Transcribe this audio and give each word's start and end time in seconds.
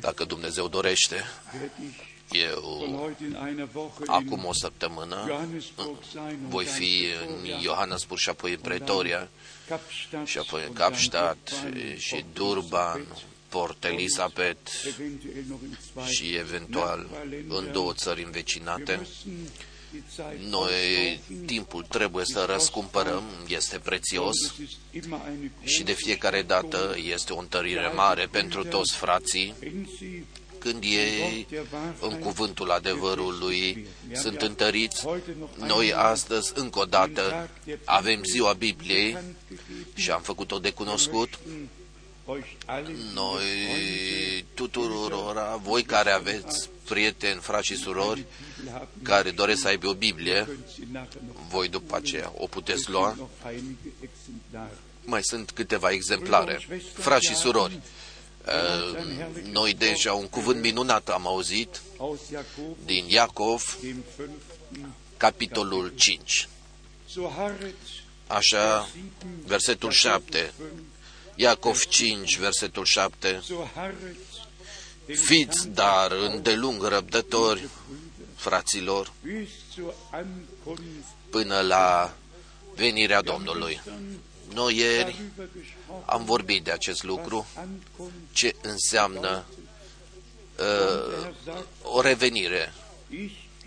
Dacă 0.00 0.24
Dumnezeu 0.24 0.68
dorește, 0.68 1.24
eu 2.30 3.16
acum 4.06 4.44
o 4.44 4.52
săptămână 4.52 5.48
voi 6.48 6.64
fi 6.64 7.06
în 7.26 7.60
Johannesburg 7.62 8.20
și 8.20 8.28
apoi 8.28 8.52
în 8.52 8.58
Pretoria 8.58 9.28
și 10.24 10.38
apoi 10.38 10.64
în 10.66 10.72
Kapstadt 10.72 11.52
și 11.96 12.24
Durban, 12.32 13.06
Port 13.48 13.84
Elizabeth 13.84 14.70
și 16.06 16.34
eventual 16.34 17.08
în 17.48 17.72
două 17.72 17.92
țări 17.92 18.22
învecinate. 18.22 19.06
Noi 20.48 21.20
timpul 21.46 21.82
trebuie 21.88 22.24
să 22.24 22.46
răscumpărăm, 22.52 23.22
este 23.48 23.78
prețios 23.78 24.36
și 25.64 25.82
de 25.82 25.92
fiecare 25.92 26.42
dată 26.42 26.96
este 27.12 27.32
o 27.32 27.38
întărire 27.38 27.92
mare 27.94 28.28
pentru 28.30 28.64
toți 28.64 28.94
frații 28.94 29.54
când 30.60 30.82
ei 30.82 31.46
în 32.00 32.18
cuvântul 32.18 32.70
adevărului 32.70 33.86
sunt 34.14 34.42
întăriți. 34.42 35.06
Noi 35.56 35.92
astăzi, 35.92 36.52
încă 36.54 36.78
o 36.78 36.84
dată, 36.84 37.48
avem 37.84 38.20
ziua 38.24 38.52
Bibliei 38.52 39.16
și 39.94 40.10
am 40.10 40.20
făcut-o 40.20 40.58
de 40.58 40.70
cunoscut. 40.70 41.38
Noi 43.14 44.44
tuturor, 44.54 45.60
voi 45.62 45.82
care 45.82 46.10
aveți 46.10 46.68
prieteni, 46.88 47.40
frați 47.40 47.66
și 47.66 47.76
surori, 47.76 48.24
care 49.02 49.30
doresc 49.30 49.60
să 49.60 49.68
aibă 49.68 49.88
o 49.88 49.94
Biblie, 49.94 50.48
voi 51.48 51.68
după 51.68 51.96
aceea 51.96 52.32
o 52.36 52.46
puteți 52.46 52.90
lua. 52.90 53.16
Mai 55.04 55.22
sunt 55.22 55.50
câteva 55.50 55.90
exemplare. 55.90 56.60
Frați 56.92 57.26
și 57.26 57.34
surori, 57.34 57.78
noi 59.50 59.74
deja 59.74 60.12
un 60.12 60.28
cuvânt 60.28 60.60
minunat 60.60 61.08
am 61.08 61.26
auzit 61.26 61.80
din 62.84 63.04
Iacov, 63.08 63.78
capitolul 65.16 65.92
5. 65.96 66.48
Așa, 68.26 68.88
versetul 69.46 69.90
7. 69.90 70.52
Iacov 71.40 71.78
5, 71.88 72.38
versetul 72.38 72.84
7. 72.84 73.42
Fiți 75.06 75.68
dar 75.68 76.12
îndelung 76.12 76.82
răbdători, 76.82 77.68
fraților, 78.34 79.12
până 81.30 81.60
la 81.60 82.14
venirea 82.74 83.20
Domnului. 83.20 83.80
Noi 84.54 84.76
ieri 84.76 85.16
am 86.04 86.24
vorbit 86.24 86.64
de 86.64 86.70
acest 86.70 87.02
lucru, 87.02 87.46
ce 88.32 88.54
înseamnă 88.62 89.44
uh, 90.58 91.32
o 91.82 92.00
revenire. 92.00 92.72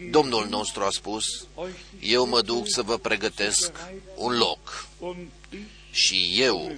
Domnul 0.10 0.48
nostru 0.50 0.84
a 0.84 0.90
spus, 0.92 1.26
eu 2.00 2.26
mă 2.26 2.42
duc 2.42 2.64
să 2.68 2.82
vă 2.82 2.98
pregătesc 2.98 3.72
un 4.16 4.38
loc 4.38 4.88
și 5.92 6.34
eu 6.36 6.78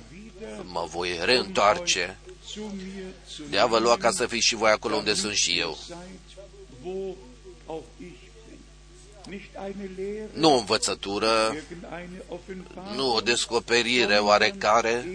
mă 0.64 0.86
voi 0.90 1.20
reîntoarce. 1.22 2.18
De 3.50 3.60
a 3.60 3.66
vă 3.66 3.80
lua 3.80 3.98
ca 3.98 4.12
să 4.12 4.26
fiți 4.26 4.48
și 4.48 4.56
voi 4.56 4.72
acolo 4.72 4.96
unde 4.96 5.14
sunt 5.14 5.34
și 5.34 5.60
eu. 5.60 5.78
Nu 10.32 10.54
o 10.54 10.58
învățătură, 10.58 11.56
nu 12.96 13.14
o 13.14 13.22
descoperire 13.22 14.18
oarecare, 14.18 15.06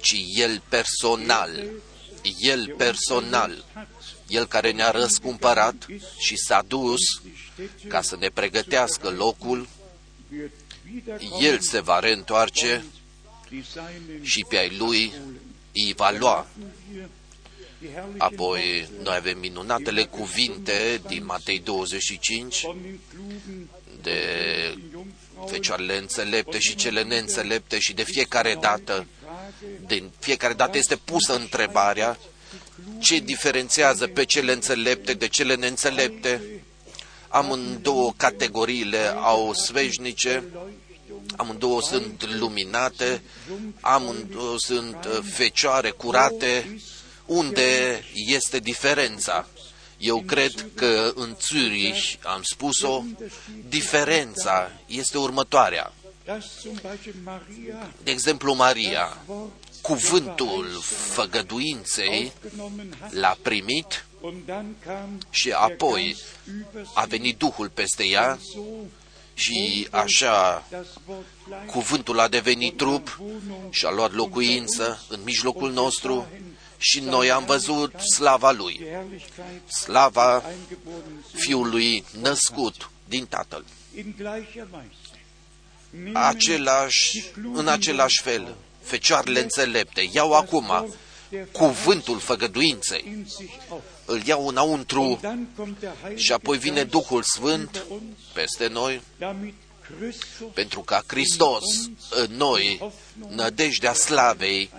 ci 0.00 0.16
El 0.36 0.62
personal, 0.68 1.64
El 2.38 2.74
personal, 2.76 3.64
El 4.28 4.46
care 4.46 4.72
ne-a 4.72 4.90
răscumpărat 4.90 5.86
și 6.18 6.36
s-a 6.36 6.64
dus 6.68 7.00
ca 7.88 8.02
să 8.02 8.16
ne 8.16 8.28
pregătească 8.28 9.10
locul, 9.10 9.68
El 11.40 11.58
se 11.60 11.80
va 11.80 11.98
reîntoarce 11.98 12.84
și 14.22 14.44
pe 14.48 14.56
ai 14.56 14.76
Lui 14.76 15.12
îi 15.72 15.94
va 15.96 16.10
lua 16.10 16.46
Apoi 18.18 18.88
noi 19.02 19.16
avem 19.16 19.38
minunatele 19.38 20.04
cuvinte 20.04 21.00
din 21.06 21.24
Matei 21.24 21.58
25 21.58 22.66
de 24.02 24.18
fecioarele 25.46 25.96
înțelepte 25.96 26.58
și 26.58 26.74
cele 26.74 27.02
neînțelepte 27.02 27.78
și 27.78 27.92
de 27.92 28.02
fiecare 28.02 28.56
dată, 28.60 29.06
de 29.86 30.02
fiecare 30.18 30.52
dată 30.52 30.78
este 30.78 30.96
pusă 30.96 31.34
întrebarea 31.34 32.18
ce 32.98 33.18
diferențiază 33.18 34.06
pe 34.06 34.24
cele 34.24 34.52
înțelepte 34.52 35.12
de 35.12 35.28
cele 35.28 35.54
neînțelepte. 35.54 36.42
Amândouă 37.28 38.12
categoriile 38.16 39.06
au 39.06 39.52
sveșnice, 39.52 40.44
amândouă 41.36 41.82
sunt 41.82 42.38
luminate, 42.38 43.22
amândouă 43.80 44.58
sunt 44.58 44.96
uh, 45.04 45.18
fecioare 45.30 45.90
curate, 45.90 46.80
unde 47.26 48.02
este 48.14 48.58
diferența? 48.58 49.46
Eu 49.98 50.22
cred 50.26 50.70
că 50.74 51.12
în 51.14 51.36
Zürich, 51.36 52.22
am 52.22 52.42
spus-o, 52.42 53.02
diferența 53.68 54.70
este 54.86 55.18
următoarea. 55.18 55.92
De 58.02 58.10
exemplu, 58.10 58.54
Maria, 58.54 59.16
cuvântul 59.80 60.80
făgăduinței 61.12 62.32
l-a 63.10 63.36
primit 63.42 64.06
și 65.30 65.50
apoi 65.50 66.16
a 66.94 67.04
venit 67.04 67.38
Duhul 67.38 67.68
peste 67.68 68.04
ea 68.04 68.38
și 69.34 69.88
așa 69.90 70.66
cuvântul 71.66 72.20
a 72.20 72.28
devenit 72.28 72.76
trup 72.76 73.20
și 73.70 73.86
a 73.86 73.90
luat 73.90 74.12
locuință 74.12 75.04
în 75.08 75.20
mijlocul 75.24 75.72
nostru 75.72 76.28
și 76.78 77.00
noi 77.00 77.30
am 77.30 77.44
văzut 77.44 77.94
slava 78.00 78.50
Lui, 78.50 78.86
slava 79.82 80.42
Fiului 81.32 82.04
născut 82.20 82.90
din 83.08 83.26
Tatăl. 83.26 83.64
Același, 86.12 87.24
în 87.52 87.68
același 87.68 88.22
fel, 88.22 88.56
fecioarele 88.82 89.40
înțelepte 89.40 90.08
iau 90.12 90.32
acum 90.32 90.94
cuvântul 91.52 92.18
făgăduinței, 92.18 93.26
îl 94.04 94.22
iau 94.24 94.46
înăuntru 94.46 95.20
și 96.14 96.32
apoi 96.32 96.58
vine 96.58 96.84
Duhul 96.84 97.22
Sfânt 97.22 97.84
peste 98.32 98.66
noi, 98.66 99.02
pentru 100.54 100.80
ca 100.80 101.02
Hristos 101.06 101.64
în 102.10 102.36
noi, 102.36 102.92
nădejdea 103.28 103.92
slavei, 103.92 104.70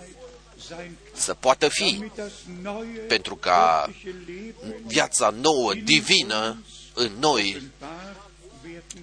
să 1.14 1.34
poată 1.34 1.68
fi, 1.68 2.12
pentru 3.08 3.36
ca 3.36 3.90
viața 4.86 5.30
nouă, 5.30 5.74
divină, 5.74 6.64
în 6.94 7.12
noi, 7.20 7.62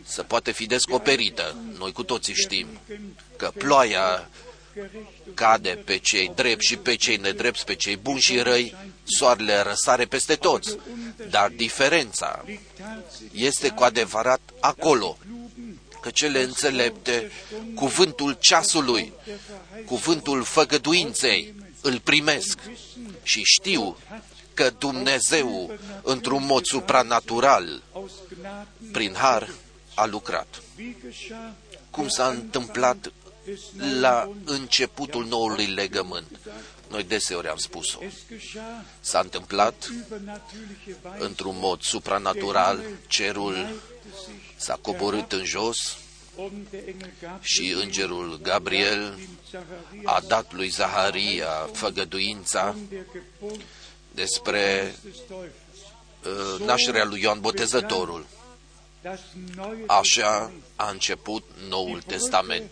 să 0.05 0.23
poată 0.23 0.53
fi 0.53 0.67
descoperită. 0.67 1.57
Noi 1.79 1.93
cu 1.93 2.03
toții 2.03 2.35
știm 2.35 2.67
că 3.37 3.53
ploaia 3.59 4.29
cade 5.34 5.83
pe 5.84 5.99
cei 5.99 6.33
drepți 6.34 6.66
și 6.66 6.77
pe 6.77 6.94
cei 6.94 7.16
nedrepți, 7.16 7.65
pe 7.65 7.75
cei 7.75 7.97
buni 7.97 8.21
și 8.21 8.38
răi, 8.38 8.75
soarele 9.05 9.60
răsare 9.60 10.05
peste 10.05 10.34
toți. 10.34 10.77
Dar 11.31 11.49
diferența 11.49 12.44
este 13.32 13.69
cu 13.69 13.82
adevărat 13.82 14.41
acolo, 14.61 15.19
că 16.00 16.11
cele 16.11 16.43
înțelepte, 16.43 17.31
cuvântul 17.75 18.37
ceasului, 18.41 19.12
cuvântul 19.87 20.43
făgăduinței, 20.43 21.55
îl 21.81 21.99
primesc 21.99 22.58
și 23.23 23.43
știu 23.44 23.97
că 24.55 24.70
Dumnezeu, 24.79 25.73
într-un 26.02 26.47
mod 26.47 26.64
supranatural, 26.64 27.82
prin 28.93 29.14
har, 29.14 29.49
a 29.94 30.06
lucrat. 30.06 30.62
Cum 31.91 32.08
s-a 32.08 32.29
întâmplat 32.29 33.12
la 34.00 34.31
începutul 34.44 35.27
noului 35.27 35.67
legământ. 35.67 36.39
Noi 36.89 37.03
deseori 37.03 37.49
am 37.49 37.56
spus-o. 37.56 37.99
S-a 39.00 39.21
întâmplat 39.21 39.91
într-un 41.19 41.56
mod 41.59 41.81
supranatural, 41.81 42.85
cerul 43.06 43.81
s-a 44.56 44.79
coborât 44.83 45.33
în 45.33 45.44
jos 45.44 45.97
și 47.41 47.75
îngerul 47.83 48.39
Gabriel 48.43 49.19
a 50.05 50.21
dat 50.27 50.53
lui 50.53 50.69
Zaharia 50.69 51.69
făgăduința 51.73 52.77
despre 54.15 54.95
uh, 56.25 56.67
nașterea 56.67 57.05
lui 57.05 57.21
Ioan 57.21 57.41
Botezătorul. 57.41 58.27
Așa 59.87 60.53
a 60.77 60.91
început 60.91 61.45
Noul 61.69 62.03
Testament. 62.03 62.71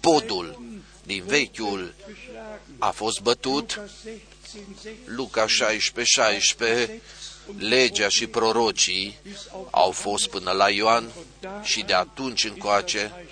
Podul 0.00 0.62
din 1.02 1.24
vechiul 1.26 1.94
a 2.78 2.90
fost 2.90 3.20
bătut, 3.20 3.80
Luca 5.04 5.46
16, 5.46 6.20
16, 6.20 7.00
legea 7.58 8.08
și 8.08 8.26
prorocii 8.26 9.18
au 9.70 9.90
fost 9.90 10.28
până 10.28 10.50
la 10.50 10.70
Ioan 10.70 11.10
și 11.62 11.82
de 11.82 11.94
atunci 11.94 12.44
încoace 12.44 13.28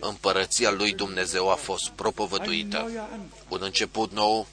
împărăția 0.00 0.70
lui 0.70 0.92
Dumnezeu 0.92 1.50
a 1.50 1.54
fost 1.54 1.88
propovăduită. 1.88 3.08
Un 3.48 3.58
început 3.62 4.12
nou, 4.12 4.46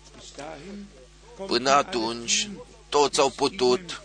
până 1.47 1.69
atunci 1.69 2.49
toți 2.89 3.19
au 3.19 3.29
putut 3.29 4.01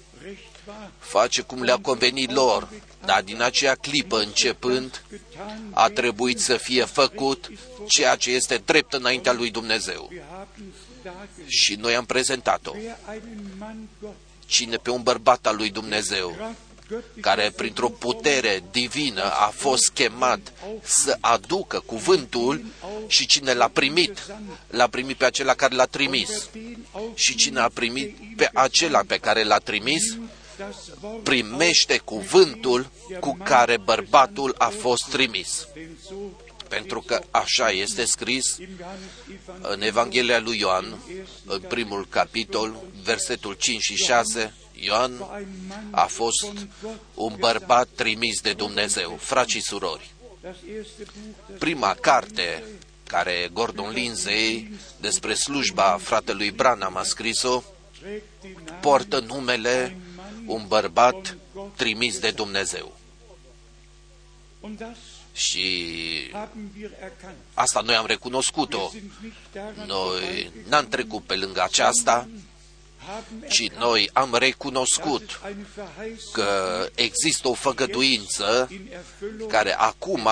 face 0.99 1.43
cum 1.43 1.63
le-a 1.63 1.79
convenit 1.79 2.31
lor, 2.31 2.69
dar 3.05 3.23
din 3.23 3.43
aceea 3.43 3.75
clipă 3.75 4.19
începând 4.19 5.03
a 5.71 5.89
trebuit 5.89 6.41
să 6.41 6.57
fie 6.57 6.85
făcut 6.85 7.51
ceea 7.87 8.17
ce 8.17 8.31
este 8.31 8.63
drept 8.65 8.93
înaintea 8.93 9.33
lui 9.33 9.51
Dumnezeu. 9.51 10.13
Și 11.47 11.75
noi 11.75 11.95
am 11.95 12.05
prezentat-o. 12.05 12.73
Cine 14.47 14.77
pe 14.77 14.91
un 14.91 15.03
bărbat 15.03 15.47
al 15.47 15.57
lui 15.57 15.71
Dumnezeu, 15.71 16.55
care 17.21 17.53
printr-o 17.57 17.89
putere 17.89 18.63
divină 18.71 19.23
a 19.23 19.53
fost 19.55 19.91
chemat 19.95 20.53
să 20.83 21.17
aducă 21.21 21.83
cuvântul 21.87 22.65
și 23.07 23.27
cine 23.27 23.53
l-a 23.53 23.69
primit, 23.69 24.27
l-a 24.67 24.87
primit 24.87 25.17
pe 25.17 25.25
acela 25.25 25.55
care 25.55 25.75
l-a 25.75 25.85
trimis. 25.85 26.49
Și 27.15 27.35
cine 27.35 27.61
a 27.61 27.69
primit 27.69 28.17
pe 28.37 28.51
acela 28.55 29.03
pe 29.07 29.19
care 29.19 29.43
l-a 29.45 29.59
trimis, 29.59 30.17
primește 31.23 31.99
cuvântul 31.99 32.91
cu 33.21 33.39
care 33.45 33.77
bărbatul 33.77 34.55
a 34.59 34.69
fost 34.69 35.09
trimis. 35.11 35.69
Pentru 36.69 37.01
că 37.01 37.23
așa 37.31 37.71
este 37.71 38.05
scris 38.05 38.59
în 39.61 39.83
Evanghelia 39.83 40.41
lui 40.41 40.59
Ioan, 40.59 40.99
în 41.45 41.61
primul 41.61 42.07
capitol, 42.09 42.83
versetul 43.03 43.55
5 43.55 43.83
și 43.83 43.95
6, 43.95 44.55
Ioan 44.73 45.25
a 45.91 46.05
fost 46.05 46.53
un 47.15 47.35
bărbat 47.39 47.89
trimis 47.95 48.41
de 48.41 48.53
Dumnezeu, 48.53 49.17
frați 49.21 49.51
și 49.51 49.61
surori. 49.61 50.11
Prima 51.59 51.95
carte 52.01 52.63
care 53.07 53.51
Gordon 53.53 53.91
Lindsay 53.91 54.71
despre 55.01 55.35
slujba 55.35 55.99
fratelui 56.03 56.51
Branham 56.51 56.97
a 56.97 57.03
scris-o, 57.03 57.63
poartă 58.81 59.21
numele 59.21 59.97
un 60.49 60.65
bărbat 60.67 61.37
trimis 61.77 62.19
de 62.19 62.31
Dumnezeu. 62.31 62.97
Și 65.33 65.67
asta 67.55 67.81
noi 67.81 67.95
am 67.95 68.07
recunoscut-o. 68.07 68.91
Noi 69.87 70.51
n-am 70.69 70.89
trecut 70.89 71.23
pe 71.25 71.37
lângă 71.37 71.63
aceasta, 71.63 72.29
ci 73.49 73.69
noi 73.69 74.11
am 74.13 74.35
recunoscut 74.35 75.41
că 76.33 76.87
există 76.95 77.49
o 77.49 77.55
făgăduință 77.55 78.69
care 79.49 79.75
acum 79.75 80.29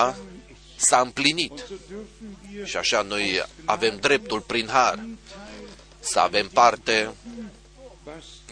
s-a 0.75 0.99
împlinit. 0.99 1.65
Și 2.63 2.77
așa 2.77 3.01
noi 3.01 3.43
avem 3.65 3.97
dreptul 3.97 4.41
prin 4.41 4.67
har 4.67 5.05
să 5.99 6.19
avem 6.19 6.49
parte 6.49 7.13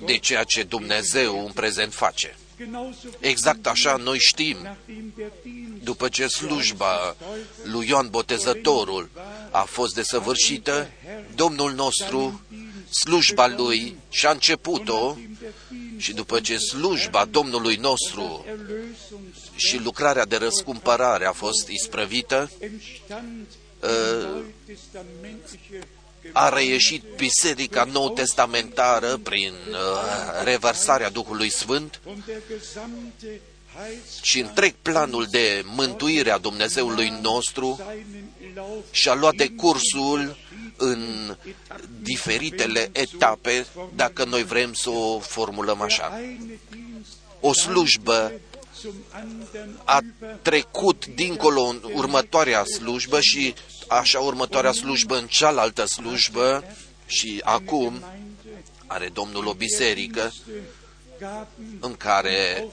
de 0.04 0.18
ceea 0.18 0.44
ce 0.44 0.64
Dumnezeu 0.64 1.46
în 1.46 1.52
prezent 1.52 1.94
face. 1.94 2.38
Exact 3.20 3.68
așa 3.68 3.96
noi 3.96 4.18
știm, 4.20 4.58
după 5.84 6.10
ce 6.10 6.28
slujba 6.28 7.16
lui 7.64 7.88
Ioan 7.88 8.10
Botezătorul 8.10 9.10
a 9.52 9.62
fost 9.62 9.96
desăvârșită, 9.96 10.90
Domnul 11.36 11.74
nostru, 11.74 12.42
slujba 12.90 13.48
lui 13.48 13.96
și-a 14.10 14.30
început-o 14.30 15.18
și 15.98 16.14
după 16.14 16.40
ce 16.40 16.58
slujba 16.58 17.26
Domnului 17.26 17.76
nostru 17.76 18.46
și 19.56 19.78
lucrarea 19.78 20.26
de 20.26 20.36
răscumpărare 20.36 21.26
a 21.26 21.32
fost 21.32 21.68
isprăvită, 21.68 22.52
a 26.32 26.50
reieșit 26.50 27.04
Biserica 27.16 27.84
Nou 27.84 28.10
Testamentară 28.10 29.18
prin 29.18 29.54
uh, 29.70 29.78
revărsarea 30.44 31.10
Duhului 31.10 31.50
Sfânt 31.50 32.00
și 34.22 34.40
întreg 34.40 34.74
planul 34.82 35.28
de 35.32 35.64
mântuire 35.66 36.32
a 36.32 36.38
Dumnezeului 36.38 37.14
nostru 37.22 37.80
și-a 38.92 39.14
luat 39.14 39.36
de 39.36 39.48
cursul 39.48 40.38
în 40.78 41.36
diferitele 42.02 42.90
etape, 42.92 43.66
dacă 43.96 44.26
noi 44.26 44.44
vrem 44.44 44.74
să 44.74 44.90
o 44.90 45.20
formulăm 45.20 45.82
așa. 45.82 46.20
O 47.40 47.54
slujbă 47.54 48.32
a 49.84 50.00
trecut 50.42 51.06
dincolo 51.06 51.62
în 51.62 51.82
următoarea 51.94 52.64
slujbă 52.64 53.20
și 53.22 53.54
așa 53.88 54.20
următoarea 54.20 54.72
slujbă 54.72 55.18
în 55.18 55.28
cealaltă 55.28 55.86
slujbă 55.86 56.64
și 57.06 57.42
acum 57.44 58.04
are 58.88 59.10
Domnul 59.14 59.48
o 59.48 59.54
biserică 59.54 60.34
în 61.80 61.96
care 61.96 62.68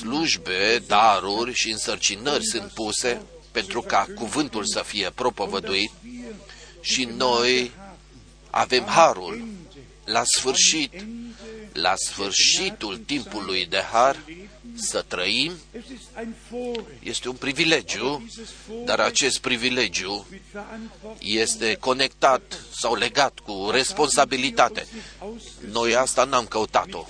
slujbe, 0.00 0.82
daruri 0.86 1.52
și 1.52 1.70
însărcinări 1.70 2.44
sunt 2.44 2.70
puse 2.70 3.22
pentru 3.50 3.80
ca 3.80 4.06
cuvântul 4.14 4.64
să 4.64 4.82
fie 4.86 5.10
propovăduit. 5.14 5.90
Și 6.80 7.04
noi 7.04 7.72
avem 8.50 8.84
harul 8.84 9.44
la 10.04 10.22
sfârșit, 10.24 10.92
la 11.74 11.94
sfârșitul 11.96 12.96
timpului 13.06 13.66
de 13.66 13.82
har, 13.92 14.16
să 14.74 15.04
trăim 15.08 15.52
este 16.98 17.28
un 17.28 17.34
privilegiu, 17.34 18.26
dar 18.84 19.00
acest 19.00 19.38
privilegiu 19.38 20.26
este 21.18 21.74
conectat 21.74 22.60
sau 22.74 22.94
legat 22.94 23.38
cu 23.38 23.68
responsabilitate. 23.72 24.86
Noi 25.70 25.94
asta 25.94 26.24
n-am 26.24 26.46
căutat-o. 26.46 27.06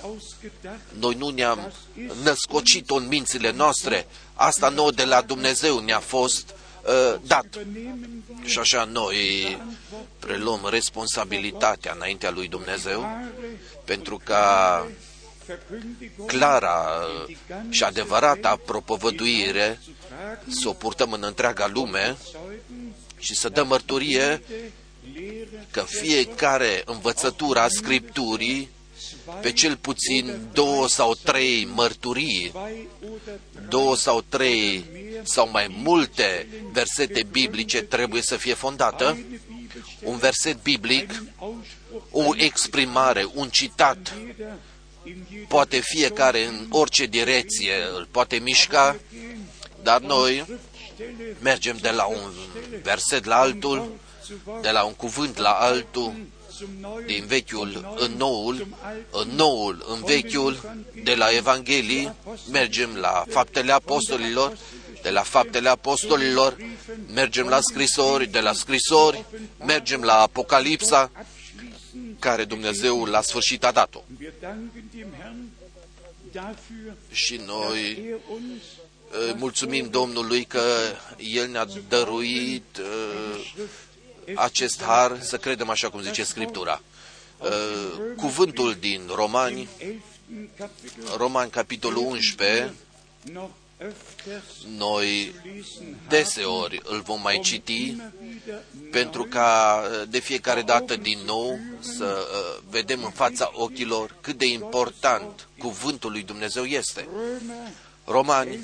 Noi 0.99 1.15
nu 1.15 1.29
ne-am 1.29 1.73
născocit-o 2.23 2.95
în 2.95 3.07
mințile 3.09 3.53
noastre. 3.53 4.07
Asta 4.35 4.69
nouă 4.69 4.91
de 4.91 5.05
la 5.05 5.21
Dumnezeu 5.21 5.79
ne-a 5.79 6.01
fost 6.01 6.55
uh, 6.85 7.21
dat. 7.27 7.47
Și 8.45 8.59
așa 8.59 8.85
noi 8.85 9.59
preluăm 10.19 10.69
responsabilitatea 10.71 11.93
înaintea 11.97 12.31
lui 12.31 12.49
Dumnezeu 12.49 13.07
pentru 13.85 14.21
ca 14.25 14.87
clara 16.27 17.09
și 17.69 17.85
adevărata 17.85 18.61
propovăduire 18.67 19.81
să 20.49 20.69
o 20.69 20.73
purtăm 20.73 21.13
în 21.13 21.23
întreaga 21.23 21.71
lume 21.73 22.17
și 23.19 23.35
să 23.35 23.49
dăm 23.49 23.67
mărturie 23.67 24.43
că 25.71 25.85
fiecare 25.87 26.83
învățătură 26.85 27.59
a 27.59 27.69
Scripturii 27.69 28.71
pe 29.41 29.53
cel 29.53 29.77
puțin 29.77 30.49
două 30.53 30.89
sau 30.89 31.15
trei 31.15 31.69
mărturii, 31.75 32.53
două 33.69 33.97
sau 33.97 34.21
trei 34.29 34.85
sau 35.23 35.51
mai 35.51 35.67
multe 35.83 36.47
versete 36.73 37.23
biblice 37.31 37.83
trebuie 37.83 38.23
să 38.23 38.37
fie 38.37 38.55
fondată. 38.55 39.19
Un 40.03 40.17
verset 40.17 40.63
biblic, 40.63 41.23
o 42.15 42.33
exprimare, 42.37 43.27
un 43.35 43.49
citat. 43.49 44.15
Poate 45.49 45.81
fiecare 45.81 46.45
în 46.45 46.67
orice 46.71 47.07
direcție 47.07 47.75
îl 47.97 48.09
poate 48.11 48.37
mișca, 48.37 48.97
dar 49.83 50.01
noi 50.01 50.47
mergem 51.41 51.77
de 51.77 51.91
la 51.91 52.05
un 52.05 52.31
verset 52.83 53.25
la 53.25 53.37
altul, 53.37 53.93
de 54.63 54.71
la 54.71 54.85
un 54.85 54.93
cuvânt 54.93 55.37
la 55.37 55.51
altul, 55.51 56.13
din 57.07 57.25
vechiul 57.27 57.95
în 57.99 58.13
noul, 58.17 58.67
în 59.11 59.29
noul 59.29 59.85
în 59.89 60.03
vechiul, 60.05 60.77
de 61.03 61.15
la 61.15 61.31
Evanghelii, 61.31 62.13
mergem 62.51 62.95
la 62.95 63.25
faptele 63.29 63.73
apostolilor, 63.73 64.57
de 65.03 65.11
la 65.11 65.23
faptele 65.23 65.69
apostolilor, 65.69 66.57
mergem 67.15 67.47
la 67.47 67.61
scrisori, 67.61 68.27
de 68.27 68.41
la 68.41 68.53
scrisori, 68.53 69.25
mergem 69.65 70.03
la 70.03 70.21
Apocalipsa, 70.21 71.11
care 72.19 72.45
Dumnezeu 72.45 73.05
la 73.05 73.23
sfârșit 73.23 73.65
a 73.65 73.73
dat-o. 73.73 74.03
Și 77.11 77.41
noi 77.47 78.05
mulțumim 79.37 79.89
Domnului 79.91 80.45
că 80.45 80.63
El 81.17 81.49
ne-a 81.49 81.67
dăruit 81.89 82.81
acest 84.35 84.83
har, 84.83 85.21
să 85.21 85.37
credem 85.37 85.69
așa 85.69 85.91
cum 85.91 86.03
zice 86.03 86.25
Scriptura. 86.25 86.83
Cuvântul 88.17 88.77
din 88.81 89.11
Romani, 89.15 89.69
Romani 91.17 91.51
capitolul 91.51 92.07
11, 92.07 92.75
Noi 94.77 95.35
deseori 96.09 96.81
îl 96.85 97.01
vom 97.01 97.21
mai 97.21 97.41
citi 97.43 97.97
pentru 98.91 99.25
ca 99.25 99.83
de 100.09 100.19
fiecare 100.19 100.63
dată 100.63 100.97
din 100.97 101.19
nou 101.27 101.59
să 101.81 102.27
vedem 102.71 103.05
în 103.05 103.11
fața 103.11 103.51
ochilor 103.53 104.17
cât 104.21 104.39
de 104.39 104.47
important 104.47 105.49
cuvântul 105.59 106.11
lui 106.11 106.23
Dumnezeu 106.23 106.65
este. 106.65 107.09
Romani, 108.05 108.59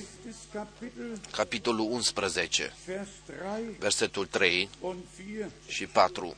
capitolul 1.31 1.91
11, 1.91 2.75
versetul 3.79 4.27
3 4.27 4.69
și 5.67 5.87
4. 5.87 6.37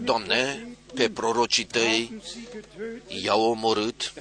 Doamne, 0.00 0.66
pe 0.94 1.10
prorocii 1.10 1.64
tăi 1.64 2.22
i-au 3.06 3.42
omorât, 3.42 4.12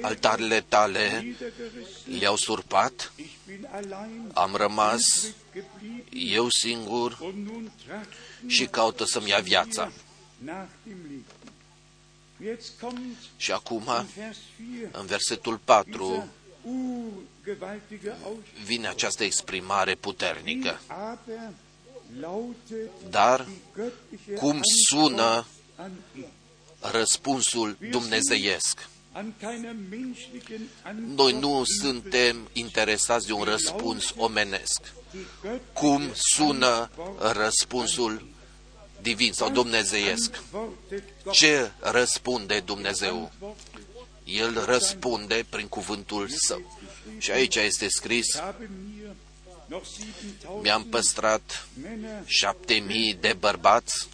altarele 0.00 0.60
tale 0.60 1.34
le-au 2.18 2.36
surpat, 2.36 3.12
am 4.32 4.54
rămas 4.54 5.00
eu 6.12 6.48
singur 6.48 7.18
și 8.46 8.66
caută 8.66 9.04
să-mi 9.04 9.28
ia 9.28 9.38
viața. 9.38 9.92
Și 13.36 13.52
acum, 13.52 13.88
în 14.92 15.06
versetul 15.06 15.58
4, 15.64 16.28
vine 18.64 18.88
această 18.88 19.24
exprimare 19.24 19.94
puternică. 19.94 20.80
Dar 23.10 23.46
cum 24.36 24.60
sună 24.88 25.46
răspunsul 26.80 27.76
dumnezeiesc? 27.90 28.88
Noi 31.14 31.32
nu 31.32 31.62
suntem 31.64 32.48
interesați 32.52 33.26
de 33.26 33.32
un 33.32 33.42
răspuns 33.42 34.14
omenesc. 34.16 34.92
Cum 35.72 36.10
sună 36.14 36.90
răspunsul 37.32 38.28
divin 39.00 39.32
sau 39.32 39.50
dumnezeiesc? 39.50 40.42
Ce 41.32 41.70
răspunde 41.78 42.60
Dumnezeu? 42.60 43.32
El 44.24 44.64
răspunde 44.64 45.46
prin 45.48 45.66
cuvântul 45.66 46.28
său. 46.46 46.78
Și 47.18 47.30
aici 47.30 47.56
este 47.56 47.88
scris, 47.88 48.26
mi-am 50.62 50.84
păstrat 50.84 51.68
șapte 52.24 52.74
mii 52.74 53.14
de 53.14 53.36
bărbați 53.38 54.08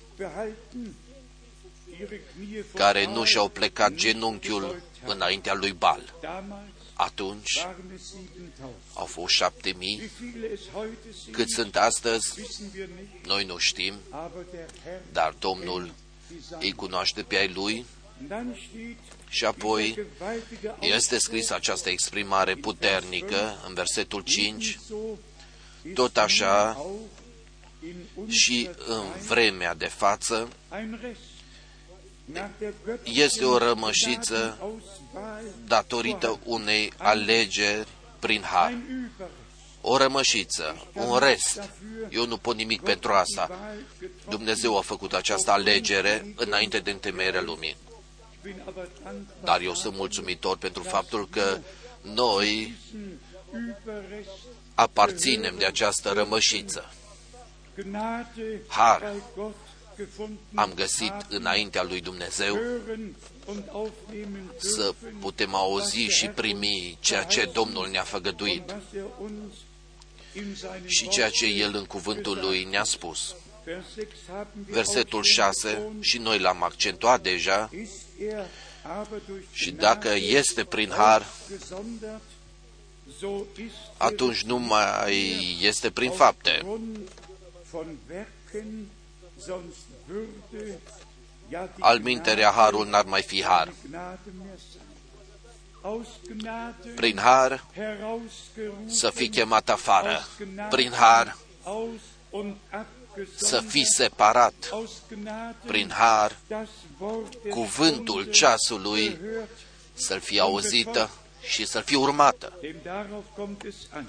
care 2.74 3.06
nu 3.06 3.24
și-au 3.24 3.48
plecat 3.48 3.92
genunchiul 3.92 4.82
înaintea 5.04 5.54
lui 5.54 5.72
Bal. 5.72 6.14
Atunci 6.94 7.66
au 8.94 9.04
fost 9.04 9.34
șapte 9.34 9.74
mii. 9.78 10.10
Cât 11.30 11.50
sunt 11.50 11.76
astăzi, 11.76 12.40
noi 13.26 13.44
nu 13.44 13.56
știm, 13.58 13.94
dar 15.12 15.34
Domnul 15.38 15.94
îi 16.58 16.72
cunoaște 16.72 17.22
pe 17.22 17.36
ai 17.36 17.48
lui 17.48 17.86
și 19.28 19.44
apoi 19.44 20.06
este 20.80 21.18
scris 21.18 21.50
această 21.50 21.88
exprimare 21.88 22.54
puternică 22.54 23.62
în 23.66 23.74
versetul 23.74 24.20
5, 24.20 24.78
tot 25.94 26.16
așa 26.16 26.86
și 28.28 28.70
în 28.86 29.04
vremea 29.26 29.74
de 29.74 29.86
față 29.86 30.48
este 33.04 33.44
o 33.44 33.58
rămășiță 33.58 34.58
datorită 35.66 36.38
unei 36.44 36.92
alegeri 36.96 37.88
prin 38.18 38.42
har. 38.42 38.78
O 39.80 39.96
rămășiță, 39.96 40.86
un 40.92 41.18
rest. 41.18 41.70
Eu 42.10 42.26
nu 42.26 42.36
pot 42.36 42.56
nimic 42.56 42.82
pentru 42.82 43.12
asta. 43.12 43.50
Dumnezeu 44.28 44.78
a 44.78 44.80
făcut 44.80 45.12
această 45.12 45.50
alegere 45.50 46.34
înainte 46.36 46.78
de 46.78 46.90
întemeierea 46.90 47.42
lumii. 47.42 47.76
Dar 49.42 49.60
eu 49.60 49.74
sunt 49.74 49.96
mulțumitor 49.96 50.56
pentru 50.56 50.82
faptul 50.82 51.28
că 51.28 51.58
noi 52.00 52.74
aparținem 54.76 55.54
de 55.58 55.64
această 55.64 56.10
rămășiță. 56.10 56.90
Har 58.66 59.12
am 60.54 60.72
găsit 60.74 61.12
înaintea 61.28 61.82
lui 61.82 62.00
Dumnezeu 62.00 62.58
să 64.58 64.94
putem 65.20 65.54
auzi 65.54 65.98
și 65.98 66.26
primi 66.26 66.98
ceea 67.00 67.22
ce 67.22 67.50
Domnul 67.52 67.88
ne-a 67.88 68.02
făgăduit 68.02 68.74
și 70.86 71.08
ceea 71.08 71.30
ce 71.30 71.46
El 71.46 71.74
în 71.74 71.84
cuvântul 71.84 72.38
Lui 72.42 72.64
ne-a 72.64 72.84
spus. 72.84 73.34
Versetul 74.66 75.22
6, 75.22 75.90
și 76.00 76.18
noi 76.18 76.38
l-am 76.38 76.62
accentuat 76.62 77.22
deja, 77.22 77.70
și 79.52 79.70
dacă 79.70 80.08
este 80.14 80.64
prin 80.64 80.90
har, 80.90 81.26
atunci 83.96 84.42
nu 84.42 84.56
mai 84.56 85.56
este 85.60 85.90
prin 85.90 86.10
fapte. 86.10 86.66
Al 91.78 91.98
minterea 91.98 92.50
harul 92.50 92.86
n-ar 92.86 93.04
mai 93.04 93.22
fi 93.22 93.42
har. 93.42 93.72
Prin 96.94 97.18
har 97.18 97.64
să 98.86 99.10
fii 99.10 99.28
chemat 99.28 99.68
afară. 99.68 100.26
Prin 100.70 100.92
har 100.92 101.36
să 103.36 103.60
fii 103.60 103.84
separat 103.84 104.54
prin 105.66 105.90
har, 105.90 106.36
cuvântul 107.50 108.24
ceasului 108.24 109.18
să-l 109.94 110.20
fie 110.20 110.40
auzită 110.40 111.10
și 111.46 111.66
să-l 111.66 111.82
fie 111.82 111.96
urmată. 111.96 112.58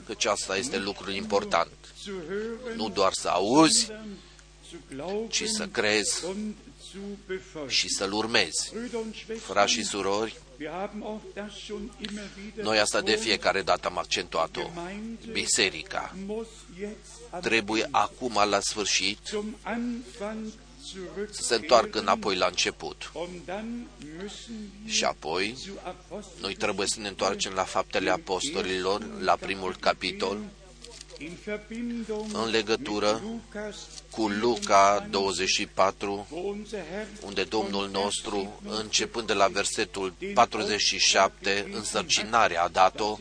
Căci 0.06 0.26
asta 0.26 0.58
este 0.58 0.78
lucrul 0.78 1.14
important. 1.14 1.72
Nu 2.76 2.90
doar 2.90 3.14
să 3.14 3.28
auzi, 3.30 3.92
ci 5.30 5.44
să 5.44 5.68
crezi 5.68 6.24
și 7.68 7.90
să-l 7.90 8.12
urmezi. 8.12 8.74
Frați 9.40 9.72
și 9.72 9.84
surori, 9.84 10.40
noi 12.54 12.80
asta 12.80 13.02
de 13.02 13.16
fiecare 13.16 13.62
dată 13.62 13.88
am 13.88 13.98
accentuat-o. 13.98 14.70
Biserica 15.32 16.16
trebuie 17.42 17.88
acum 17.92 18.42
la 18.50 18.60
sfârșit 18.60 19.20
să 21.30 21.44
se 21.44 21.56
întoarcă 21.56 22.00
înapoi 22.00 22.36
la 22.36 22.46
început. 22.46 23.12
Și 24.86 25.04
apoi, 25.04 25.58
noi 26.42 26.56
trebuie 26.56 26.88
să 26.88 27.00
ne 27.00 27.08
întoarcem 27.08 27.54
la 27.54 27.64
faptele 27.64 28.10
apostolilor, 28.10 29.22
la 29.22 29.36
primul 29.36 29.76
capitol, 29.80 30.38
în 32.34 32.50
legătură 32.50 33.22
cu 34.12 34.28
Luca 34.28 35.08
24, 35.10 36.28
unde 37.26 37.44
Domnul 37.44 37.90
nostru, 37.90 38.62
începând 38.66 39.28
de 39.28 39.34
la 39.34 39.48
versetul 39.48 40.14
47, 40.34 41.70
însărcinarea 41.74 42.64
a 42.64 42.68
dat-o, 42.68 43.18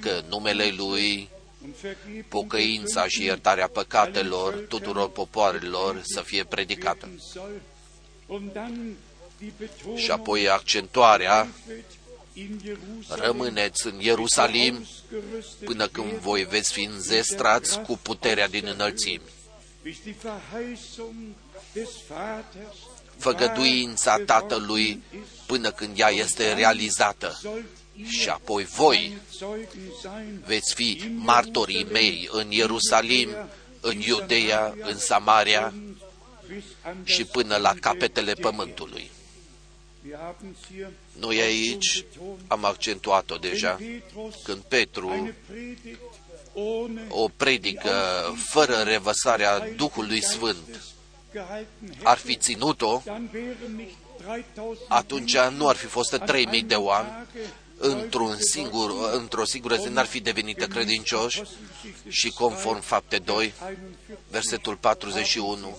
că 0.00 0.22
numele 0.28 0.74
Lui 0.76 1.28
pocăința 2.28 3.06
și 3.06 3.24
iertarea 3.24 3.68
păcatelor 3.68 4.54
tuturor 4.68 5.10
popoarelor 5.10 6.00
să 6.04 6.20
fie 6.20 6.44
predicată. 6.44 7.08
Și 9.96 10.10
apoi 10.10 10.48
accentuarea 10.48 11.48
rămâneți 13.08 13.86
în 13.86 14.00
Ierusalim 14.00 14.86
până 15.64 15.88
când 15.88 16.12
voi 16.12 16.44
veți 16.44 16.72
fi 16.72 16.82
înzestrați 16.84 17.80
cu 17.80 17.98
puterea 18.02 18.48
din 18.48 18.66
înălțimi. 18.66 19.22
Făgăduința 23.16 24.18
Tatălui 24.26 25.02
până 25.46 25.70
când 25.70 25.98
ea 25.98 26.08
este 26.08 26.52
realizată. 26.52 27.40
Și 28.06 28.28
apoi 28.28 28.64
voi 28.64 29.18
veți 30.46 30.74
fi 30.74 31.10
martorii 31.14 31.86
mei 31.90 32.28
în 32.32 32.50
Ierusalim, 32.50 33.28
în 33.80 34.00
Iudeea, 34.00 34.74
în 34.80 34.98
Samaria 34.98 35.74
și 37.04 37.24
până 37.24 37.56
la 37.56 37.74
capetele 37.80 38.32
pământului. 38.32 39.10
Noi 41.18 41.40
aici 41.40 42.04
am 42.46 42.64
accentuat-o 42.64 43.36
deja 43.36 43.78
când 44.44 44.62
Petru 44.62 45.30
o 47.08 47.28
predică 47.36 47.92
fără 48.50 48.74
revăsarea 48.74 49.68
Duhului 49.76 50.22
Sfânt 50.22 50.84
ar 52.02 52.18
fi 52.18 52.36
ținut-o, 52.36 53.02
atunci 54.88 55.36
nu 55.38 55.68
ar 55.68 55.76
fi 55.76 55.86
fost 55.86 56.18
3.000 56.18 56.64
de 56.66 56.74
oameni, 56.74 57.26
într-un 57.78 58.36
singur, 58.40 59.12
într-o 59.12 59.44
singură 59.44 59.76
zi 59.76 59.88
n-ar 59.88 60.06
fi 60.06 60.20
devenit 60.20 60.64
credincioși 60.64 61.42
și 62.08 62.30
conform 62.30 62.80
fapte 62.80 63.18
2, 63.18 63.52
versetul 64.30 64.76
41, 64.76 65.78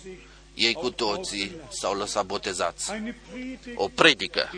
ei 0.54 0.74
cu 0.74 0.90
toții 0.90 1.56
s-au 1.70 1.98
lăsat 1.98 2.26
botezați. 2.26 2.92
O 3.76 3.88
predică 3.88 4.50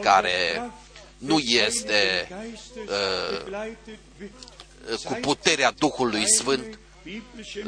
care 0.00 0.70
nu 1.18 1.38
este 1.38 2.28
uh, 2.88 3.72
cu 5.04 5.18
puterea 5.20 5.70
Duhului 5.70 6.28
Sfânt, 6.28 6.78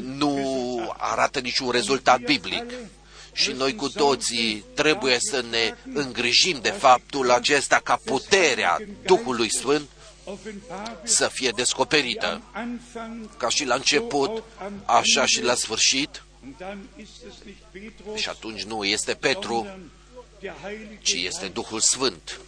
nu 0.00 0.94
arată 0.96 1.40
niciun 1.40 1.70
rezultat 1.70 2.20
biblic. 2.20 2.64
Și 3.38 3.52
noi 3.52 3.74
cu 3.74 3.88
toții 3.88 4.64
trebuie 4.74 5.16
să 5.20 5.44
ne 5.50 5.74
îngrijim 5.94 6.58
de 6.62 6.70
faptul 6.70 7.30
acesta 7.30 7.80
ca 7.84 8.00
puterea 8.04 8.78
Duhului 9.04 9.54
Sfânt 9.54 9.88
să 11.02 11.28
fie 11.32 11.50
descoperită. 11.50 12.42
Ca 13.36 13.48
și 13.48 13.64
la 13.64 13.74
început, 13.74 14.42
așa 14.84 15.26
și 15.26 15.42
la 15.42 15.54
sfârșit. 15.54 16.22
Și 18.14 18.28
atunci 18.28 18.62
nu 18.62 18.84
este 18.84 19.14
Petru, 19.14 19.66
ci 21.00 21.12
este 21.12 21.46
Duhul 21.46 21.80
Sfânt 21.80 22.40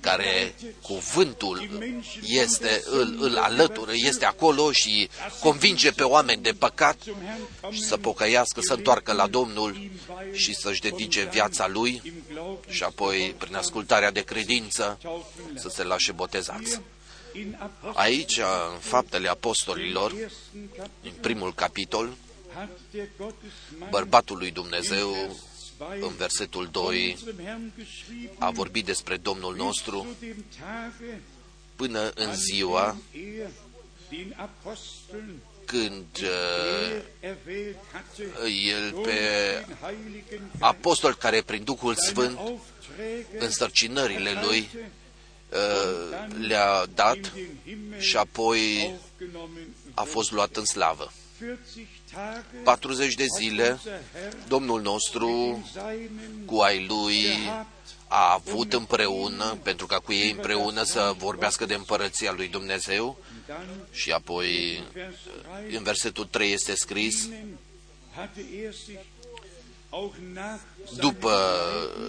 care 0.00 0.54
cuvântul 0.82 1.68
este, 2.22 2.82
îl, 2.84 3.16
îl 3.20 3.36
alătură, 3.36 3.90
este 3.94 4.24
acolo 4.24 4.72
și 4.72 5.08
convinge 5.40 5.90
pe 5.90 6.02
oameni 6.02 6.42
de 6.42 6.52
păcat 6.52 6.98
și 7.70 7.82
să 7.82 7.96
pocăiască, 7.96 8.60
să 8.60 8.74
întoarcă 8.74 9.12
la 9.12 9.26
Domnul 9.26 9.90
și 10.32 10.54
să-și 10.54 10.80
dedice 10.80 11.28
viața 11.32 11.68
lui 11.68 12.22
și 12.68 12.82
apoi, 12.82 13.34
prin 13.38 13.54
ascultarea 13.54 14.10
de 14.10 14.20
credință, 14.20 14.98
să 15.54 15.68
se 15.68 15.82
lașe 15.82 16.12
botezați. 16.12 16.80
Aici, 17.94 18.38
în 18.72 18.78
Faptele 18.78 19.28
Apostolilor, 19.28 20.12
în 21.02 21.12
primul 21.20 21.54
capitol, 21.54 22.12
bărbatul 23.90 24.36
lui 24.38 24.50
Dumnezeu 24.50 25.36
în 26.00 26.14
versetul 26.16 26.68
2 26.72 27.16
a 28.38 28.50
vorbit 28.50 28.84
despre 28.84 29.16
Domnul 29.16 29.56
nostru 29.56 30.06
până 31.76 32.10
în 32.14 32.34
ziua 32.34 32.96
când 35.64 36.06
uh, 36.22 37.02
el 38.66 38.92
pe 38.92 39.18
apostol 40.58 41.14
care 41.14 41.42
prin 41.42 41.64
Duhul 41.64 41.94
Sfânt 41.94 42.38
în 43.38 43.50
sărcinările 43.50 44.40
lui 44.42 44.68
uh, 45.50 46.28
le-a 46.46 46.86
dat 46.94 47.32
și 47.98 48.16
apoi 48.16 48.90
a 49.94 50.02
fost 50.02 50.30
luat 50.32 50.56
în 50.56 50.64
slavă. 50.64 51.12
40 52.64 53.14
de 53.14 53.26
zile, 53.38 53.80
Domnul 54.48 54.80
nostru, 54.80 55.62
cu 56.44 56.58
ai 56.58 56.86
lui, 56.86 57.26
a 58.08 58.32
avut 58.32 58.72
împreună, 58.72 59.58
pentru 59.62 59.86
ca 59.86 59.98
cu 59.98 60.12
ei 60.12 60.30
împreună 60.30 60.82
să 60.82 61.14
vorbească 61.18 61.66
de 61.66 61.74
împărăția 61.74 62.32
lui 62.32 62.48
Dumnezeu. 62.48 63.18
Și 63.90 64.10
apoi 64.10 64.82
în 65.76 65.82
versetul 65.82 66.24
3 66.24 66.52
este 66.52 66.74
scris 66.74 67.28
după 70.96 71.32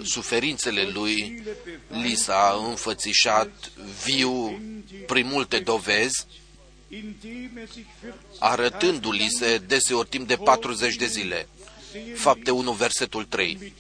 suferințele 0.03 0.89
lui, 0.93 1.43
li 1.88 2.15
s-a 2.15 2.63
înfățișat 2.67 3.72
viu 4.05 4.62
prin 5.08 5.27
multe 5.27 5.60
dovezi 5.60 6.25
arătându-li 8.40 9.28
se 9.30 9.58
deseori 9.58 10.10
timp 10.10 10.28
de 10.28 10.36
40 10.36 10.96
de 10.96 11.06
zile. 11.06 11.48
Fapte 12.16 12.52
1, 12.52 12.72
versetul 12.72 13.26
3 13.26 13.74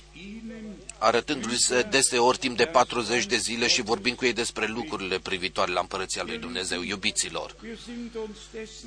arătându-li 1.01 1.57
se 1.57 1.81
deseori 1.81 2.37
timp 2.37 2.57
de 2.57 2.65
40 2.65 3.25
de 3.25 3.37
zile 3.37 3.67
și 3.67 3.81
vorbind 3.81 4.17
cu 4.17 4.25
ei 4.25 4.33
despre 4.33 4.67
lucrurile 4.67 5.19
privitoare 5.19 5.71
la 5.71 5.79
împărăția 5.79 6.23
lui 6.23 6.37
Dumnezeu, 6.37 6.81
iubiților. 6.81 7.55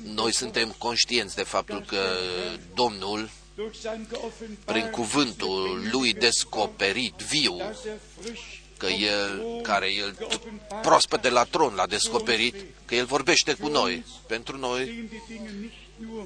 Noi 0.03 0.33
suntem 0.33 0.75
conștienți 0.77 1.35
de 1.35 1.43
faptul 1.43 1.81
că 1.81 2.17
Domnul, 2.73 3.29
prin 4.65 4.89
cuvântul 4.89 5.87
lui 5.91 6.13
descoperit, 6.13 7.15
viu, 7.15 7.57
că 8.77 8.85
El, 8.85 9.45
care 9.61 9.93
El 9.93 10.15
proaspăt 10.81 11.21
de 11.21 11.29
la 11.29 11.43
tron 11.43 11.75
l-a 11.75 11.87
descoperit, 11.87 12.55
că 12.85 12.95
El 12.95 13.05
vorbește 13.05 13.53
cu 13.53 13.67
noi. 13.67 14.03
Pentru 14.27 14.57
noi, 14.57 15.09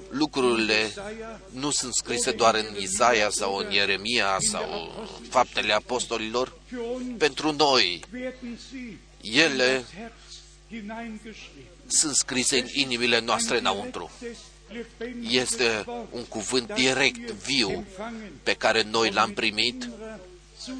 lucrurile 0.10 0.94
nu 1.50 1.70
sunt 1.72 1.94
scrise 1.94 2.32
doar 2.32 2.56
în 2.56 2.76
Isaia 2.82 3.30
sau 3.30 3.56
în 3.56 3.72
Ieremia 3.72 4.38
sau 4.40 4.92
faptele 5.30 5.74
apostolilor. 5.74 6.58
Pentru 7.18 7.52
noi, 7.52 8.02
ele 9.22 9.86
sunt 11.88 12.16
scrise 12.16 12.58
în 12.58 12.68
inimile 12.74 13.20
noastre 13.20 13.58
înăuntru. 13.58 14.12
Este 15.30 15.86
un 16.12 16.26
cuvânt 16.26 16.74
direct, 16.74 17.32
viu, 17.32 17.86
pe 18.44 18.54
care 18.54 18.84
noi 18.84 19.12
l-am 19.12 19.32
primit 19.32 19.90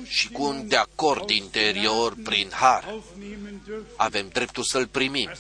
și 0.08 0.30
cu 0.30 0.44
un 0.44 0.68
de 0.68 0.76
acord 0.76 1.30
interior 1.30 2.16
prin 2.24 2.50
har. 2.52 3.02
Avem 3.96 4.28
dreptul 4.28 4.64
să-l 4.64 4.88
primim. 4.88 5.32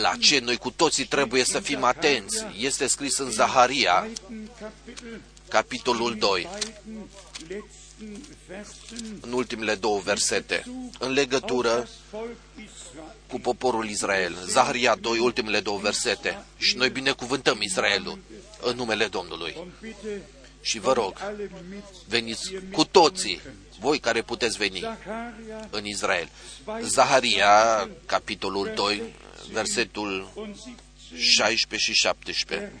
La 0.00 0.12
ce 0.20 0.38
noi 0.38 0.56
cu 0.56 0.70
toții 0.70 1.04
trebuie 1.04 1.44
să 1.44 1.60
fim 1.60 1.84
atenți 1.84 2.44
este 2.58 2.86
scris 2.86 3.18
în 3.18 3.30
Zaharia, 3.30 4.08
capitolul 5.48 6.16
2, 6.16 6.48
în 9.20 9.32
ultimele 9.32 9.74
două 9.74 10.00
versete, 10.00 10.64
în 10.98 11.12
legătură 11.12 11.88
cu 13.26 13.40
poporul 13.40 13.88
Israel. 13.88 14.36
Zaharia 14.46 14.94
2, 14.94 15.18
ultimele 15.18 15.60
două 15.60 15.78
versete. 15.78 16.44
Și 16.56 16.76
noi 16.76 16.90
binecuvântăm 16.90 17.60
Israelul 17.60 18.18
în 18.60 18.76
numele 18.76 19.06
Domnului. 19.06 19.56
Și 20.62 20.78
vă 20.78 20.92
rog, 20.92 21.16
veniți 22.08 22.52
cu 22.72 22.84
toții, 22.84 23.40
voi 23.80 23.98
care 23.98 24.22
puteți 24.22 24.56
veni 24.56 24.84
în 25.70 25.84
Israel. 25.84 26.28
Zaharia, 26.82 27.88
capitolul 28.06 28.72
2, 28.74 29.02
versetul 29.52 30.28
16 31.16 31.90
și 31.90 31.98
17. 31.98 32.72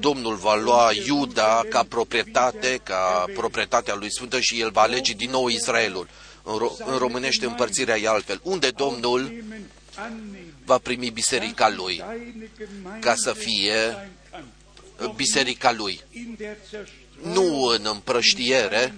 Domnul 0.00 0.34
va 0.34 0.54
lua 0.54 0.90
Iuda 1.06 1.62
ca 1.70 1.82
proprietate, 1.82 2.80
ca 2.82 3.24
proprietatea 3.34 3.94
lui 3.94 4.12
Sfântă 4.12 4.40
și 4.40 4.60
el 4.60 4.70
va 4.70 4.80
alege 4.80 5.12
din 5.12 5.30
nou 5.30 5.48
Israelul 5.48 6.08
în, 6.46 6.58
ro- 6.58 6.84
în 6.86 6.96
românește 6.96 7.46
împărțirea 7.46 7.98
e 7.98 8.08
altfel. 8.08 8.40
Unde 8.42 8.70
Domnul 8.70 9.44
va 10.64 10.78
primi 10.78 11.10
biserica 11.10 11.68
lui 11.68 12.04
ca 13.00 13.14
să 13.14 13.32
fie 13.32 14.08
biserica 15.14 15.72
lui. 15.72 16.00
Nu 17.22 17.62
în 17.62 17.86
împrăștiere, 17.92 18.94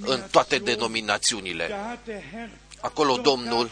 în 0.00 0.22
toate 0.30 0.58
denominațiunile. 0.58 1.70
Acolo 2.80 3.16
Domnul 3.16 3.70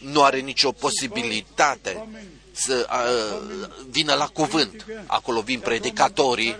nu 0.00 0.22
are 0.22 0.40
nicio 0.40 0.72
posibilitate 0.72 2.08
să 2.52 2.88
uh, 2.90 3.68
vină 3.90 4.14
la 4.14 4.26
cuvânt. 4.26 4.86
Acolo 5.06 5.40
vin 5.40 5.60
predicatorii, 5.60 6.56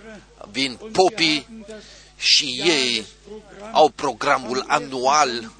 vin 0.51 0.79
popii 0.91 1.65
și 2.17 2.61
ei 2.65 3.05
au 3.71 3.89
programul 3.89 4.63
anual 4.67 5.51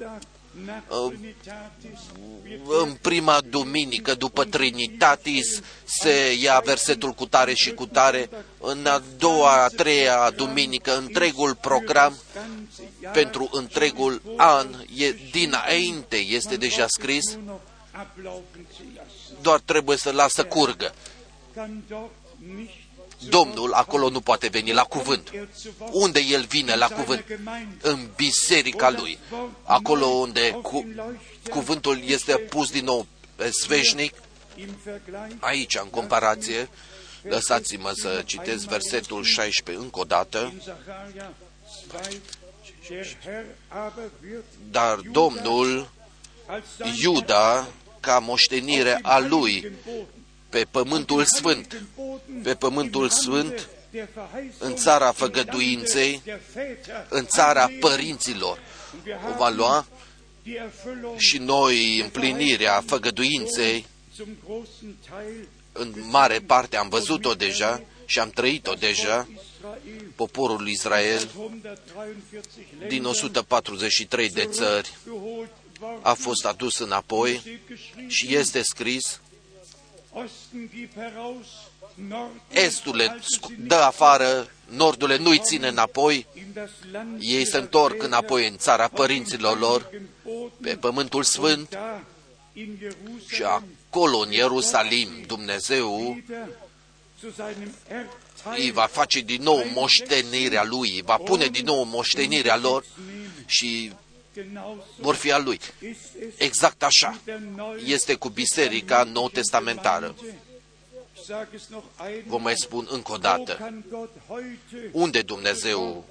uh, 0.88 1.12
în 2.82 2.96
prima 3.00 3.40
duminică 3.50 4.14
după 4.14 4.44
Trinitatis 4.44 5.60
se 5.84 6.36
ia 6.40 6.62
versetul 6.64 7.12
cu 7.12 7.26
tare 7.26 7.54
și 7.54 7.72
cu 7.72 7.86
tare, 7.86 8.30
în 8.60 8.86
a 8.86 9.02
doua, 9.18 9.62
a 9.64 9.68
treia 9.68 10.30
duminică 10.36 10.96
întregul 10.96 11.54
program 11.54 12.18
pentru 13.12 13.48
întregul 13.52 14.22
an 14.36 14.66
e 14.96 15.16
dinainte, 15.30 16.16
este 16.16 16.56
deja 16.56 16.86
scris, 16.88 17.38
doar 19.40 19.60
trebuie 19.60 19.96
să 19.96 20.12
lasă 20.12 20.44
curgă. 20.44 20.94
Domnul 23.18 23.72
acolo 23.72 24.08
nu 24.08 24.20
poate 24.20 24.48
veni 24.48 24.72
la 24.72 24.82
cuvânt. 24.82 25.30
Unde 25.90 26.20
El 26.20 26.44
vine 26.44 26.74
la 26.74 26.86
cuvânt? 26.86 27.24
În 27.80 28.08
biserica 28.16 28.90
Lui. 28.90 29.18
Acolo 29.62 30.06
unde 30.06 30.50
cu, 30.50 30.86
cuvântul 31.50 32.02
este 32.06 32.36
pus 32.36 32.70
din 32.70 32.84
nou 32.84 33.06
pe 33.36 33.50
sveșnic, 33.50 34.14
Aici, 35.38 35.76
în 35.82 35.88
comparație, 35.90 36.68
lăsați-mă 37.22 37.92
să 37.94 38.22
citesc 38.24 38.66
versetul 38.66 39.24
16 39.24 39.84
încă 39.84 39.98
o 39.98 40.04
dată. 40.04 40.52
Dar 44.70 44.94
Domnul 44.94 45.90
Iuda 47.02 47.68
ca 48.00 48.18
moștenire 48.18 48.98
a 49.02 49.18
lui 49.18 49.72
pe 50.48 50.66
pământul 50.70 51.24
sfânt, 51.24 51.82
pe 52.42 52.54
pământul 52.54 53.08
sfânt, 53.08 53.68
în 54.58 54.74
țara 54.74 55.12
făgăduinței, 55.12 56.22
în 57.08 57.26
țara 57.26 57.70
părinților. 57.80 58.58
O 59.30 59.36
va 59.36 59.48
lua 59.48 59.86
și 61.16 61.38
noi 61.38 62.00
împlinirea 62.00 62.82
făgăduinței, 62.86 63.86
în 65.72 65.94
mare 66.10 66.38
parte 66.38 66.76
am 66.76 66.88
văzut-o 66.88 67.34
deja 67.34 67.82
și 68.04 68.18
am 68.18 68.30
trăit-o 68.30 68.72
deja, 68.72 69.28
poporul 70.14 70.68
Israel 70.68 71.28
din 72.88 73.04
143 73.04 74.30
de 74.30 74.44
țări 74.44 74.96
a 76.02 76.12
fost 76.12 76.44
adus 76.46 76.78
înapoi 76.78 77.60
și 78.06 78.34
este 78.34 78.62
scris 78.62 79.20
Estul 82.50 83.20
dă 83.58 83.74
afară, 83.74 84.50
nordul 84.68 85.16
nu-i 85.18 85.38
ține 85.38 85.68
înapoi, 85.68 86.26
ei 87.18 87.46
se 87.46 87.56
întorc 87.56 88.02
înapoi 88.02 88.48
în 88.48 88.56
țara 88.56 88.88
părinților 88.88 89.58
lor, 89.58 89.90
pe 90.60 90.76
pământul 90.76 91.22
sfânt 91.22 91.78
și 93.26 93.42
acolo 93.42 94.18
în 94.18 94.32
Ierusalim 94.32 95.08
Dumnezeu 95.26 96.18
îi 98.56 98.70
va 98.70 98.86
face 98.86 99.20
din 99.20 99.42
nou 99.42 99.64
moștenirea 99.74 100.64
lui, 100.64 101.02
va 101.04 101.16
pune 101.16 101.46
din 101.46 101.64
nou 101.64 101.82
moștenirea 101.82 102.56
lor 102.56 102.84
și 103.46 103.92
vor 104.96 105.14
fi 105.14 105.32
a 105.32 105.38
lui. 105.38 105.60
Exact 106.36 106.82
așa 106.82 107.20
este 107.84 108.14
cu 108.14 108.28
biserica 108.28 109.02
nou 109.02 109.28
testamentară. 109.28 110.14
Vă 112.26 112.38
mai 112.38 112.56
spun 112.56 112.86
încă 112.90 113.12
o 113.12 113.16
dată, 113.16 113.82
unde 114.92 115.22
Dumnezeu 115.22 116.04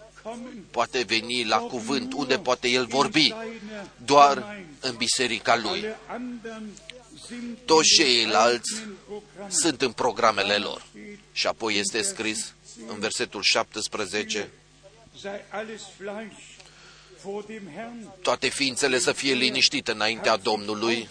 poate 0.71 1.03
veni 1.03 1.43
la 1.43 1.57
cuvânt, 1.57 2.13
unde 2.13 2.37
poate 2.37 2.67
El 2.67 2.85
vorbi, 2.85 3.33
doar 4.05 4.63
în 4.79 4.95
biserica 4.95 5.55
Lui. 5.55 5.85
Toți 7.65 7.87
ceilalți 7.87 8.73
sunt 9.49 9.81
în 9.81 9.91
programele 9.91 10.55
lor. 10.55 10.85
Și 11.31 11.47
apoi 11.47 11.77
este 11.77 12.01
scris 12.01 12.53
în 12.87 12.99
versetul 12.99 13.41
17, 13.43 14.49
toate 18.21 18.47
ființele 18.47 18.99
să 18.99 19.11
fie 19.11 19.33
liniștite 19.33 19.91
înaintea 19.91 20.37
Domnului, 20.37 21.09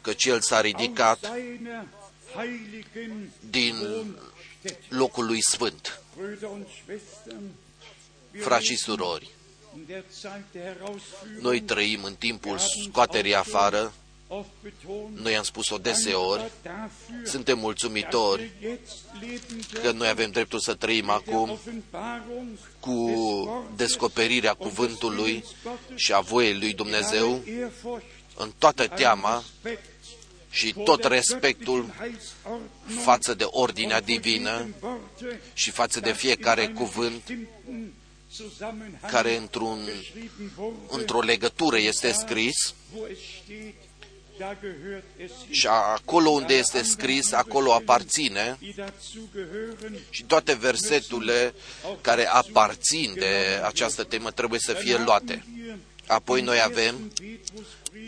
căci 0.00 0.24
El 0.24 0.40
s-a 0.40 0.60
ridicat 0.60 1.32
din 3.50 3.74
locul 4.88 5.26
lui 5.26 5.42
sfânt. 5.42 6.00
Frați 8.40 8.64
și 8.64 8.76
surori, 8.76 9.30
noi 11.40 11.60
trăim 11.60 12.04
în 12.04 12.14
timpul 12.14 12.58
scoaterii 12.58 13.34
afară, 13.34 13.92
noi 15.12 15.36
am 15.36 15.42
spus-o 15.42 15.78
deseori, 15.78 16.50
suntem 17.24 17.58
mulțumitori 17.58 18.50
că 19.82 19.90
noi 19.90 20.08
avem 20.08 20.30
dreptul 20.30 20.58
să 20.58 20.74
trăim 20.74 21.10
acum 21.10 21.58
cu 22.80 23.12
descoperirea 23.76 24.54
cuvântului 24.54 25.44
și 25.94 26.12
a 26.12 26.20
voiei 26.20 26.58
lui 26.58 26.74
Dumnezeu 26.74 27.42
în 28.36 28.52
toată 28.58 28.86
teama 28.86 29.44
și 30.50 30.74
tot 30.84 31.04
respectul 31.04 31.94
față 33.02 33.34
de 33.34 33.44
ordinea 33.46 34.00
divină 34.00 34.68
și 35.52 35.70
față 35.70 36.00
de 36.00 36.12
fiecare 36.12 36.68
cuvânt 36.68 37.22
care 39.10 39.36
într-un, 39.36 39.78
într-o 40.88 41.20
legătură 41.20 41.78
este 41.78 42.12
scris 42.12 42.74
și 45.50 45.66
acolo 45.66 46.30
unde 46.30 46.54
este 46.54 46.82
scris, 46.82 47.32
acolo 47.32 47.72
aparține 47.72 48.58
și 50.10 50.24
toate 50.24 50.54
verseturile 50.54 51.54
care 52.00 52.26
aparțin 52.26 53.14
de 53.14 53.60
această 53.64 54.04
temă 54.04 54.30
trebuie 54.30 54.60
să 54.60 54.72
fie 54.72 54.96
luate. 54.96 55.44
Apoi 56.06 56.40
noi 56.40 56.60
avem 56.60 57.12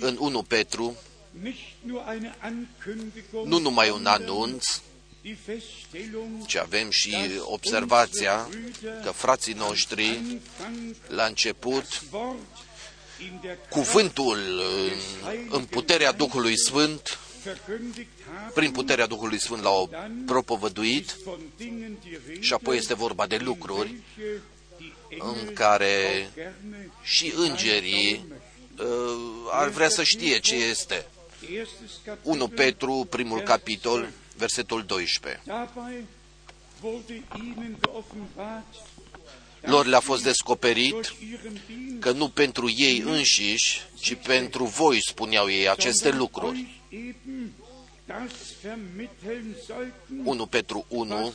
în 0.01 0.17
1 0.21 0.43
Petru 0.43 0.97
nu 3.45 3.59
numai 3.59 3.91
un 3.91 4.07
anunț, 4.07 4.65
ci 6.47 6.57
avem 6.57 6.91
și 6.91 7.17
observația 7.41 8.49
că 9.03 9.11
frații 9.11 9.53
noștri, 9.53 10.21
la 11.09 11.25
început, 11.25 12.03
cuvântul 13.69 14.39
în 15.51 15.65
puterea 15.65 16.13
Duhului 16.13 16.59
Sfânt, 16.59 17.19
prin 18.55 18.71
puterea 18.71 19.07
Duhului 19.07 19.41
Sfânt 19.41 19.63
l-au 19.63 19.91
propovăduit 20.27 21.17
și 22.41 22.53
apoi 22.53 22.77
este 22.77 22.95
vorba 22.95 23.27
de 23.27 23.37
lucruri 23.37 23.95
în 25.19 25.53
care 25.53 26.31
și 27.03 27.33
îngerii 27.37 28.27
uh, 28.79 28.87
ar 29.51 29.69
vrea 29.69 29.89
să 29.89 30.03
știe 30.03 30.39
ce 30.39 30.55
este. 30.55 31.07
1 32.23 32.49
Petru, 32.49 33.07
primul 33.11 33.41
capitol, 33.41 34.09
versetul 34.37 34.85
12. 34.85 35.43
Lor 39.63 39.87
le-a 39.87 40.01
fost 40.01 40.23
descoperit 40.23 41.15
că 41.99 42.13
nu 42.13 42.29
pentru 42.29 42.71
ei 42.77 42.99
înșiși, 42.99 43.81
ci 44.01 44.15
pentru 44.15 44.65
voi 44.65 45.03
spuneau 45.07 45.51
ei 45.51 45.69
aceste 45.69 46.11
lucruri. 46.11 46.81
1 50.25 50.47
Petru 50.47 50.85
1, 50.89 51.35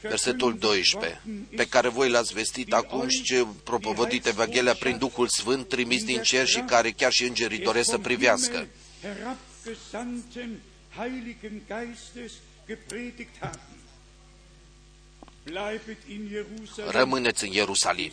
versetul 0.00 0.58
12, 0.58 1.20
pe 1.56 1.66
care 1.66 1.88
voi 1.88 2.10
l-ați 2.10 2.32
vestit 2.32 2.72
acum 2.72 3.08
și 3.08 3.22
ce 3.22 3.46
propovădit 3.64 4.26
Evanghelia 4.26 4.74
prin 4.74 4.98
Duhul 4.98 5.28
Sfânt 5.28 5.68
trimis 5.68 6.04
din 6.04 6.22
cer 6.22 6.46
și 6.46 6.60
care 6.60 6.90
chiar 6.90 7.12
și 7.12 7.24
îngerii 7.24 7.58
doresc 7.58 7.90
să 7.90 7.98
privească. 7.98 8.66
Rămâneți 16.88 17.44
în 17.44 17.52
Ierusalim. 17.52 18.12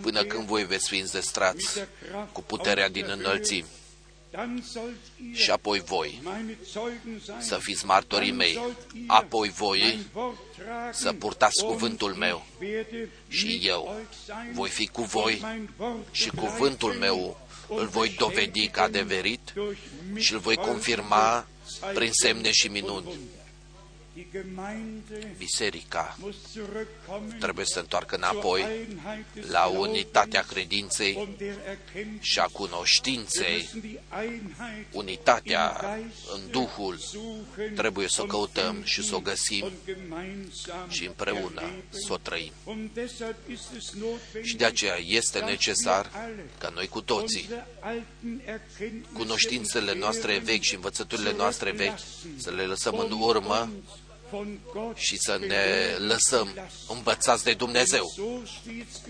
Până 0.00 0.24
când 0.24 0.46
voi 0.46 0.64
veți 0.64 0.88
fi 0.88 0.98
înzestrați 0.98 1.80
cu 2.32 2.42
puterea 2.42 2.88
din 2.88 3.04
înălțimi 3.08 3.66
și 5.32 5.50
apoi 5.50 5.80
voi 5.80 6.22
să 7.38 7.58
fiți 7.60 7.86
martorii 7.86 8.32
mei, 8.32 8.60
apoi 9.06 9.48
voi 9.48 10.06
să 10.92 11.12
purtați 11.12 11.64
cuvântul 11.64 12.14
meu. 12.14 12.46
și 13.28 13.60
eu 13.62 13.96
voi 14.52 14.68
fi 14.68 14.86
cu 14.86 15.02
voi 15.02 15.44
și 16.10 16.30
cuvântul 16.30 16.92
meu 16.92 17.40
îl 17.68 17.86
voi 17.86 18.14
dovedi 18.18 18.68
ca 18.68 18.82
adeverit 18.82 19.52
și 20.14 20.32
îl 20.32 20.38
voi 20.38 20.56
confirma 20.56 21.46
prin 21.94 22.10
semne 22.12 22.50
și 22.50 22.68
minuni. 22.68 23.14
Biserica 25.38 26.18
trebuie 27.38 27.64
să 27.64 27.72
se 27.72 27.78
întoarcă 27.78 28.16
înapoi 28.16 28.86
la 29.50 29.64
unitatea 29.66 30.42
credinței 30.42 31.28
și 32.20 32.38
a 32.38 32.46
cunoștinței. 32.46 33.68
Unitatea 34.92 35.96
în 36.34 36.40
Duhul 36.50 36.98
trebuie 37.74 38.08
să 38.08 38.22
o 38.22 38.24
căutăm 38.24 38.82
și 38.84 39.02
să 39.02 39.14
o 39.14 39.20
găsim 39.20 39.72
și 40.88 41.06
împreună 41.06 41.62
să 41.90 42.12
o 42.12 42.16
trăim. 42.16 42.52
Și 44.42 44.56
de 44.56 44.64
aceea 44.64 44.96
este 45.06 45.38
necesar 45.38 46.10
ca 46.58 46.68
noi 46.74 46.88
cu 46.88 47.00
toții, 47.00 47.48
cunoștințele 49.12 49.94
noastre 49.94 50.38
vechi 50.38 50.62
și 50.62 50.74
învățăturile 50.74 51.32
noastre 51.32 51.70
vechi, 51.70 51.98
să 52.36 52.50
le 52.50 52.62
lăsăm 52.62 52.98
în 52.98 53.10
urmă 53.20 53.70
și 54.94 55.16
să 55.18 55.38
ne 55.46 55.96
lăsăm 55.98 56.54
învățați 56.88 57.44
de 57.44 57.54
Dumnezeu. 57.54 58.14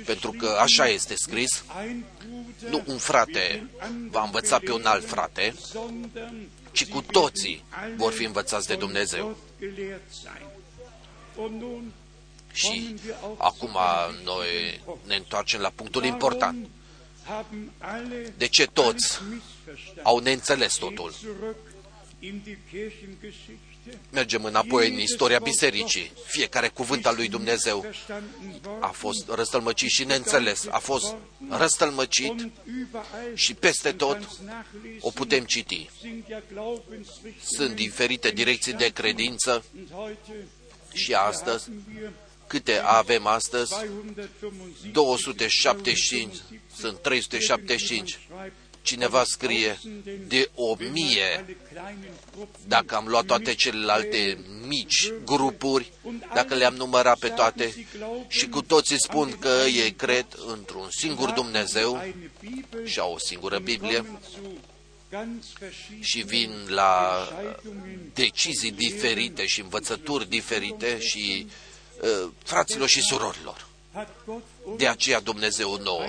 Pentru 0.05 0.31
că 0.31 0.57
așa 0.61 0.89
este 0.89 1.15
scris, 1.17 1.65
nu 2.69 2.83
un 2.87 2.99
frate 2.99 3.69
va 4.11 4.23
învăța 4.23 4.59
pe 4.59 4.73
un 4.73 4.85
alt 4.85 5.05
frate, 5.05 5.55
ci 6.73 6.87
cu 6.87 7.03
toții 7.03 7.65
vor 7.97 8.13
fi 8.13 8.25
învățați 8.25 8.67
de 8.67 8.75
Dumnezeu. 8.75 9.37
Și 12.53 12.95
acum 13.37 13.77
noi 14.25 14.81
ne 15.07 15.15
întoarcem 15.15 15.61
la 15.61 15.73
punctul 15.75 16.05
important. 16.05 16.67
De 18.37 18.47
ce 18.47 18.67
toți 18.67 19.21
au 20.03 20.19
neînțeles 20.19 20.75
totul? 20.75 21.15
Mergem 24.11 24.45
înapoi 24.45 24.91
în 24.91 24.99
istoria 24.99 25.39
bisericii. 25.39 26.13
Fiecare 26.27 26.69
cuvânt 26.69 27.07
al 27.07 27.15
lui 27.17 27.29
Dumnezeu 27.29 27.87
a 28.81 28.87
fost 28.87 29.29
răstălmăcit 29.29 29.89
și 29.89 30.05
neînțeles. 30.05 30.67
A 30.71 30.79
fost 30.79 31.15
răstălmăcit 31.49 32.49
și 33.35 33.55
peste 33.55 33.93
tot 33.93 34.29
o 35.01 35.11
putem 35.11 35.45
citi. 35.45 35.91
Sunt 37.43 37.75
diferite 37.75 38.31
direcții 38.31 38.73
de 38.73 38.89
credință 38.89 39.65
și 40.93 41.15
astăzi 41.15 41.69
câte 42.47 42.81
avem 42.85 43.27
astăzi? 43.27 43.75
275, 44.93 46.37
sunt 46.77 46.99
375. 47.03 48.19
Cineva 48.85 49.25
scrie 49.25 49.79
de 50.27 50.51
o 50.55 50.77
mie, 50.93 51.57
dacă 52.67 52.95
am 52.95 53.07
luat 53.07 53.25
toate 53.25 53.55
celelalte 53.55 54.39
mici 54.67 55.13
grupuri, 55.25 55.93
dacă 56.35 56.55
le-am 56.55 56.75
numărat 56.75 57.19
pe 57.19 57.29
toate, 57.29 57.87
și 58.29 58.49
cu 58.49 58.63
toții 58.63 59.01
spun 59.01 59.37
că 59.39 59.63
ei 59.67 59.93
cred 59.93 60.27
într-un 60.47 60.89
singur 60.91 61.31
Dumnezeu 61.31 62.05
și 62.85 62.99
au 62.99 63.13
o 63.13 63.19
singură 63.19 63.59
Biblie, 63.59 64.05
și 66.01 66.23
vin 66.23 66.67
la 66.69 67.29
decizii 68.15 68.73
diferite 68.73 69.47
și 69.47 69.61
învățături 69.61 70.29
diferite 70.29 71.01
și 71.01 71.47
uh, 72.01 72.31
fraților 72.45 72.89
și 72.89 73.01
surorilor. 73.01 73.67
De 74.77 74.89
aceea 74.89 75.21
Dumnezeu 75.21 75.81
nouă 75.83 76.05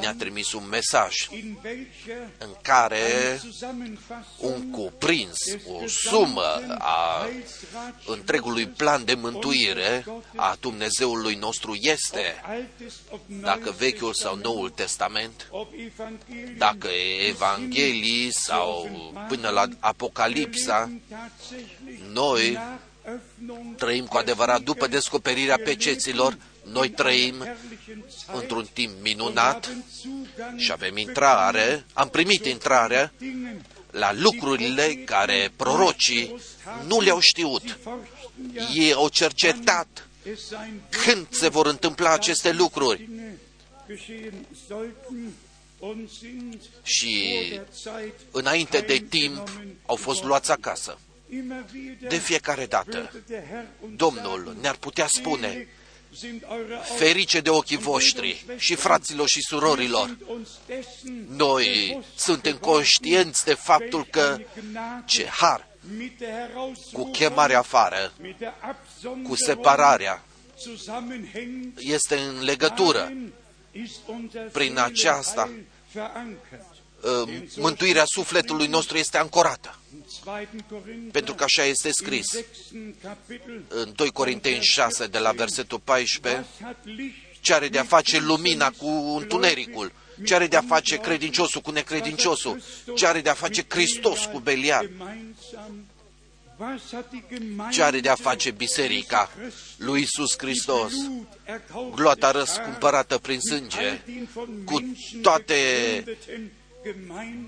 ne-a 0.00 0.14
trimis 0.14 0.52
un 0.52 0.68
mesaj 0.68 1.28
în 2.38 2.54
care 2.62 3.40
un 4.38 4.70
cuprins, 4.70 5.36
o 5.66 5.86
sumă 5.86 6.76
a 6.78 7.28
întregului 8.06 8.66
plan 8.66 9.04
de 9.04 9.14
mântuire 9.14 10.04
a 10.36 10.56
Dumnezeului 10.60 11.34
nostru 11.34 11.74
este, 11.74 12.42
dacă 13.26 13.74
Vechiul 13.78 14.14
sau 14.14 14.36
Noul 14.36 14.70
Testament, 14.70 15.50
dacă 16.56 16.88
Evanghelii 17.28 18.32
sau 18.32 18.88
până 19.28 19.48
la 19.48 19.66
Apocalipsa, 19.78 20.90
noi 22.12 22.58
trăim 23.76 24.06
cu 24.06 24.16
adevărat 24.16 24.62
după 24.62 24.86
descoperirea 24.86 25.58
peceților, 25.64 26.36
noi 26.72 26.88
trăim 26.88 27.46
într-un 28.32 28.68
timp 28.72 28.92
minunat 29.02 29.76
și 30.56 30.72
avem 30.72 30.96
intrare, 30.96 31.84
am 31.92 32.08
primit 32.08 32.46
intrare 32.46 33.12
la 33.90 34.12
lucrurile 34.12 34.94
care 34.94 35.52
prorocii 35.56 36.40
nu 36.86 37.00
le-au 37.00 37.20
știut. 37.20 37.78
Ei 38.74 38.92
au 38.92 39.08
cercetat 39.08 40.08
când 41.04 41.26
se 41.30 41.48
vor 41.48 41.66
întâmpla 41.66 42.12
aceste 42.12 42.52
lucruri. 42.52 43.08
Și 46.82 47.34
înainte 48.30 48.80
de 48.80 49.04
timp 49.08 49.48
au 49.86 49.96
fost 49.96 50.24
luați 50.24 50.50
acasă. 50.50 50.98
De 52.08 52.16
fiecare 52.16 52.66
dată, 52.66 53.12
Domnul 53.96 54.56
ne-ar 54.60 54.76
putea 54.76 55.06
spune, 55.06 55.68
ferice 56.96 57.40
de 57.40 57.50
ochii 57.50 57.76
voștri 57.76 58.44
și 58.56 58.74
fraților 58.74 59.28
și 59.28 59.40
surorilor, 59.40 60.16
noi 61.28 61.98
suntem 62.16 62.56
conștienți 62.56 63.44
de 63.44 63.54
faptul 63.54 64.04
că 64.10 64.38
ce 65.04 65.26
har 65.26 65.66
cu 66.92 67.10
chemarea 67.10 67.58
afară, 67.58 68.12
cu 69.22 69.34
separarea, 69.34 70.22
este 71.78 72.16
în 72.16 72.44
legătură. 72.44 73.12
Prin 74.52 74.78
aceasta, 74.78 75.50
ă, 75.96 76.10
mântuirea 77.56 78.04
sufletului 78.04 78.66
nostru 78.66 78.96
este 78.96 79.18
ancorată. 79.18 79.78
Pentru 81.12 81.34
că 81.34 81.44
așa 81.44 81.64
este 81.64 81.92
scris 81.92 82.26
în 83.68 83.92
2 83.94 84.10
Corinteni 84.10 84.62
6, 84.62 85.06
de 85.06 85.18
la 85.18 85.30
versetul 85.30 85.80
14, 85.84 86.46
ce 87.40 87.54
are 87.54 87.68
de 87.68 87.78
a 87.78 87.84
face 87.84 88.18
lumina 88.18 88.70
cu 88.70 88.88
întunericul, 89.20 89.92
ce 90.24 90.34
are 90.34 90.46
de 90.46 90.56
a 90.56 90.62
face 90.62 90.96
credinciosul 90.96 91.60
cu 91.60 91.70
necredinciosul, 91.70 92.62
ce 92.96 93.06
are 93.06 93.20
de 93.20 93.28
a 93.28 93.34
face 93.34 93.64
Hristos 93.68 94.24
cu 94.24 94.38
Belial, 94.38 94.90
ce 97.70 97.82
are 97.82 98.00
de 98.00 98.08
a 98.08 98.14
face 98.14 98.50
biserica 98.50 99.30
lui 99.76 100.00
Iisus 100.00 100.38
Hristos, 100.38 100.92
gloata 101.94 102.30
răscumpărată 102.30 103.18
prin 103.18 103.40
sânge, 103.40 104.00
cu 104.64 104.96
toate 105.22 105.54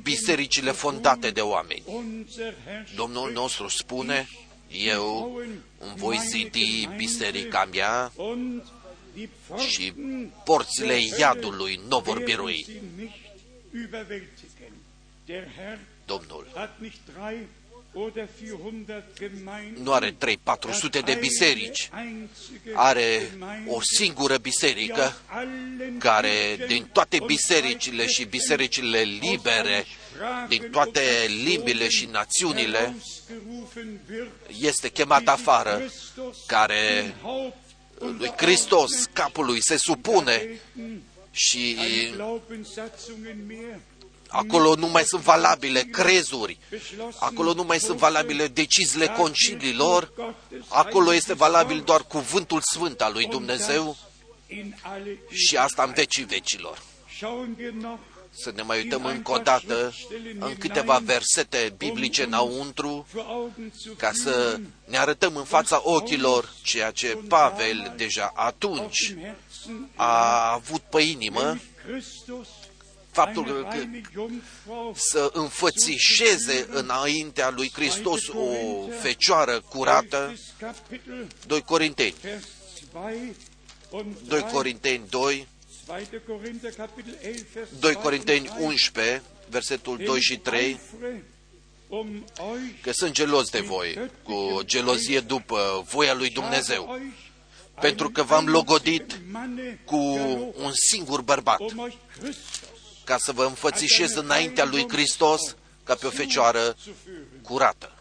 bisericile 0.03 0.71
fondate 0.71 1.31
de 1.31 1.41
oameni. 1.41 1.83
Domnul 2.95 3.33
nostru 3.33 3.69
spune, 3.69 4.29
eu 4.69 5.41
îmi 5.79 5.95
voi 5.97 6.19
zidi 6.29 6.89
biserica 6.97 7.69
mea 7.73 8.13
și 9.69 9.93
porțile 10.45 10.99
iadului 11.19 11.81
nu 11.89 11.99
vor 11.99 12.23
birui. 12.23 12.67
Domnul 16.05 16.71
nu 19.83 19.93
are 19.93 20.11
3-400 20.11 21.05
de 21.05 21.17
biserici, 21.21 21.91
are 22.75 23.31
o 23.69 23.81
singură 23.97 24.37
biserică 24.37 25.17
care 25.99 26.59
din 26.67 26.89
toate 26.93 27.19
bisericile 27.27 28.07
și 28.07 28.25
bisericile 28.25 29.01
libere, 29.01 29.85
din 30.49 30.71
toate 30.71 31.01
limbile 31.45 31.89
și 31.89 32.09
națiunile, 32.13 32.95
este 34.61 34.89
chemat 34.89 35.29
afară, 35.29 35.83
care 36.47 37.15
lui 37.99 38.33
Hristos, 38.37 39.05
capului, 39.13 39.63
se 39.63 39.77
supune 39.77 40.61
și 41.31 41.77
Acolo 44.31 44.75
nu 44.75 44.87
mai 44.89 45.03
sunt 45.05 45.23
valabile 45.23 45.81
crezuri, 45.81 46.59
acolo 47.19 47.53
nu 47.53 47.63
mai 47.63 47.79
sunt 47.79 47.99
valabile 47.99 48.47
deciziile 48.47 49.07
conciliilor, 49.07 50.13
acolo 50.69 51.15
este 51.15 51.35
valabil 51.35 51.81
doar 51.81 52.03
cuvântul 52.03 52.61
sfânt 52.73 53.01
al 53.01 53.13
lui 53.13 53.27
Dumnezeu. 53.27 53.97
Și 55.31 55.57
asta 55.57 55.83
în 55.83 55.93
vecii 55.93 56.25
vecilor. 56.25 56.83
Să 58.31 58.53
ne 58.55 58.63
mai 58.63 58.79
uităm 58.79 59.05
încă 59.05 59.33
o 59.33 59.39
dată 59.39 59.95
în 60.39 60.57
câteva 60.59 60.99
versete 61.05 61.75
biblice 61.77 62.23
înăuntru, 62.23 63.07
ca 63.97 64.11
să 64.13 64.61
ne 64.85 64.99
arătăm 64.99 65.37
în 65.37 65.45
fața 65.45 65.81
ochilor 65.85 66.53
ceea 66.63 66.91
ce 66.91 67.19
Pavel 67.29 67.93
deja 67.97 68.33
atunci 68.35 69.15
a 69.95 70.53
avut 70.53 70.81
pe 70.81 71.03
inimă, 71.03 71.59
faptul 73.25 73.45
că 73.45 73.87
să 74.95 75.31
înfățișeze 75.33 76.67
înaintea 76.71 77.51
lui 77.51 77.71
Hristos 77.73 78.29
o 78.29 78.53
fecioară 79.01 79.61
curată, 79.61 80.35
2 81.47 81.63
Corinteni, 81.63 82.15
2 84.25 84.41
Corinteni 84.53 85.03
2, 85.09 85.47
2 87.79 87.95
Corinteni 87.95 88.51
11, 88.61 89.23
versetul 89.49 90.01
2 90.05 90.21
și 90.21 90.37
3, 90.37 90.81
că 92.83 92.93
sunt 92.93 93.13
gelos 93.13 93.51
de 93.51 93.61
voi, 93.61 94.11
cu 94.23 94.61
gelozie 94.65 95.21
după 95.21 95.85
voia 95.89 96.15
lui 96.15 96.31
Dumnezeu, 96.31 97.01
pentru 97.81 98.11
că 98.11 98.23
v-am 98.23 98.47
logodit 98.47 99.21
cu 99.85 99.97
un 100.57 100.73
singur 100.73 101.21
bărbat, 101.21 101.61
ca 103.11 103.19
să 103.19 103.33
vă 103.33 103.45
înfățișez 103.45 104.15
înaintea 104.15 104.65
lui 104.65 104.89
Hristos 104.89 105.57
ca 105.85 105.95
pe 105.95 106.07
o 106.07 106.11
fecioară 106.11 106.77
curată. 107.43 107.93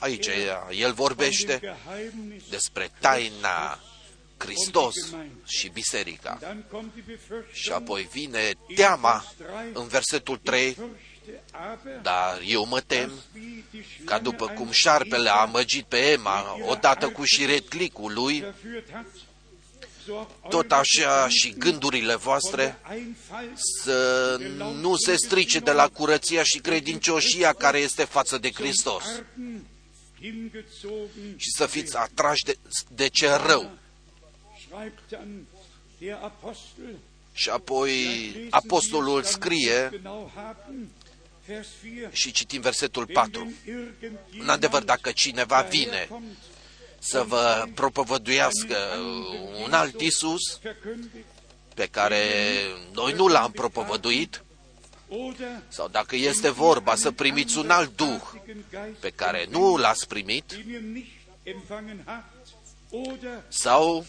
Aici 0.00 0.28
el 0.70 0.92
vorbește 0.92 1.76
despre 2.50 2.90
taina 3.00 3.80
Hristos 4.36 4.94
și 5.46 5.68
biserica. 5.68 6.38
Și 7.52 7.70
apoi 7.70 8.08
vine 8.12 8.52
teama 8.74 9.24
în 9.72 9.86
versetul 9.86 10.36
3, 10.36 10.76
dar 12.02 12.40
eu 12.46 12.66
mă 12.66 12.80
tem 12.80 13.12
ca 14.04 14.18
după 14.18 14.46
cum 14.46 14.70
șarpele 14.70 15.30
a 15.30 15.40
amăgit 15.40 15.84
pe 15.84 15.96
Ema 15.96 16.58
odată 16.68 17.08
cu 17.08 17.24
șiretlicul 17.24 18.12
lui, 18.12 18.44
tot 20.48 20.72
așa 20.72 21.28
și 21.28 21.54
gândurile 21.58 22.14
voastre 22.14 22.80
să 23.82 24.38
nu 24.80 24.96
se 24.96 25.16
strice 25.16 25.58
de 25.58 25.72
la 25.72 25.88
curăția 25.88 26.42
și 26.42 26.58
credincioșia 26.58 27.52
care 27.52 27.78
este 27.78 28.04
față 28.04 28.38
de 28.38 28.50
Hristos 28.50 29.04
și 31.36 31.50
să 31.56 31.66
fiți 31.66 31.96
atrași 31.96 32.44
de, 32.44 32.56
de 32.88 33.08
ce 33.08 33.28
rău. 33.46 33.70
Și 37.32 37.48
apoi 37.48 37.90
apostolul 38.50 39.22
scrie 39.22 40.02
și 42.12 42.32
citim 42.32 42.60
versetul 42.60 43.06
4. 43.06 43.52
În 44.38 44.48
adevăr, 44.48 44.82
dacă 44.82 45.12
cineva 45.12 45.60
vine 45.60 46.08
să 47.04 47.22
vă 47.22 47.66
propovăduiască 47.74 48.76
un 49.64 49.72
alt 49.72 50.00
Isus 50.00 50.60
pe 51.74 51.86
care 51.86 52.20
noi 52.92 53.12
nu 53.12 53.28
l-am 53.28 53.50
propovăduit, 53.50 54.44
sau 55.68 55.88
dacă 55.88 56.16
este 56.16 56.50
vorba 56.50 56.94
să 56.94 57.10
primiți 57.10 57.58
un 57.58 57.70
alt 57.70 57.96
Duh 57.96 58.22
pe 59.00 59.10
care 59.10 59.46
nu 59.50 59.76
l-ați 59.76 60.08
primit, 60.08 60.58
sau 63.48 64.06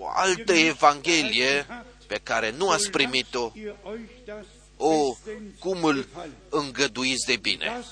o 0.00 0.08
altă 0.08 0.52
Evanghelie 0.52 1.66
pe 2.06 2.20
care 2.22 2.50
nu 2.50 2.70
ați 2.70 2.90
primit-o, 2.90 3.52
o, 4.76 5.16
cum 5.58 5.84
îl 5.84 6.08
îngăduiți 6.48 7.26
de 7.26 7.36
bine. 7.36 7.84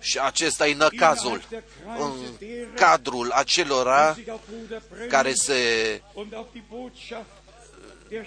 Și 0.00 0.18
acesta 0.18 0.66
e 0.66 0.74
năcazul. 0.74 1.42
În 1.98 2.12
cadrul 2.74 3.30
acelora 3.30 4.16
care 5.08 5.34
se 5.34 6.00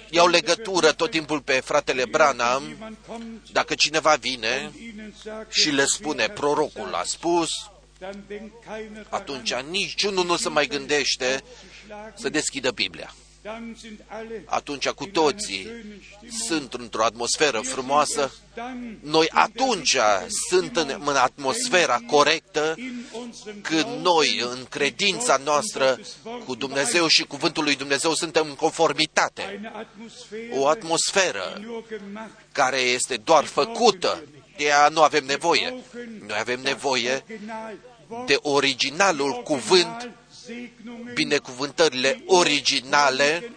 iau 0.09 0.27
legătură 0.27 0.91
tot 0.91 1.11
timpul 1.11 1.41
pe 1.41 1.53
fratele 1.53 2.05
Branham, 2.05 2.95
dacă 3.51 3.75
cineva 3.75 4.15
vine 4.15 4.71
și 5.49 5.69
le 5.69 5.85
spune, 5.85 6.29
prorocul 6.29 6.93
a 6.93 7.03
spus, 7.03 7.49
atunci 9.09 9.53
niciunul 9.53 10.25
nu 10.25 10.35
se 10.35 10.49
mai 10.49 10.67
gândește 10.67 11.43
să 12.15 12.29
deschidă 12.29 12.71
Biblia 12.71 13.13
atunci 14.45 14.89
cu 14.89 15.05
toții 15.05 15.67
sunt 16.47 16.73
într-o 16.73 17.03
atmosferă 17.03 17.59
frumoasă, 17.59 18.31
noi 18.99 19.29
atunci 19.29 19.97
suntem 20.49 21.01
în 21.05 21.15
atmosfera 21.15 21.99
corectă 22.07 22.75
când 23.61 24.01
noi, 24.01 24.39
în 24.51 24.65
credința 24.69 25.37
noastră 25.43 25.99
cu 26.45 26.55
Dumnezeu 26.55 27.07
și 27.07 27.23
Cuvântul 27.23 27.63
lui 27.63 27.75
Dumnezeu, 27.75 28.13
suntem 28.13 28.45
în 28.47 28.55
conformitate. 28.55 29.71
O 30.51 30.67
atmosferă 30.67 31.61
care 32.51 32.77
este 32.77 33.17
doar 33.17 33.43
făcută, 33.43 34.23
de 34.57 34.63
ea 34.63 34.87
nu 34.89 35.01
avem 35.01 35.25
nevoie. 35.25 35.73
Noi 36.27 36.37
avem 36.39 36.61
nevoie 36.61 37.23
de 38.25 38.37
originalul 38.41 39.41
cuvânt 39.43 40.09
binecuvântările 41.13 42.23
originale, 42.25 43.51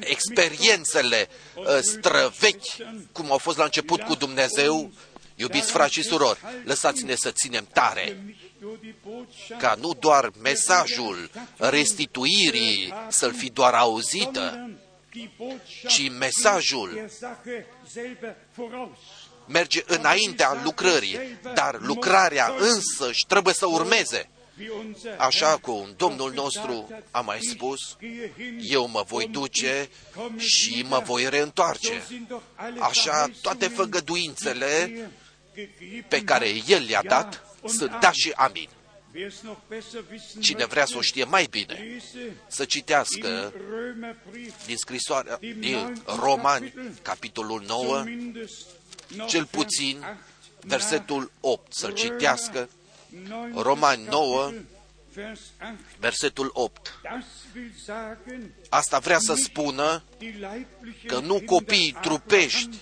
experiențele 0.00 1.28
uh, 1.54 1.64
străvechi, 1.80 2.76
cum 3.12 3.32
au 3.32 3.38
fost 3.38 3.56
la 3.56 3.64
început 3.64 4.02
cu 4.02 4.14
Dumnezeu, 4.14 4.92
iubiți 5.34 5.70
frați 5.70 5.92
și 5.92 6.02
surori, 6.02 6.40
lăsați-ne 6.64 7.14
să 7.14 7.30
ținem 7.30 7.68
tare, 7.72 8.36
ca 9.58 9.76
nu 9.80 9.92
doar 9.94 10.30
mesajul 10.42 11.30
restituirii 11.56 12.94
să-l 13.08 13.34
fi 13.34 13.50
doar 13.50 13.74
auzită, 13.74 14.70
ci 15.88 16.10
mesajul 16.10 17.10
merge 19.46 19.82
înaintea 19.86 20.60
lucrării, 20.64 21.38
dar 21.54 21.78
lucrarea 21.80 22.54
însă 22.58 23.10
trebuie 23.28 23.54
să 23.54 23.66
urmeze. 23.66 24.30
Așa 25.16 25.58
cum 25.58 25.94
Domnul 25.96 26.32
nostru 26.32 26.88
a 27.10 27.20
mai 27.20 27.38
spus, 27.40 27.96
eu 28.60 28.88
mă 28.88 29.04
voi 29.06 29.26
duce 29.26 29.88
și 30.36 30.84
mă 30.88 31.02
voi 31.04 31.28
reîntoarce. 31.28 32.02
Așa 32.78 33.30
toate 33.40 33.68
făgăduințele 33.68 34.90
pe 36.08 36.22
care 36.22 36.48
El 36.66 36.84
le-a 36.88 37.02
dat 37.02 37.56
sunt 37.64 38.00
da 38.00 38.12
și 38.12 38.32
amin. 38.34 38.68
Cine 40.40 40.64
vrea 40.64 40.84
să 40.84 40.96
o 40.96 41.00
știe 41.00 41.24
mai 41.24 41.46
bine, 41.50 42.02
să 42.46 42.64
citească 42.64 43.52
din 44.66 44.76
scrisoarea 44.76 45.38
din 45.58 46.02
Romani, 46.20 46.74
capitolul 47.02 47.64
9, 47.66 48.04
cel 49.26 49.46
puțin 49.46 50.04
versetul 50.60 51.30
8, 51.40 51.74
să-l 51.74 51.92
citească 51.92 52.68
Romani 53.54 54.04
9, 54.04 54.52
versetul 55.98 56.50
8. 56.52 57.00
Asta 58.68 58.98
vrea 58.98 59.18
să 59.18 59.34
spună 59.34 60.02
că 61.06 61.18
nu 61.18 61.40
copiii 61.40 61.96
trupești 62.00 62.76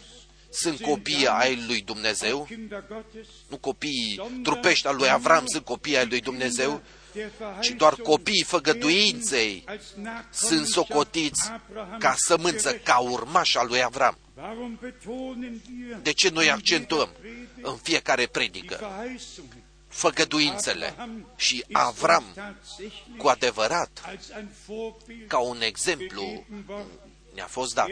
sunt 0.50 0.80
copii 0.80 1.26
ai 1.26 1.64
lui 1.66 1.80
Dumnezeu, 1.80 2.48
nu 3.48 3.56
copiii 3.56 4.40
trupești 4.42 4.86
al 4.86 4.96
lui 4.96 5.10
Avram 5.10 5.46
sunt 5.46 5.64
copii 5.64 5.96
ai 5.96 6.06
lui 6.06 6.20
Dumnezeu, 6.20 6.82
ci 7.60 7.68
doar 7.68 7.94
copiii 7.94 8.44
făgăduinței 8.46 9.64
sunt 10.30 10.66
socotiți 10.66 11.50
ca 11.98 12.14
sămânță, 12.16 12.74
ca 12.74 12.98
urmaș 12.98 13.54
al 13.54 13.66
lui 13.66 13.82
Avram. 13.82 14.18
De 16.02 16.12
ce 16.12 16.30
noi 16.30 16.50
accentuăm 16.50 17.10
în 17.62 17.76
fiecare 17.76 18.26
predică 18.26 18.80
făgăduințele 19.90 20.94
și 21.36 21.64
Avram 21.72 22.24
cu 23.16 23.28
adevărat 23.28 24.18
ca 25.26 25.38
un 25.38 25.60
exemplu 25.60 26.44
ne-a 27.34 27.46
fost 27.46 27.74
dat. 27.74 27.88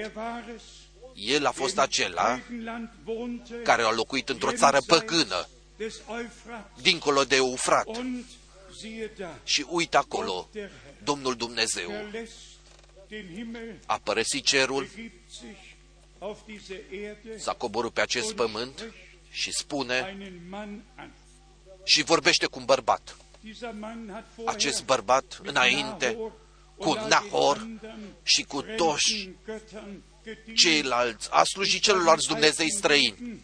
El 1.14 1.46
a 1.46 1.50
fost 1.50 1.78
acela 1.78 2.40
care 3.64 3.82
a 3.82 3.90
locuit 3.90 4.28
într-o 4.28 4.52
țară 4.52 4.78
păgână, 4.86 5.48
dincolo 6.82 7.24
de 7.24 7.36
Eufrat. 7.36 7.88
Și 9.44 9.66
uite 9.68 9.96
acolo, 9.96 10.48
Domnul 11.02 11.34
Dumnezeu 11.34 11.90
a 13.86 14.00
părăsit 14.02 14.44
cerul, 14.44 14.88
s-a 17.36 17.52
coborât 17.52 17.92
pe 17.92 18.00
acest 18.00 18.34
pământ 18.34 18.92
și 19.30 19.52
spune 19.52 20.16
și 21.88 22.02
vorbește 22.02 22.46
cu 22.46 22.58
un 22.58 22.64
bărbat. 22.64 23.16
Acest 24.44 24.84
bărbat, 24.84 25.40
înainte, 25.42 26.18
cu 26.76 26.92
Nahor 27.08 27.68
și 28.22 28.42
cu 28.42 28.62
toți 28.62 29.30
ceilalți, 30.54 31.28
a 31.30 31.44
slujit 31.44 31.82
celorlalți 31.82 32.26
Dumnezei 32.26 32.70
străini. 32.70 33.40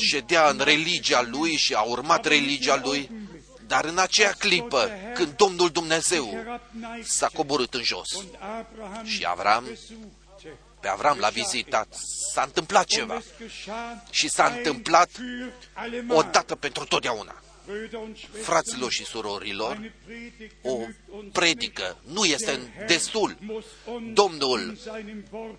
Ședea 0.00 0.48
în 0.48 0.60
religia 0.64 1.22
lui 1.22 1.56
și 1.56 1.74
a 1.74 1.80
urmat 1.80 2.26
religia 2.26 2.80
lui, 2.84 3.10
dar 3.66 3.84
în 3.84 3.98
aceea 3.98 4.32
clipă, 4.32 4.90
când 5.14 5.36
Domnul 5.36 5.68
Dumnezeu 5.68 6.44
s-a 7.02 7.28
coborât 7.34 7.74
în 7.74 7.82
jos. 7.82 8.08
Și 9.04 9.24
Avram 9.26 9.64
pe 10.84 10.90
Avram 10.90 11.18
l-a 11.18 11.28
vizitat, 11.28 11.86
s-a 12.32 12.42
întâmplat 12.42 12.84
ceva 12.84 13.22
și 14.10 14.28
s-a 14.28 14.46
întâmplat 14.56 15.10
odată 16.08 16.54
pentru 16.54 16.84
totdeauna. 16.84 17.34
Fraților 18.42 18.90
și 18.90 19.04
surorilor, 19.04 19.92
o 20.62 20.78
predică 21.32 21.96
nu 22.12 22.24
este 22.24 22.84
destul. 22.86 23.36
Domnul, 24.12 24.78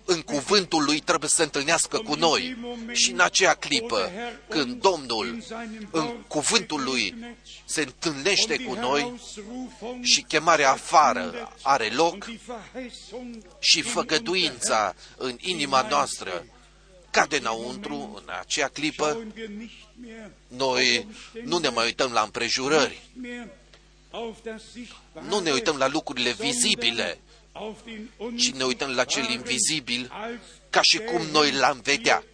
în 0.04 0.20
cuvântul 0.20 0.84
lui, 0.84 1.00
trebuie 1.00 1.28
să 1.28 1.36
se 1.36 1.42
întâlnească 1.42 1.98
cu 1.98 2.14
noi. 2.14 2.56
Și 2.92 3.10
în 3.10 3.20
aceea 3.20 3.54
clipă, 3.54 4.10
când 4.48 4.80
Domnul, 4.80 5.42
în 5.90 6.22
cuvântul 6.28 6.82
lui, 6.82 7.14
se 7.64 7.80
întâlnește 7.80 8.56
cu 8.56 8.74
noi 8.74 9.20
și 10.02 10.22
chemarea 10.22 10.70
afară 10.70 11.52
are 11.62 11.88
loc 11.88 12.28
și 13.58 13.82
făgăduința 13.82 14.94
în 15.16 15.36
inima 15.40 15.86
noastră 15.88 16.46
cade 17.16 17.36
înăuntru, 17.36 18.22
în 18.26 18.32
acea 18.40 18.68
clipă, 18.68 19.24
noi 20.48 21.06
nu 21.44 21.58
ne 21.58 21.68
mai 21.68 21.84
uităm 21.84 22.12
la 22.12 22.20
împrejurări, 22.20 23.02
nu 25.28 25.38
ne 25.38 25.50
uităm 25.50 25.76
la 25.76 25.88
lucrurile 25.88 26.32
vizibile, 26.32 27.18
ci 28.36 28.50
ne 28.50 28.64
uităm 28.64 28.90
la 28.90 29.04
cel 29.04 29.30
invizibil 29.30 30.12
ca 30.70 30.80
și 30.82 30.98
cum 30.98 31.26
noi 31.26 31.52
l-am 31.52 31.80
vedea. 31.82 32.24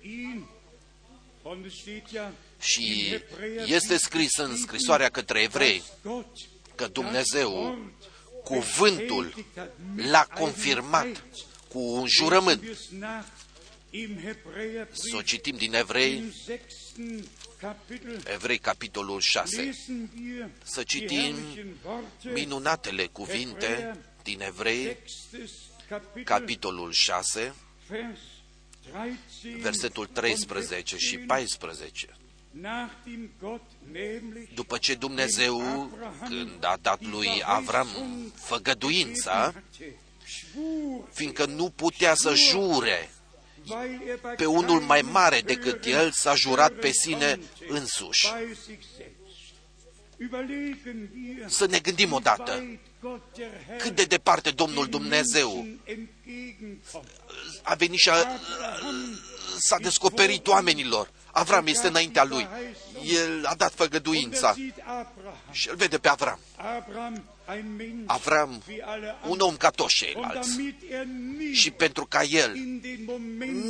Și 2.58 3.18
este 3.66 3.96
scris 3.96 4.36
în 4.36 4.56
scrisoarea 4.56 5.08
către 5.08 5.42
evrei 5.42 5.82
că 6.74 6.86
Dumnezeu 6.86 7.78
cuvântul 8.44 9.34
l-a 9.96 10.26
confirmat 10.34 11.24
cu 11.68 11.78
un 11.78 12.06
jurământ. 12.06 12.62
Să 14.92 15.16
o 15.16 15.22
citim 15.22 15.56
din 15.56 15.74
Evrei, 15.74 16.32
Evrei, 18.24 18.58
capitolul 18.58 19.20
6. 19.20 19.78
Să 20.62 20.82
citim 20.82 21.34
minunatele 22.34 23.06
cuvinte 23.06 23.98
din 24.22 24.40
Evrei, 24.40 24.96
capitolul 26.24 26.92
6, 26.92 27.54
versetul 29.60 30.06
13 30.06 30.96
și 30.96 31.18
14. 31.18 32.08
După 34.54 34.78
ce 34.78 34.94
Dumnezeu, 34.94 35.60
când 36.28 36.64
a 36.64 36.78
dat 36.82 37.02
lui 37.02 37.42
Avram 37.44 37.88
făgăduința, 38.34 39.54
fiindcă 41.12 41.44
nu 41.46 41.70
putea 41.70 42.14
să 42.14 42.34
jure 42.34 43.10
pe 44.36 44.46
unul 44.46 44.80
mai 44.80 45.00
mare 45.00 45.40
decât 45.40 45.84
el, 45.84 46.10
s-a 46.10 46.34
jurat 46.34 46.72
pe 46.72 46.90
sine 46.90 47.38
însuși. 47.68 48.26
Să 51.46 51.66
ne 51.66 51.78
gândim 51.78 52.12
odată 52.12 52.78
cât 53.78 53.94
de 53.94 54.04
departe 54.04 54.50
Domnul 54.50 54.86
Dumnezeu 54.86 55.66
a 57.62 57.74
venit 57.74 57.98
și 57.98 58.10
a, 58.10 58.14
s-a 59.58 59.78
descoperit 59.78 60.46
oamenilor. 60.46 61.10
Avram 61.32 61.66
este 61.66 61.86
înaintea 61.86 62.24
lui. 62.24 62.48
El 63.02 63.44
a 63.44 63.54
dat 63.54 63.72
făgăduința 63.74 64.54
și 65.50 65.68
îl 65.68 65.76
vede 65.76 65.98
pe 65.98 66.08
Avram. 66.08 66.38
Avram, 68.06 68.62
un 69.28 69.40
om 69.40 69.56
ca 69.56 69.70
toți 69.70 69.94
ceilalți. 69.94 70.60
Și 71.52 71.70
pentru 71.70 72.06
ca 72.06 72.22
el 72.22 72.52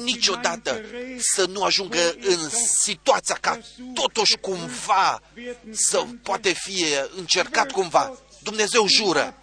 niciodată 0.05 0.81
să 1.19 1.47
nu 1.47 1.63
ajungă 1.63 2.15
în 2.21 2.49
situația 2.81 3.39
ca 3.41 3.59
totuși 3.95 4.37
cumva 4.37 5.23
să 5.71 6.05
poate 6.23 6.53
fi 6.53 6.85
încercat 7.17 7.71
cumva. 7.71 8.19
Dumnezeu 8.43 8.87
jură, 8.89 9.35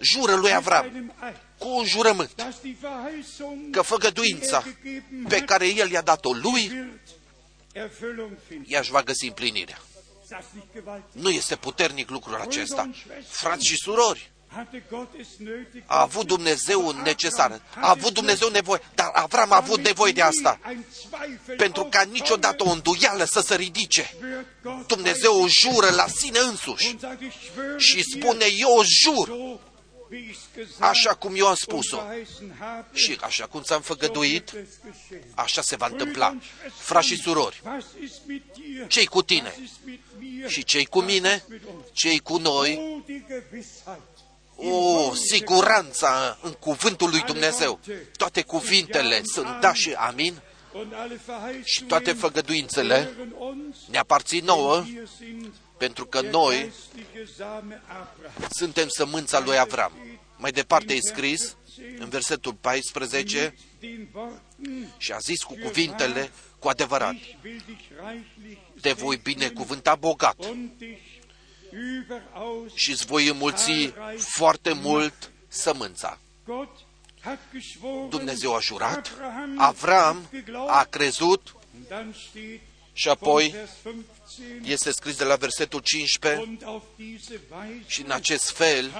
jură 0.00 0.34
lui 0.34 0.54
Avram 0.54 1.12
cu 1.58 1.68
un 1.68 1.84
jurământ 1.84 2.46
că 3.70 3.82
făgăduința 3.82 4.64
pe 5.28 5.40
care 5.40 5.66
el 5.66 5.90
i-a 5.90 6.02
dat-o 6.02 6.32
lui, 6.32 6.90
ea 8.66 8.80
își 8.80 8.90
va 8.90 9.02
găsi 9.02 9.26
împlinirea. 9.26 9.78
Nu 11.12 11.30
este 11.30 11.56
puternic 11.56 12.10
lucrul 12.10 12.34
acesta. 12.34 12.90
Frați 13.28 13.66
și 13.66 13.76
surori, 13.76 14.30
a 15.86 16.00
avut 16.00 16.26
Dumnezeu 16.26 16.90
necesar, 16.90 17.60
a 17.74 17.90
avut 17.90 18.14
Dumnezeu 18.14 18.48
nevoie, 18.48 18.80
dar 18.94 19.10
Avram 19.12 19.52
a 19.52 19.56
avut 19.56 19.80
nevoie 19.80 20.12
de 20.12 20.22
asta, 20.22 20.60
pentru 21.56 21.84
ca 21.84 22.02
niciodată 22.02 22.64
o 22.64 22.70
înduială 22.70 23.24
să 23.24 23.40
se 23.40 23.54
ridice. 23.54 24.14
Dumnezeu 24.86 25.42
o 25.42 25.48
jură 25.48 25.90
la 25.90 26.06
sine 26.06 26.38
însuși 26.38 26.96
și 27.76 28.02
spune, 28.02 28.46
eu 28.58 28.82
jur, 28.84 29.30
așa 30.78 31.14
cum 31.14 31.34
eu 31.36 31.46
am 31.46 31.54
spus-o 31.54 32.02
și 32.92 33.18
așa 33.20 33.46
cum 33.46 33.62
ți-am 33.62 33.80
făgăduit, 33.80 34.52
așa 35.34 35.62
se 35.62 35.76
va 35.76 35.86
întâmpla. 35.86 36.36
Frați 36.76 37.06
și 37.06 37.16
surori, 37.16 37.62
cei 38.88 39.06
cu 39.06 39.22
tine 39.22 39.54
și 40.46 40.64
cei 40.64 40.84
cu 40.84 41.00
mine, 41.00 41.44
cei 41.92 42.18
cu 42.18 42.36
noi, 42.36 43.02
o 44.56 45.14
siguranță 45.14 46.38
în 46.42 46.52
cuvântul 46.52 47.10
lui 47.10 47.22
Dumnezeu. 47.22 47.80
Toate 48.16 48.42
cuvintele 48.42 49.20
sunt 49.24 49.60
da 49.60 49.72
și 49.72 49.92
amin 49.92 50.42
și 51.64 51.82
toate 51.82 52.12
făgăduințele 52.12 53.10
ne 53.90 53.98
aparțin 53.98 54.44
nouă 54.44 54.84
pentru 55.78 56.06
că 56.06 56.20
noi 56.20 56.72
suntem 58.50 58.88
sămânța 58.88 59.40
lui 59.40 59.58
Avram. 59.58 59.92
Mai 60.36 60.50
departe 60.50 60.94
e 60.94 61.00
scris 61.00 61.56
în 61.98 62.08
versetul 62.08 62.54
14 62.54 63.54
și 64.96 65.12
a 65.12 65.18
zis 65.18 65.42
cu 65.42 65.54
cuvintele 65.62 66.30
cu 66.58 66.68
adevărat, 66.68 67.14
te 68.80 68.92
voi 68.92 69.16
binecuvânta 69.16 69.94
bogat 69.94 70.36
și 72.74 72.90
îți 72.90 73.06
voi 73.06 73.28
înmulți 73.28 73.92
foarte 74.18 74.72
mult 74.72 75.32
sămânța. 75.48 76.18
Dumnezeu 78.08 78.54
a 78.54 78.60
jurat, 78.60 79.12
Avram 79.56 80.28
a 80.66 80.84
crezut 80.84 81.56
și 82.92 83.08
apoi 83.08 83.54
este 84.62 84.90
scris 84.90 85.16
de 85.16 85.24
la 85.24 85.36
versetul 85.36 85.80
15 85.80 86.58
și 87.86 88.02
în 88.02 88.10
acest 88.10 88.50
fel 88.50 88.90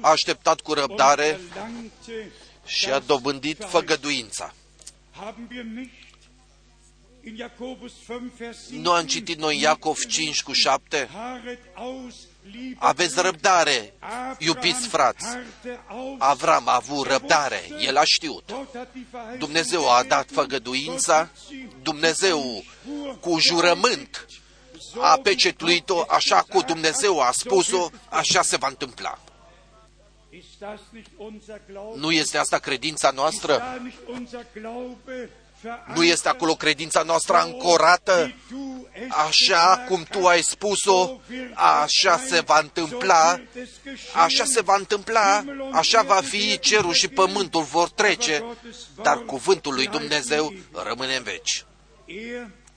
a 0.00 0.10
așteptat 0.10 0.60
cu 0.60 0.72
răbdare 0.72 1.40
și 2.66 2.90
a 2.90 2.98
dobândit 2.98 3.64
făgăduința. 3.68 4.54
Nu 8.70 8.90
am 8.90 9.06
citit 9.06 9.38
noi 9.38 9.60
Iacov 9.60 9.98
5 9.98 10.42
cu 10.42 10.52
7? 10.52 11.08
Aveți 12.78 13.20
răbdare, 13.20 13.94
iubiți 14.38 14.88
frați. 14.88 15.26
Avram 16.18 16.68
a 16.68 16.74
avut 16.74 17.06
răbdare, 17.06 17.60
el 17.78 17.96
a 17.96 18.04
știut. 18.04 18.54
Dumnezeu 19.38 19.90
a 19.90 20.02
dat 20.02 20.28
făgăduința, 20.30 21.28
Dumnezeu 21.82 22.64
cu 23.20 23.38
jurământ 23.38 24.26
a 25.00 25.18
pecetuit-o, 25.22 26.04
așa 26.08 26.42
cum 26.42 26.62
Dumnezeu 26.66 27.20
a 27.20 27.30
spus-o, 27.32 27.88
așa 28.08 28.42
se 28.42 28.56
va 28.56 28.68
întâmpla. 28.68 29.18
Nu 31.96 32.10
este 32.10 32.38
asta 32.38 32.58
credința 32.58 33.10
noastră? 33.10 33.62
Nu 35.94 36.04
este 36.04 36.28
acolo 36.28 36.54
credința 36.54 37.02
noastră 37.02 37.36
ancorată? 37.36 38.34
Așa 39.08 39.84
cum 39.88 40.02
tu 40.02 40.26
ai 40.26 40.42
spus-o, 40.42 41.20
așa 41.54 42.18
se 42.18 42.40
va 42.40 42.58
întâmpla, 42.58 43.40
așa 44.14 44.44
se 44.44 44.60
va 44.60 44.74
întâmpla, 44.76 45.44
așa 45.72 46.02
va 46.02 46.20
fi, 46.20 46.58
cerul 46.58 46.92
și 46.92 47.08
pământul 47.08 47.62
vor 47.62 47.90
trece, 47.90 48.44
dar 49.02 49.18
cuvântul 49.18 49.74
lui 49.74 49.86
Dumnezeu 49.86 50.52
rămâne 50.72 51.16
în 51.16 51.22
veci. 51.22 51.64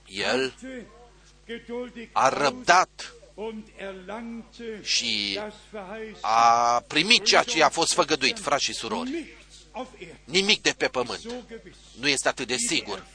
El 0.06 0.54
a 2.12 2.30
răbdat 2.30 3.14
și 4.82 5.40
a 6.22 6.84
primit 6.88 7.24
ceea 7.24 7.44
ce 7.44 7.58
i-a 7.58 7.70
fost 7.70 7.94
făgăduit, 7.94 8.40
frați 8.40 8.64
și 8.64 8.74
surori. 8.74 9.38
Nimic 10.24 10.62
de 10.62 10.74
pe 10.78 10.88
pământ 10.88 11.22
nu 12.00 12.08
este 12.08 12.28
atât 12.28 12.48
de 12.48 12.56
sigur 12.56 13.06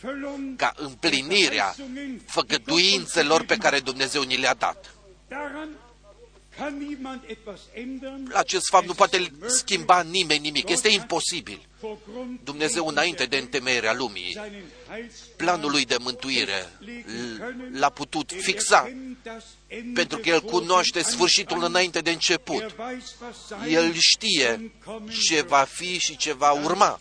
ca 0.57 0.73
împlinirea 0.77 1.75
făgăduințelor 2.27 3.45
pe 3.45 3.57
care 3.57 3.81
Dumnezeu 3.81 4.23
ni 4.23 4.37
le-a 4.37 4.55
dat. 4.55 4.95
La 8.29 8.39
acest 8.39 8.69
fapt 8.69 8.87
nu 8.87 8.95
poate 8.95 9.33
schimba 9.47 10.03
nimeni 10.03 10.41
nimic. 10.41 10.69
Este 10.69 10.89
imposibil. 10.89 11.69
Dumnezeu, 12.45 12.87
înainte 12.87 13.25
de 13.25 13.37
întemeierea 13.37 13.95
lumii, 13.95 14.41
planul 15.37 15.71
lui 15.71 15.85
de 15.85 15.97
mântuire 16.01 16.67
l-a 17.73 17.91
putut 17.91 18.33
fixa, 18.33 18.93
pentru 19.95 20.19
că 20.19 20.29
El 20.29 20.41
cunoaște 20.41 21.03
sfârșitul 21.03 21.65
înainte 21.65 22.01
de 22.01 22.11
început. 22.11 22.75
El 23.69 23.95
știe 23.99 24.73
ce 25.29 25.43
va 25.43 25.67
fi 25.71 25.99
și 25.99 26.17
ce 26.17 26.33
va 26.33 26.53
urma. 26.53 27.01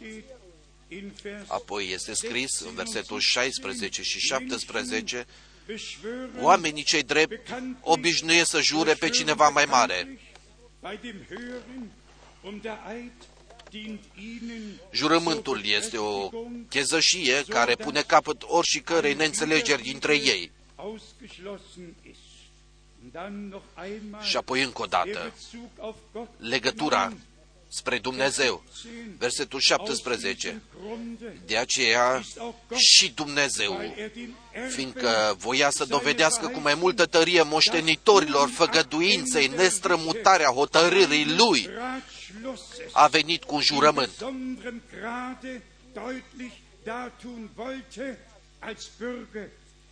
Apoi 1.47 1.91
este 1.91 2.13
scris 2.13 2.59
în 2.59 2.73
versetul 2.73 3.19
16 3.19 4.01
și 4.01 4.19
17, 4.19 5.25
Oamenii 6.41 6.83
cei 6.83 7.03
drept 7.03 7.49
obișnuiesc 7.81 8.49
să 8.49 8.61
jure 8.61 8.93
pe 8.93 9.09
cineva 9.09 9.49
mai 9.49 9.65
mare. 9.65 10.19
Jurământul 14.91 15.65
este 15.65 15.97
o 15.97 16.29
chezășie 16.69 17.43
care 17.47 17.75
pune 17.75 18.01
capăt 18.01 18.41
oricărei 18.45 19.13
neînțelegeri 19.13 19.81
dintre 19.81 20.13
ei. 20.13 20.51
Și 24.21 24.37
apoi 24.37 24.63
încă 24.63 24.81
o 24.81 24.85
dată, 24.85 25.33
legătura 26.37 27.13
spre 27.69 27.97
Dumnezeu. 27.97 28.63
Versetul 29.17 29.59
17. 29.59 30.61
De 31.45 31.57
aceea 31.57 32.23
și 32.75 33.11
Dumnezeu, 33.11 33.81
fiindcă 34.69 35.35
voia 35.37 35.69
să 35.69 35.85
dovedească 35.85 36.47
cu 36.47 36.59
mai 36.59 36.75
multă 36.75 37.05
tărie 37.05 37.41
moștenitorilor 37.41 38.49
făgăduinței, 38.49 39.47
nestrămutarea 39.47 40.49
hotărârii 40.49 41.35
Lui, 41.37 41.69
a 42.91 43.07
venit 43.07 43.43
cu 43.43 43.55
un 43.55 43.61
jurământ. 43.61 44.11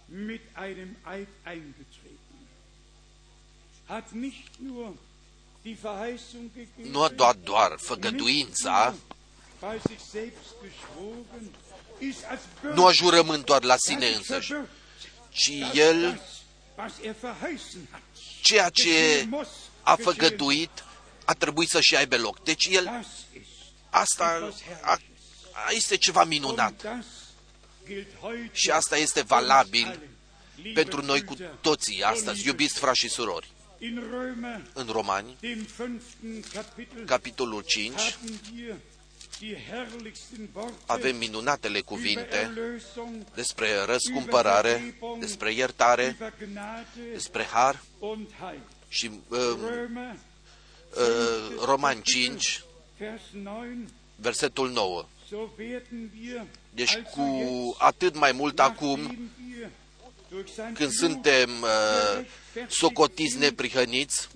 mit 0.09 0.41
einem 0.55 0.95
Eid 1.05 1.27
eingetreten. 1.43 2.17
Hat 3.87 4.11
nicht 4.13 4.59
nur 4.59 4.95
nu 6.91 7.01
a 7.01 7.09
dat 7.09 7.37
doar 7.37 7.75
făgăduința, 7.77 8.95
nu 12.73 12.85
a 12.85 12.91
jurământ 12.91 13.45
doar 13.45 13.63
la 13.63 13.75
sine 13.77 14.07
însăși, 14.07 14.53
ci 15.29 15.51
el 15.73 16.21
ceea 18.41 18.69
ce 18.69 19.27
a 19.81 19.95
făgăduit 19.95 20.83
a 21.25 21.33
trebuit 21.33 21.69
să-și 21.69 21.95
aibă 21.95 22.17
loc. 22.17 22.43
Deci 22.43 22.65
el, 22.65 23.05
asta 23.89 24.51
a, 24.81 24.97
a, 25.51 25.71
este 25.71 25.97
ceva 25.97 26.23
minunat. 26.23 27.03
Și 28.51 28.69
asta 28.69 28.97
este 28.97 29.21
valabil 29.21 29.99
pentru 30.73 31.01
noi 31.01 31.23
cu 31.23 31.35
toții 31.61 32.03
astăzi, 32.03 32.47
iubiți 32.47 32.79
frați 32.79 32.99
și 32.99 33.09
surori. 33.09 33.51
În 34.73 34.87
Romani, 34.91 35.37
capitolul 37.05 37.61
5, 37.61 38.17
avem 40.85 41.17
minunatele 41.17 41.81
cuvinte 41.81 42.51
despre 43.35 43.67
răscumpărare, 43.85 44.99
despre 45.19 45.53
iertare, 45.53 46.17
despre 47.11 47.43
har 47.43 47.83
și 48.87 49.11
uh, 49.27 49.39
uh, 50.89 51.63
Roman 51.65 52.01
5, 52.01 52.63
versetul 54.15 54.69
9. 54.71 55.05
Deci 56.69 56.97
cu 56.97 57.75
atât 57.77 58.15
mai 58.19 58.31
mult 58.31 58.59
acum, 58.59 59.29
când 60.73 60.91
suntem 60.91 61.49
uh, 61.61 62.25
socotiți 62.67 63.37
neprihăniți 63.37 64.27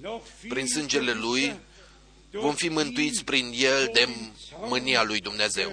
prin 0.49 0.67
sângele 0.67 1.13
Lui, 1.13 1.59
vom 2.31 2.55
fi 2.55 2.69
mântuiți 2.69 3.23
prin 3.23 3.51
El 3.55 3.89
de 3.93 4.07
mânia 4.59 5.03
Lui 5.03 5.19
Dumnezeu. 5.19 5.71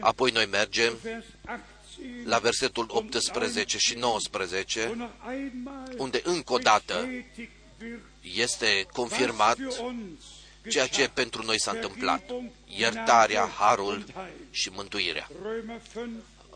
Apoi 0.00 0.30
noi 0.30 0.46
mergem 0.46 0.98
la 2.24 2.38
versetul 2.38 2.86
18 2.88 3.78
și 3.78 3.94
19, 3.94 5.10
unde 5.96 6.20
încă 6.24 6.52
o 6.52 6.58
dată 6.58 7.08
este 8.20 8.86
confirmat 8.92 9.58
ceea 10.68 10.86
ce 10.86 11.10
pentru 11.14 11.44
noi 11.44 11.60
s-a 11.60 11.70
întâmplat, 11.70 12.30
iertarea, 12.66 13.46
harul 13.58 14.04
și 14.50 14.70
mântuirea. 14.70 15.28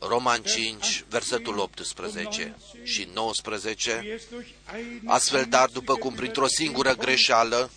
Roman 0.00 0.42
5, 0.42 1.04
versetul 1.08 1.58
18 1.58 2.56
și 2.82 3.08
19, 3.14 4.20
astfel, 5.04 5.46
dar 5.48 5.68
după 5.68 5.94
cum 5.94 6.14
printr-o 6.14 6.46
singură 6.46 6.94
greșeală 6.94 7.70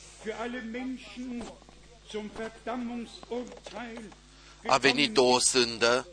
a 4.68 4.78
venit 4.78 5.18
o 5.18 5.40
sândă 5.40 6.08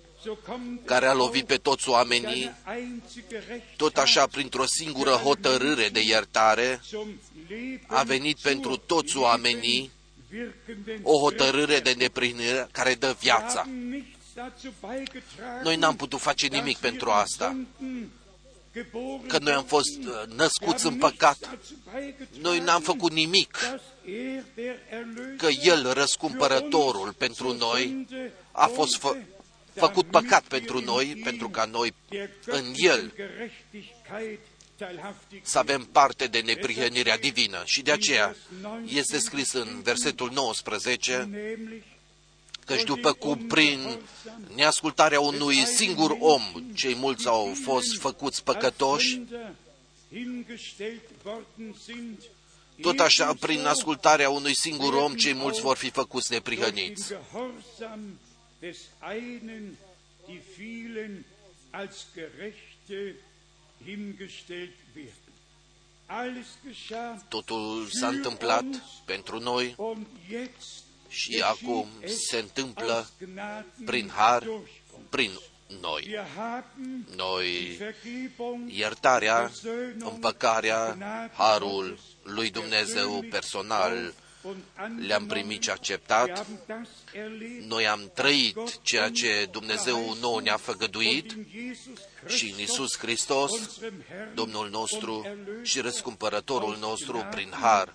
care 0.84 1.06
a 1.06 1.12
lovit 1.12 1.46
pe 1.46 1.56
toți 1.56 1.88
oamenii, 1.88 2.50
tot 3.76 3.96
așa 3.96 4.26
printr-o 4.26 4.64
singură 4.66 5.10
hotărâre 5.10 5.88
de 5.88 6.00
iertare, 6.00 6.80
a 7.86 8.02
venit 8.02 8.38
pentru 8.38 8.76
toți 8.76 9.16
oamenii 9.16 9.90
o 11.02 11.18
hotărâre 11.18 11.80
de 11.80 11.92
neprinire 11.92 12.68
care 12.72 12.94
dă 12.94 13.16
viața. 13.20 13.68
Noi 15.62 15.76
n-am 15.76 15.96
putut 15.96 16.20
face 16.20 16.46
nimic 16.46 16.76
pentru 16.78 17.10
asta. 17.10 17.56
Că 19.26 19.38
noi 19.38 19.52
am 19.52 19.64
fost 19.64 19.98
uh, 19.98 20.34
născuți 20.36 20.86
în 20.86 20.96
păcat. 20.96 21.58
Noi 22.40 22.58
n-am 22.58 22.82
făcut 22.82 23.12
nimic. 23.12 23.58
Că 25.36 25.46
El, 25.62 25.92
răscumpărătorul 25.92 27.12
pentru 27.12 27.52
noi, 27.52 28.06
a 28.52 28.66
fost 28.66 28.96
fă, 28.96 29.16
făcut 29.74 30.06
păcat 30.06 30.42
pentru 30.42 30.80
noi, 30.80 31.20
pentru 31.24 31.48
ca 31.48 31.64
noi 31.64 31.94
în 32.44 32.72
El 32.76 33.12
să 35.42 35.58
avem 35.58 35.88
parte 35.92 36.26
de 36.26 36.40
neprihănirea 36.40 37.18
divină. 37.18 37.62
Și 37.64 37.82
de 37.82 37.92
aceea 37.92 38.36
este 38.86 39.18
scris 39.18 39.52
în 39.52 39.82
versetul 39.82 40.30
19, 40.32 41.28
căci 42.66 42.82
după 42.84 43.12
cum 43.12 43.38
prin 43.38 43.98
neascultarea 44.54 45.20
unui 45.20 45.56
singur 45.56 46.16
om 46.20 46.42
cei 46.74 46.94
mulți 46.94 47.26
au 47.26 47.52
fost 47.64 47.98
făcuți 47.98 48.44
păcătoși, 48.44 49.20
tot 52.80 52.98
așa, 52.98 53.34
prin 53.40 53.66
ascultarea 53.66 54.30
unui 54.30 54.54
singur 54.54 54.94
om, 54.94 55.14
cei 55.14 55.34
mulți 55.34 55.60
vor 55.60 55.76
fi 55.76 55.90
făcuți 55.90 56.32
neprihăniți. 56.32 57.12
Totul 67.28 67.88
s-a 67.90 68.08
întâmplat 68.08 68.64
pentru 69.04 69.38
noi 69.38 69.76
și 71.08 71.42
acum 71.44 71.88
se 72.28 72.36
întâmplă 72.36 73.08
prin 73.84 74.10
har, 74.14 74.48
prin 75.10 75.30
noi. 75.80 76.18
Noi, 77.16 77.78
iertarea, 78.66 79.50
împăcarea, 79.98 80.96
harul 81.36 81.98
lui 82.22 82.50
Dumnezeu 82.50 83.24
personal, 83.30 84.14
le-am 85.06 85.26
primit 85.26 85.62
și 85.62 85.70
acceptat. 85.70 86.46
Noi 87.60 87.86
am 87.86 88.10
trăit 88.14 88.80
ceea 88.82 89.10
ce 89.10 89.48
Dumnezeu 89.50 90.16
nou 90.20 90.38
ne-a 90.38 90.56
făgăduit 90.56 91.36
și 92.26 92.50
în 92.50 92.58
Iisus 92.58 92.98
Hristos, 92.98 93.52
Domnul 94.34 94.68
nostru 94.70 95.26
și 95.62 95.80
răscumpărătorul 95.80 96.76
nostru, 96.80 97.26
prin 97.30 97.52
har, 97.60 97.94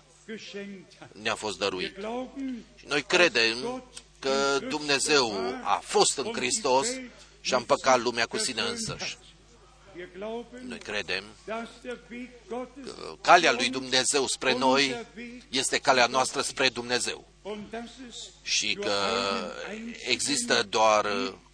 ne-a 1.12 1.34
fost 1.34 1.58
dăruit. 1.58 1.96
Și 2.74 2.86
noi 2.86 3.02
credem 3.02 3.84
că 4.18 4.58
Dumnezeu 4.68 5.32
a 5.62 5.80
fost 5.84 6.18
în 6.18 6.32
Hristos 6.32 6.88
și 7.40 7.54
a 7.54 7.56
împăcat 7.56 8.00
lumea 8.00 8.26
cu 8.26 8.38
sine 8.38 8.60
însăși. 8.60 9.16
Noi 10.66 10.78
credem 10.78 11.24
că 12.48 12.66
calea 13.20 13.52
lui 13.52 13.68
Dumnezeu 13.68 14.26
spre 14.26 14.54
noi 14.54 15.06
este 15.48 15.78
calea 15.78 16.06
noastră 16.06 16.40
spre 16.40 16.68
Dumnezeu 16.68 17.32
și 18.42 18.74
că 18.74 18.94
există 20.06 20.62
doar 20.62 21.06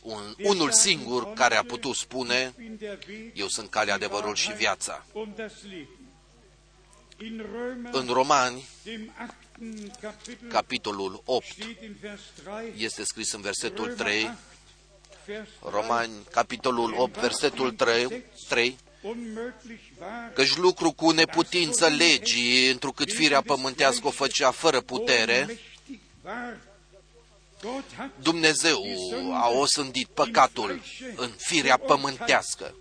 un, 0.03 0.35
unul 0.43 0.71
singur 0.71 1.33
care 1.33 1.57
a 1.57 1.63
putut 1.63 1.95
spune, 1.95 2.55
eu 3.35 3.47
sunt 3.49 3.71
calea, 3.71 3.95
adevărul 3.95 4.35
și 4.35 4.53
viața. 4.53 5.07
În 7.91 8.07
Romani, 8.07 8.69
capitolul 10.49 11.23
8, 11.25 11.45
este 12.77 13.05
scris 13.05 13.33
în 13.33 13.41
versetul 13.41 13.95
3, 13.95 14.31
Romani, 15.71 16.13
capitolul 16.31 16.95
8, 16.97 17.21
versetul 17.21 17.73
3, 17.73 18.25
3 18.49 18.79
căci 20.35 20.57
lucru 20.57 20.93
cu 20.93 21.11
neputință 21.11 21.87
legii, 21.87 22.71
întrucât 22.71 23.13
firea 23.13 23.43
pământească 23.43 24.07
o 24.07 24.11
făcea 24.11 24.51
fără 24.51 24.81
putere, 24.81 25.59
Dumnezeu 28.23 28.83
a 29.33 29.49
osândit 29.49 30.07
păcatul 30.07 30.83
în 31.17 31.31
firea 31.37 31.77
pământească 31.77 32.75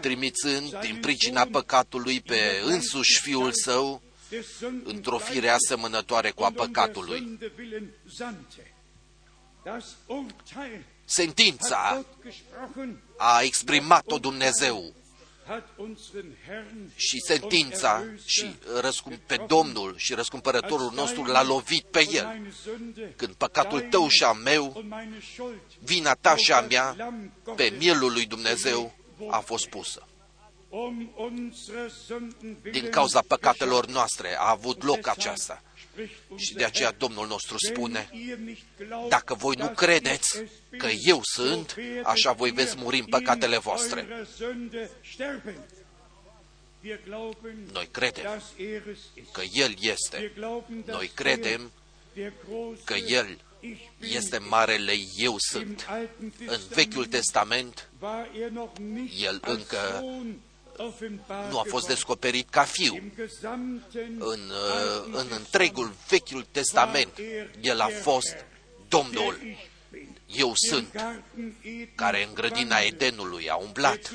trimițând 0.00 0.78
din 0.80 1.00
pricina 1.00 1.44
păcatului 1.44 2.20
pe 2.20 2.60
însuși 2.64 3.20
Fiul 3.20 3.52
Său, 3.52 4.02
într-o 4.84 5.18
fire 5.18 5.48
asemănătoare 5.48 6.30
cu 6.30 6.42
a 6.42 6.50
păcatului. 6.50 7.38
Sentința 11.04 12.04
a 13.16 13.42
exprimat-o 13.42 14.18
Dumnezeu 14.18 14.94
și 16.94 17.20
sentința 17.20 18.04
și 18.24 18.56
pe 19.26 19.44
Domnul 19.46 19.94
și 19.96 20.14
răscumpărătorul 20.14 20.92
nostru 20.94 21.24
l-a 21.24 21.42
lovit 21.42 21.84
pe 21.84 22.08
el. 22.10 22.52
Când 23.16 23.34
păcatul 23.34 23.80
tău 23.80 24.08
și 24.08 24.24
a 24.24 24.32
meu, 24.32 24.84
vina 25.78 26.14
ta 26.14 26.36
și 26.36 26.52
a 26.52 26.60
mea, 26.60 27.14
pe 27.56 27.74
mielul 27.78 28.12
lui 28.12 28.26
Dumnezeu 28.26 28.94
a 29.30 29.38
fost 29.38 29.66
pusă. 29.66 30.06
Din 32.70 32.88
cauza 32.90 33.20
păcatelor 33.26 33.86
noastre 33.86 34.36
a 34.38 34.50
avut 34.50 34.82
loc 34.82 35.06
aceasta. 35.06 35.62
Și 36.36 36.54
de 36.54 36.64
aceea 36.64 36.90
Domnul 36.90 37.26
nostru 37.26 37.56
spune, 37.58 38.10
dacă 39.08 39.34
voi 39.34 39.54
nu 39.58 39.68
credeți 39.68 40.42
că 40.76 40.88
eu 41.04 41.20
sunt, 41.22 41.76
așa 42.02 42.32
voi 42.32 42.50
veți 42.50 42.76
muri 42.76 42.98
în 42.98 43.06
păcatele 43.06 43.58
voastre. 43.58 44.26
Noi 47.72 47.88
credem 47.90 48.42
că 49.32 49.42
El 49.52 49.74
este. 49.80 50.32
Noi 50.86 51.10
credem 51.14 51.70
că 52.84 52.94
El 52.94 53.38
este 53.98 54.38
Marele 54.38 54.92
Eu 55.16 55.34
Sunt. 55.38 55.86
În 56.46 56.60
Vechiul 56.68 57.06
Testament, 57.06 57.88
El 59.20 59.40
încă 59.44 60.04
nu 61.50 61.58
a 61.58 61.64
fost 61.66 61.86
descoperit 61.86 62.50
ca 62.50 62.62
fiu. 62.62 63.12
În, 64.18 64.40
uh, 64.50 65.04
în 65.12 65.26
întregul 65.30 65.94
Vechiul 66.08 66.46
Testament, 66.50 67.10
el 67.60 67.80
a 67.80 67.88
fost 68.02 68.34
Domnul. 68.88 69.40
Eu 70.26 70.52
sunt, 70.54 71.16
care 71.94 72.24
în 72.24 72.34
grădina 72.34 72.78
Edenului 72.78 73.50
a 73.50 73.54
umblat, 73.54 74.12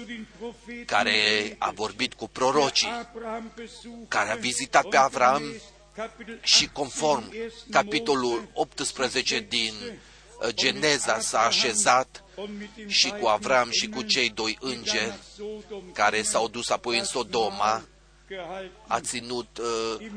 care 0.85 1.15
a 1.57 1.71
vorbit 1.71 2.13
cu 2.13 2.27
prorocii, 2.27 3.07
care 4.07 4.29
a 4.29 4.35
vizitat 4.35 4.87
pe 4.87 4.97
Avram 4.97 5.43
și 6.41 6.69
conform 6.69 7.33
capitolul 7.71 8.49
18 8.53 9.39
din 9.39 9.73
uh, 9.73 10.49
Geneza 10.53 11.19
s-a 11.19 11.39
așezat 11.39 12.23
și 12.87 13.09
cu 13.09 13.27
Avram 13.27 13.69
și 13.71 13.89
cu 13.89 14.01
cei 14.01 14.29
doi 14.29 14.57
îngeri 14.61 15.13
care 15.93 16.21
s-au 16.21 16.47
dus 16.47 16.69
apoi 16.69 16.97
în 16.97 17.05
Sodoma, 17.05 17.83
a 18.87 18.99
ținut 18.99 19.57
uh, 19.57 20.07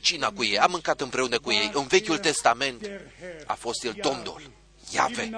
cina 0.00 0.30
cu 0.30 0.44
ei, 0.44 0.58
a 0.58 0.66
mâncat 0.66 1.00
împreună 1.00 1.38
cu 1.38 1.52
ei. 1.52 1.70
În 1.74 1.86
Vechiul 1.86 2.18
Testament 2.18 2.90
a 3.46 3.54
fost 3.54 3.84
el 3.84 3.96
Domnul, 4.02 4.50
Iave. 4.90 5.30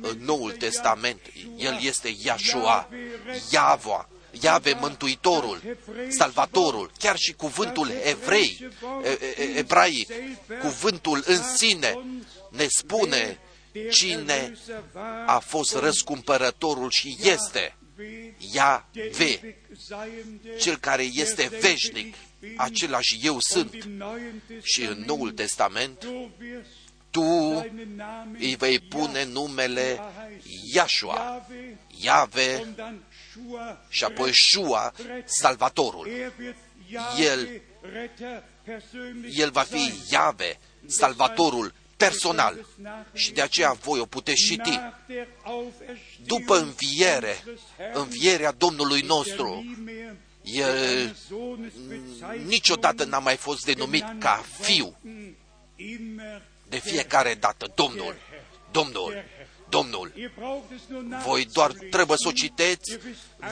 În 0.00 0.18
Noul 0.18 0.52
Testament, 0.52 1.20
el 1.56 1.78
este 1.80 2.14
Iashua, 2.24 2.88
Iavoa, 3.50 4.08
Iave 4.40 4.76
Mântuitorul, 4.80 5.76
Salvatorul, 6.08 6.90
chiar 6.98 7.16
și 7.16 7.32
cuvântul 7.32 7.90
evrei, 8.04 8.68
ebraic, 9.56 10.08
cuvântul 10.60 11.22
în 11.26 11.42
sine 11.42 11.98
ne 12.50 12.66
spune 12.68 13.38
cine 13.90 14.52
a 15.26 15.38
fost 15.38 15.74
răscumpărătorul 15.74 16.90
și 16.90 17.16
este 17.20 17.76
Iave, 18.54 19.56
cel 20.58 20.76
care 20.76 21.02
este 21.02 21.50
veșnic, 21.60 22.14
același 22.56 23.18
eu 23.22 23.36
sunt. 23.40 23.74
Și 24.62 24.82
în 24.82 25.04
Noul 25.06 25.32
Testament, 25.32 26.06
tu 27.10 27.66
îi 28.38 28.56
vei 28.58 28.78
pune 28.78 29.24
numele 29.24 30.00
Iashua, 30.74 31.46
Iave 32.00 32.74
și 33.88 34.04
apoi 34.04 34.30
Shua, 34.50 34.94
Salvatorul. 35.24 36.08
El, 37.18 37.60
el 39.30 39.50
va 39.50 39.62
fi 39.62 39.92
Iave, 40.10 40.58
Salvatorul 40.86 41.74
personal 41.96 42.66
și 43.12 43.32
de 43.32 43.42
aceea 43.42 43.72
voi 43.72 44.00
o 44.00 44.06
puteți 44.06 44.44
citi. 44.46 44.80
După 46.24 46.58
înviere, 46.58 47.44
învierea 47.92 48.52
Domnului 48.52 49.00
nostru, 49.00 49.64
el 50.42 51.16
niciodată 52.46 53.04
n-a 53.04 53.18
mai 53.18 53.36
fost 53.36 53.64
denumit 53.64 54.04
ca 54.18 54.44
fiu. 54.60 54.96
De 56.68 56.78
fiecare 56.78 57.34
dată, 57.34 57.72
Domnul, 57.74 58.14
Domnul, 58.70 59.24
Domnul. 59.76 60.12
Voi 61.24 61.46
doar 61.52 61.72
trebuie 61.90 62.16
să 62.16 62.28
o 62.28 62.32
citeți, 62.32 62.98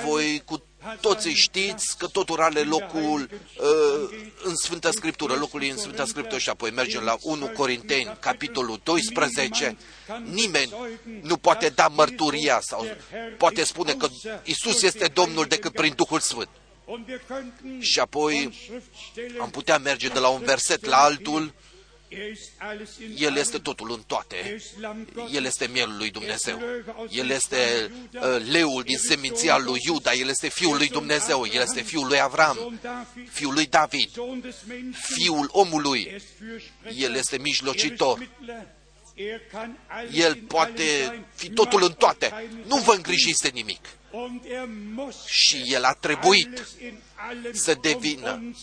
voi 0.04 0.42
cu 0.44 0.62
toți 1.00 1.28
știți 1.28 1.98
că 1.98 2.06
totul 2.06 2.40
are 2.40 2.60
locul 2.60 3.28
uh, 3.30 4.18
în 4.42 4.56
Sfânta 4.56 4.90
Scriptură, 4.90 5.34
locul 5.34 5.62
în 5.62 5.76
Sfânta 5.76 6.04
Scriptură 6.04 6.38
și 6.38 6.48
apoi 6.48 6.70
mergem 6.70 7.02
la 7.02 7.16
1 7.20 7.46
Corinteni, 7.46 8.16
capitolul 8.20 8.80
12. 8.82 9.76
Nimeni 10.24 10.72
nu 11.22 11.36
poate 11.36 11.68
da 11.68 11.88
mărturia 11.88 12.60
sau 12.60 12.86
poate 13.38 13.64
spune 13.64 13.92
că 13.94 14.08
Isus 14.44 14.82
este 14.82 15.10
Domnul 15.14 15.44
decât 15.44 15.72
prin 15.72 15.92
Duhul 15.96 16.20
Sfânt. 16.20 16.48
Și 17.80 18.00
apoi 18.00 18.54
am 19.40 19.50
putea 19.50 19.78
merge 19.78 20.08
de 20.08 20.18
la 20.18 20.28
un 20.28 20.42
verset 20.44 20.84
la 20.84 20.96
altul 20.96 21.54
el 23.16 23.36
este 23.36 23.58
totul 23.58 23.92
în 23.92 24.02
toate. 24.06 24.56
El 25.32 25.44
este 25.44 25.66
mielul 25.72 25.96
lui 25.96 26.10
Dumnezeu. 26.10 26.60
El 27.10 27.30
este 27.30 27.90
uh, 28.12 28.20
leul 28.50 28.82
din 28.82 28.98
seminția 28.98 29.58
lui 29.58 29.80
Iuda. 29.86 30.12
El 30.12 30.28
este 30.28 30.48
fiul 30.48 30.76
lui 30.76 30.88
Dumnezeu. 30.88 31.46
El 31.52 31.62
este 31.62 31.82
fiul 31.82 32.06
lui 32.06 32.20
Avram, 32.20 32.80
fiul 33.30 33.52
lui 33.52 33.66
David, 33.66 34.10
fiul 34.92 35.48
omului. 35.52 36.22
El 36.96 37.14
este 37.14 37.38
mijlocitor. 37.38 38.28
El 40.12 40.34
poate 40.34 40.84
fi 41.34 41.50
totul 41.50 41.82
în 41.82 41.92
toate. 41.92 42.48
Nu 42.66 42.76
vă 42.76 42.92
îngrijiți 42.92 43.42
de 43.42 43.50
nimic. 43.52 43.86
Și 45.26 45.62
el 45.66 45.84
a 45.84 45.92
trebuit 45.92 46.66
să 47.52 47.74
devină 47.80 48.54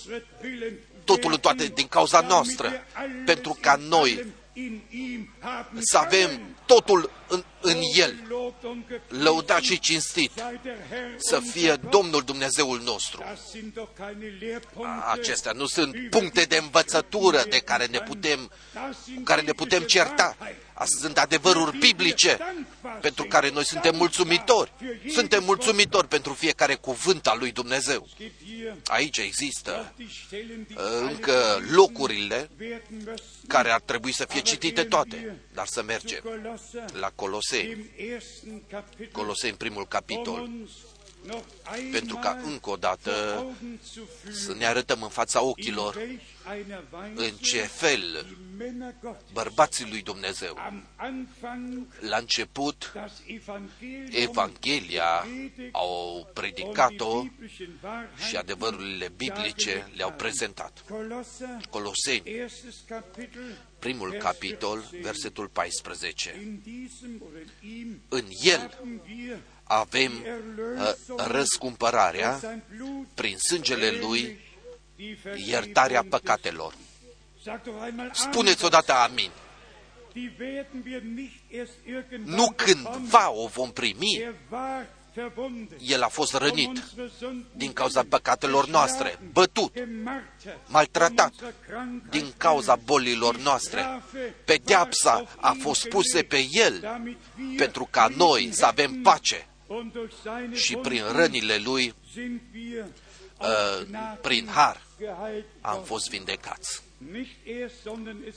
totul 1.04 1.32
în 1.32 1.40
toate 1.40 1.66
din 1.66 1.88
cauza 1.88 2.20
noastră, 2.20 2.72
pentru 3.26 3.58
ca 3.62 3.76
noi 3.76 4.26
să 5.80 5.98
avem 5.98 6.56
totul 6.66 7.12
în, 7.28 7.44
în 7.62 7.78
El, 7.94 8.16
lăudat 9.08 9.62
și 9.62 9.80
cinstit, 9.80 10.32
să 11.18 11.40
fie 11.40 11.76
Domnul 11.90 12.22
Dumnezeul 12.22 12.82
nostru. 12.84 13.24
Acestea 15.12 15.52
nu 15.52 15.66
sunt 15.66 16.10
puncte 16.10 16.44
de 16.44 16.58
învățătură 16.58 17.44
de 17.50 17.58
care 17.58 17.86
ne 17.86 18.00
putem, 18.00 18.52
cu 19.16 19.22
care 19.24 19.42
ne 19.42 19.52
putem 19.52 19.84
certa. 19.84 20.38
Sunt 20.86 21.18
adevăruri 21.18 21.78
biblice 21.78 22.38
pentru 23.02 23.24
care 23.24 23.50
noi 23.50 23.66
suntem 23.66 23.96
mulțumitori. 23.96 24.72
Suntem 25.08 25.44
mulțumitori 25.44 26.08
pentru 26.08 26.34
fiecare 26.34 26.76
cuvânt 26.76 27.28
al 27.28 27.38
lui 27.40 27.52
Dumnezeu. 27.52 28.08
Aici 28.86 29.18
există 29.18 29.94
uh, 29.98 30.84
încă 31.02 31.62
locurile 31.72 32.50
care 33.48 33.72
ar 33.72 33.82
trebui 33.82 34.12
să 34.12 34.26
fie 34.30 34.42
citite 34.42 34.84
toate, 34.84 35.40
dar 35.54 35.68
să 35.68 35.84
mergem 35.84 36.22
la 37.00 37.12
Colosei. 37.16 37.92
Colosei 39.12 39.50
în 39.50 39.56
primul 39.56 39.88
capitol 39.88 40.50
pentru 41.92 42.16
ca 42.16 42.40
încă 42.44 42.70
o 42.70 42.76
dată 42.76 43.46
să 44.32 44.54
ne 44.54 44.66
arătăm 44.66 45.04
în 45.04 45.10
fața 45.10 45.42
ochilor 45.44 45.98
în 47.16 47.32
ce 47.42 47.62
fel 47.62 48.26
bărbații 49.34 49.90
lui 49.90 50.02
Dumnezeu 50.02 50.58
la 52.00 52.18
început 52.18 52.94
Evanghelia 54.10 55.28
au 55.72 56.30
predicat-o 56.34 57.24
și 58.30 58.36
adevărurile 58.36 59.12
biblice 59.16 59.92
le-au 59.96 60.12
prezentat. 60.12 60.84
Coloseni, 61.70 62.24
primul 63.80 64.14
capitol, 64.14 64.84
versetul 65.02 65.48
14. 65.48 66.58
În 68.10 68.26
el 68.42 68.80
avem 69.80 70.12
uh, 70.12 70.94
răscumpărarea 71.28 72.40
prin 73.14 73.38
sângele 73.38 73.92
Lui, 74.02 74.40
iertarea 75.46 76.04
păcatelor. 76.10 76.74
Spuneți 78.12 78.66
odată 78.66 78.94
amin. 78.94 79.32
Nu 82.24 82.52
cândva 82.56 83.32
o 83.32 83.48
vom 83.48 83.72
primi, 83.72 84.34
El 85.80 86.02
a 86.02 86.08
fost 86.08 86.34
rănit 86.34 86.84
din 87.56 87.74
cauza 87.74 88.04
păcatelor 88.10 88.68
noastre, 88.68 89.20
bătut, 89.32 89.74
maltratat 90.68 91.34
din 92.10 92.34
cauza 92.38 92.76
bolilor 92.76 93.38
noastre. 93.38 94.02
Pedeapsa 94.46 95.24
a 95.40 95.56
fost 95.60 95.88
pusă 95.88 96.24
pe 96.24 96.48
El 96.52 97.02
pentru 97.58 97.88
ca 97.92 98.08
noi 98.18 98.50
să 98.52 98.66
avem 98.66 99.02
pace 99.02 99.46
și 100.54 100.76
prin 100.76 101.04
rănile 101.12 101.58
Lui, 101.58 101.94
uh, 103.40 103.86
prin 104.22 104.48
har, 104.48 104.82
am 105.62 105.84
fost 105.84 106.10
vindecați. 106.10 106.82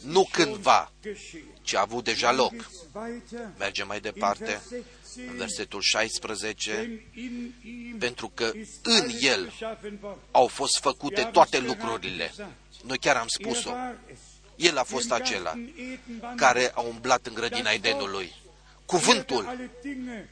Nu 0.05 0.29
cândva, 0.33 0.93
ci 1.63 1.75
a 1.75 1.81
avut 1.81 2.05
deja 2.05 2.33
loc. 2.33 2.53
Mergem 3.59 3.87
mai 3.87 4.01
departe, 4.01 4.63
în 5.29 5.37
versetul 5.37 5.81
16, 5.81 7.03
pentru 7.99 8.31
că 8.35 8.53
în 8.83 9.11
El 9.21 9.53
au 10.31 10.47
fost 10.47 10.79
făcute 10.81 11.29
toate 11.33 11.59
lucrurile. 11.59 12.33
Noi 12.85 12.99
chiar 12.99 13.17
am 13.17 13.29
spus-o. 13.29 13.71
El 14.57 14.79
a 14.79 14.83
fost 14.83 15.13
acela 15.13 15.55
care 16.37 16.73
a 16.75 16.81
umblat 16.81 17.27
în 17.27 17.35
grădina 17.35 17.71
Edenului. 17.71 18.33
Cuvântul, 18.87 19.71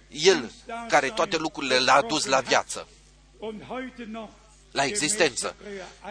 El 0.08 0.50
care 0.88 1.08
toate 1.08 1.36
lucrurile 1.36 1.78
l-a 1.78 1.94
adus 1.94 2.24
la 2.24 2.40
viață 2.40 2.86
la 4.72 4.84
existență. 4.84 5.56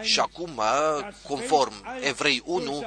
Și 0.00 0.20
acum, 0.20 0.60
conform 1.28 1.72
Evrei 2.00 2.42
1, 2.44 2.84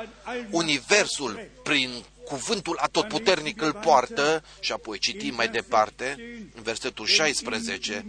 Universul 0.49 1.49
prin 1.63 2.03
cuvântul 2.25 2.77
atotputernic 2.81 3.61
îl 3.61 3.73
poartă 3.73 4.43
și 4.59 4.71
apoi 4.71 4.97
citim 4.97 5.35
mai 5.35 5.47
departe, 5.47 6.15
în 6.55 6.61
versetul 6.61 7.05
16, 7.05 8.05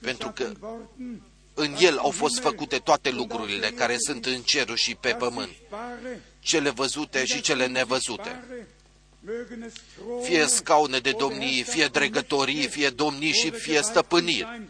pentru 0.00 0.30
că 0.30 0.52
în 1.54 1.74
el 1.78 1.98
au 1.98 2.10
fost 2.10 2.38
făcute 2.38 2.78
toate 2.78 3.10
lucrurile 3.10 3.70
care 3.70 3.96
sunt 3.98 4.26
în 4.26 4.42
cerul 4.42 4.76
și 4.76 4.94
pe 4.94 5.10
pământ, 5.18 5.50
cele 6.40 6.70
văzute 6.70 7.24
și 7.24 7.40
cele 7.40 7.66
nevăzute. 7.66 8.44
Fie 10.22 10.46
scaune 10.46 10.98
de 10.98 11.12
domnii, 11.12 11.62
fie 11.62 11.86
dregătorii, 11.86 12.66
fie 12.66 12.90
domnii 12.90 13.32
și 13.32 13.50
fie 13.50 13.82
stăpâniri 13.82 14.64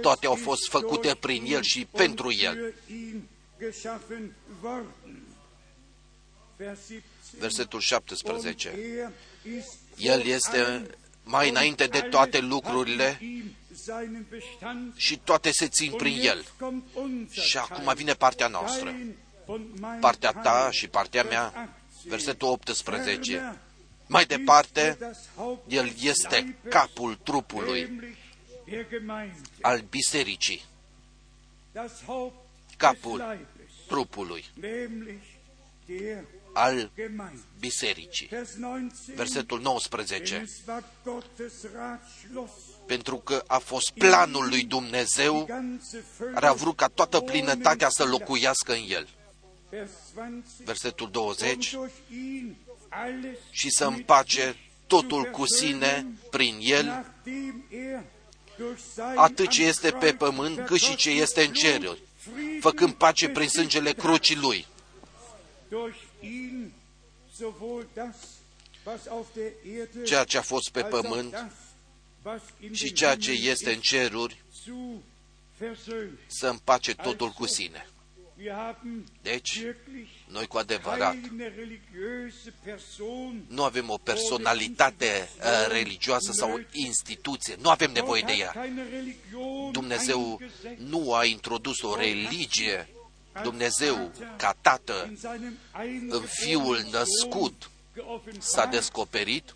toate 0.00 0.26
au 0.26 0.34
fost 0.34 0.68
făcute 0.68 1.14
prin 1.14 1.44
El 1.46 1.62
și 1.62 1.84
pentru 1.84 2.32
El. 2.32 2.74
Versetul 7.38 7.80
17. 7.80 8.72
El 9.96 10.20
este 10.20 10.86
mai 11.22 11.48
înainte 11.48 11.86
de 11.86 12.00
toate 12.00 12.40
lucrurile 12.40 13.20
și 14.96 15.18
toate 15.18 15.50
se 15.50 15.68
țin 15.68 15.92
prin 15.92 16.18
El. 16.22 16.44
Și 17.30 17.56
acum 17.56 17.92
vine 17.94 18.12
partea 18.12 18.48
noastră. 18.48 18.94
Partea 20.00 20.32
ta 20.32 20.68
și 20.70 20.88
partea 20.88 21.22
mea. 21.22 21.76
Versetul 22.04 22.48
18. 22.48 23.58
Mai 24.06 24.24
departe, 24.24 24.98
El 25.68 25.92
este 26.00 26.56
capul 26.68 27.14
trupului 27.22 28.14
al 29.60 29.80
bisericii, 29.80 30.64
capul 32.76 33.46
trupului 33.86 34.44
al 36.52 36.90
bisericii. 37.58 38.30
Versetul 39.14 39.60
19. 39.60 40.44
Pentru 42.86 43.16
că 43.16 43.44
a 43.46 43.58
fost 43.58 43.90
planul 43.90 44.48
lui 44.48 44.64
Dumnezeu, 44.64 45.48
a 46.34 46.52
vrut 46.52 46.76
ca 46.76 46.86
toată 46.88 47.20
plinătatea 47.20 47.88
să 47.88 48.04
locuiască 48.04 48.72
în 48.72 48.84
el. 48.88 49.08
Versetul 50.64 51.10
20. 51.10 51.76
Și 53.50 53.70
să 53.70 53.84
împace 53.84 54.56
totul 54.86 55.24
cu 55.24 55.46
sine 55.46 56.06
prin 56.30 56.58
el, 56.60 57.04
atât 59.14 59.48
ce 59.48 59.64
este 59.64 59.90
pe 59.90 60.12
pământ, 60.12 60.66
cât 60.66 60.80
și 60.80 60.96
ce 60.96 61.10
este 61.10 61.44
în 61.44 61.52
ceruri, 61.52 62.02
făcând 62.60 62.92
pace 62.92 63.28
prin 63.28 63.48
sângele 63.48 63.92
crucii 63.92 64.36
Lui. 64.36 64.66
Ceea 70.04 70.24
ce 70.24 70.38
a 70.38 70.42
fost 70.42 70.70
pe 70.70 70.82
pământ 70.82 71.50
și 72.72 72.92
ceea 72.92 73.16
ce 73.16 73.30
este 73.30 73.72
în 73.72 73.80
ceruri, 73.80 74.42
să 76.26 76.46
împace 76.46 76.94
totul 76.94 77.30
cu 77.30 77.46
sine. 77.46 77.88
Deci, 79.22 79.62
noi 80.28 80.46
cu 80.46 80.58
adevărat 80.58 81.16
nu 83.46 83.64
avem 83.64 83.90
o 83.90 83.96
personalitate 83.96 85.28
uh, 85.36 85.68
religioasă 85.68 86.32
sau 86.32 86.52
o 86.52 86.58
instituție, 86.72 87.56
nu 87.60 87.70
avem 87.70 87.92
nevoie 87.92 88.22
de 88.26 88.32
ea. 88.32 88.54
Dumnezeu 89.72 90.40
nu 90.76 91.14
a 91.14 91.24
introdus 91.24 91.82
o 91.82 91.96
religie. 91.96 92.88
Dumnezeu, 93.42 94.12
ca 94.36 94.56
Tată, 94.60 95.12
în 96.08 96.20
Fiul 96.20 96.86
născut, 96.90 97.70
s-a 98.38 98.66
descoperit. 98.66 99.54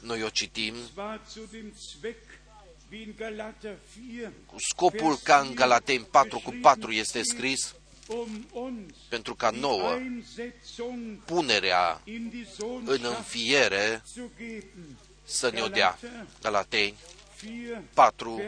Noi 0.00 0.22
o 0.22 0.28
citim 0.28 0.74
cu 4.46 4.56
scopul 4.58 5.16
ca 5.22 5.38
în 5.38 5.54
Galateni 5.54 6.04
4 6.04 6.40
cu 6.44 6.54
4 6.62 6.90
este 6.90 7.22
scris, 7.22 7.74
pentru 9.08 9.34
ca 9.34 9.50
nouă 9.50 9.98
punerea 11.24 12.00
în 12.84 13.04
înfiere 13.16 14.02
să 15.24 15.50
ne-o 15.50 15.68
dea. 15.68 15.98
Galateni 16.42 16.94
4, 17.94 18.40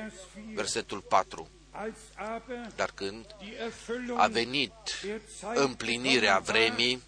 versetul 0.54 1.00
4. 1.00 1.48
Dar 2.76 2.90
când 2.94 3.26
a 4.16 4.26
venit 4.26 4.72
împlinirea 5.54 6.38
vremii, 6.38 7.02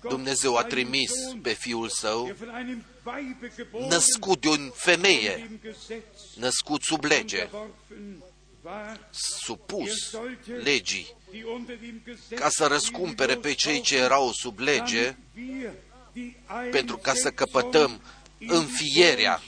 Dumnezeu 0.00 0.56
a 0.56 0.64
trimis 0.64 1.10
pe 1.42 1.52
Fiul 1.52 1.88
Său, 1.88 2.36
născut 3.88 4.40
de 4.40 4.48
o 4.48 4.56
femeie, 4.74 5.60
născut 6.34 6.82
sub 6.82 7.04
lege, 7.04 7.48
supus 9.10 10.16
legii, 10.62 11.14
ca 12.34 12.48
să 12.48 12.66
răscumpere 12.66 13.36
pe 13.36 13.54
cei 13.54 13.80
ce 13.80 13.96
erau 13.96 14.32
sub 14.32 14.58
lege, 14.58 15.16
pentru 16.70 16.96
ca 16.96 17.14
să 17.14 17.30
căpătăm 17.30 18.02
înfierea. 18.38 19.42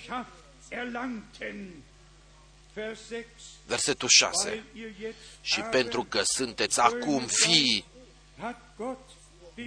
Versetul 3.66 4.08
6. 4.08 4.62
Și 5.40 5.60
pentru 5.60 6.04
că 6.04 6.20
sunteți 6.24 6.80
acum 6.80 7.26
fii, 7.26 7.84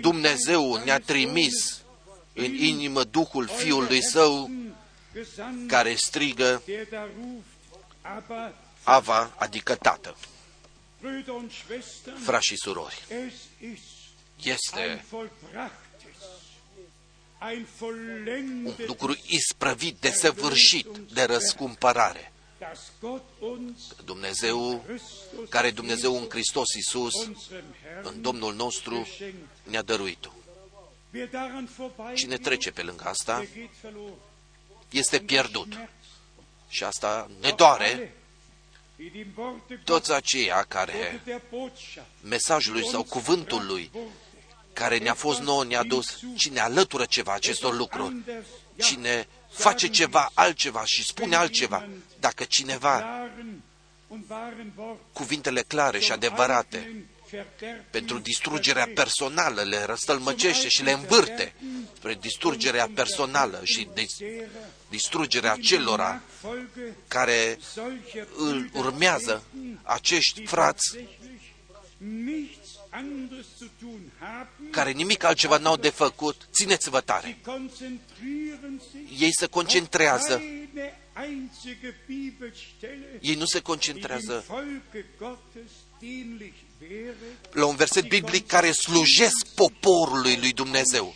Dumnezeu 0.02 0.76
ne-a 0.84 1.00
trimis 1.00 1.82
în 2.34 2.54
inimă 2.54 3.04
Duhul 3.04 3.48
Fiului 3.48 4.04
Său, 4.04 4.50
care 5.68 5.96
strigă, 5.96 6.62
Ava, 8.84 9.34
adică 9.38 9.76
Tată. 9.76 10.16
Frați 12.24 12.46
și 12.46 12.56
surori, 12.56 13.04
este 14.44 15.06
un 17.80 18.74
lucru 18.88 19.16
isprăvit, 19.26 19.98
de 20.00 20.10
săvârșit, 20.10 20.88
de 20.88 21.24
răscumpărare. 21.24 22.34
Dumnezeu, 24.06 24.86
care 25.50 25.72
Dumnezeu 25.72 26.18
în 26.18 26.26
Hristos 26.30 26.74
Iisus, 26.74 27.14
în 28.04 28.22
Domnul 28.22 28.54
nostru, 28.54 29.08
ne-a 29.64 29.82
dăruit-o. 29.82 30.30
Cine 32.14 32.38
trece 32.38 32.72
pe 32.72 32.82
lângă 32.82 33.04
asta, 33.04 33.46
este 34.90 35.20
pierdut. 35.20 35.78
Și 36.68 36.84
asta 36.84 37.30
ne 37.40 37.52
doare 37.52 38.16
toți 39.84 40.14
aceia 40.14 40.64
care 40.64 41.22
mesajul 42.22 42.74
lui 42.74 42.88
sau 42.88 43.04
cuvântul 43.04 43.66
lui 43.66 43.92
care 44.74 44.98
ne-a 44.98 45.14
fost 45.14 45.40
nouă, 45.40 45.64
ne-a 45.64 45.84
dus, 45.84 46.20
cine 46.36 46.60
alătură 46.60 47.06
ceva 47.06 47.34
acestor 47.34 47.76
lucruri, 47.76 48.16
cine 48.78 49.28
face 49.54 49.88
ceva 49.88 50.30
altceva 50.34 50.84
și 50.86 51.04
spune 51.04 51.36
altceva, 51.36 51.88
dacă 52.20 52.44
cineva 52.44 53.28
cuvintele 55.14 55.62
clare 55.62 56.00
și 56.00 56.12
adevărate 56.12 57.06
pentru 57.90 58.20
distrugerea 58.20 58.90
personală, 58.96 59.62
le 59.62 59.84
răstălmăcește 59.84 60.68
și 60.68 60.84
le 60.84 60.92
învârte 60.92 61.54
spre 61.96 62.14
distrugerea 62.14 62.90
personală 62.94 63.62
și 63.64 63.88
distrugerea 64.90 65.58
celora 65.62 66.22
care 67.08 67.60
îl 68.38 68.70
urmează 68.74 69.44
acești 69.84 70.46
frați 70.46 70.98
care 74.74 74.92
nimic 74.92 75.24
altceva 75.24 75.58
n-au 75.58 75.78
de 75.78 75.90
făcut, 75.90 76.48
țineți-vă 76.52 77.02
tare. 77.02 77.38
Ei 79.20 79.32
se 79.40 79.46
concentrează. 79.46 80.42
Ei 83.20 83.36
nu 83.36 83.46
se 83.46 83.60
concentrează 83.60 84.46
la 87.52 87.66
un 87.66 87.76
verset 87.76 88.08
biblic 88.08 88.48
care 88.48 88.72
slujesc 88.72 89.46
poporului 89.56 90.38
lui 90.38 90.54
Dumnezeu, 90.54 91.16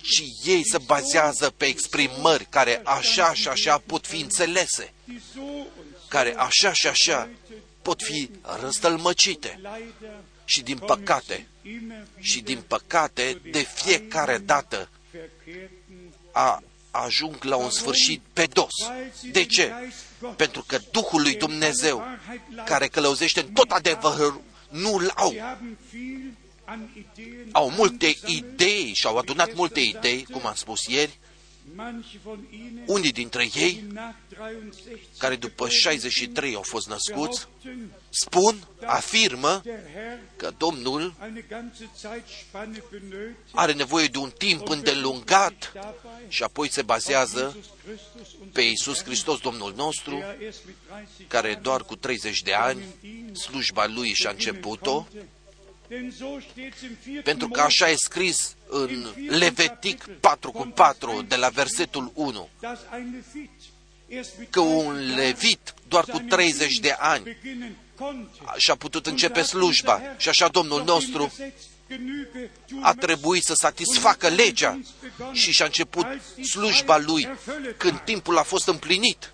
ci 0.00 0.22
ei 0.44 0.68
se 0.68 0.78
bazează 0.78 1.50
pe 1.50 1.64
exprimări 1.64 2.44
care 2.44 2.80
așa 2.84 3.34
și 3.34 3.48
așa 3.48 3.82
pot 3.86 4.06
fi 4.06 4.20
înțelese, 4.20 4.92
care 6.08 6.34
așa 6.36 6.72
și 6.72 6.86
așa 6.86 7.28
pot 7.82 8.02
fi 8.02 8.30
răstălmăcite. 8.60 9.60
Și 10.50 10.62
din 10.62 10.78
păcate, 10.78 11.46
și 12.18 12.40
din 12.40 12.62
păcate, 12.66 13.40
de 13.50 13.58
fiecare 13.58 14.38
dată 14.38 14.88
a, 16.32 16.62
ajung 16.90 17.44
la 17.44 17.56
un 17.56 17.70
sfârșit 17.70 18.20
pedos. 18.32 18.74
De 19.32 19.44
ce? 19.44 19.72
Pentru 20.36 20.64
că 20.66 20.78
Duhul 20.90 21.22
lui 21.22 21.34
Dumnezeu, 21.34 22.04
care 22.64 22.86
călăuzește 22.86 23.40
în 23.40 23.52
tot 23.52 23.70
adevărul, 23.70 24.42
nu-l 24.68 25.12
au. 25.14 25.34
Au 27.52 27.70
multe 27.70 28.14
idei 28.26 28.92
și 28.94 29.06
au 29.06 29.16
adunat 29.16 29.54
multe 29.54 29.80
idei, 29.80 30.26
cum 30.32 30.46
am 30.46 30.54
spus 30.54 30.86
ieri, 30.86 31.18
unii 32.86 33.12
dintre 33.12 33.48
ei, 33.54 33.84
care 35.18 35.36
după 35.36 35.68
63 35.68 36.54
au 36.54 36.62
fost 36.62 36.88
născuți, 36.88 37.46
spun, 38.08 38.68
afirmă 38.84 39.62
că 40.36 40.50
Domnul 40.58 41.14
are 43.52 43.72
nevoie 43.72 44.06
de 44.06 44.18
un 44.18 44.30
timp 44.38 44.68
îndelungat 44.68 45.72
și 46.28 46.42
apoi 46.42 46.70
se 46.70 46.82
bazează 46.82 47.56
pe 48.52 48.60
Iisus 48.60 49.02
Hristos, 49.02 49.40
Domnul 49.40 49.74
nostru, 49.76 50.22
care 51.28 51.58
doar 51.62 51.82
cu 51.84 51.96
30 51.96 52.42
de 52.42 52.54
ani 52.54 52.84
slujba 53.32 53.86
lui 53.86 54.12
și-a 54.12 54.30
început-o, 54.30 55.06
pentru 57.24 57.48
că 57.48 57.60
așa 57.60 57.88
e 57.90 57.94
scris 57.94 58.54
în 58.68 59.06
Levitic 59.28 60.06
4 60.20 60.50
cu 60.50 60.66
4, 60.66 61.24
de 61.28 61.36
la 61.36 61.48
versetul 61.48 62.12
1, 62.14 62.48
că 64.50 64.60
un 64.60 65.14
levit 65.14 65.74
doar 65.88 66.04
cu 66.04 66.18
30 66.18 66.78
de 66.78 66.96
ani 66.98 67.36
și-a 68.56 68.74
putut 68.74 69.06
începe 69.06 69.42
slujba 69.42 70.02
și 70.16 70.28
așa 70.28 70.48
Domnul 70.48 70.84
nostru 70.84 71.32
a 72.80 72.94
trebuit 72.94 73.44
să 73.44 73.54
satisfacă 73.54 74.28
legea 74.28 74.80
și 75.32 75.50
și-a 75.52 75.64
început 75.64 76.06
slujba 76.50 76.98
lui 76.98 77.28
când 77.76 78.00
timpul 78.00 78.38
a 78.38 78.42
fost 78.42 78.68
împlinit. 78.68 79.32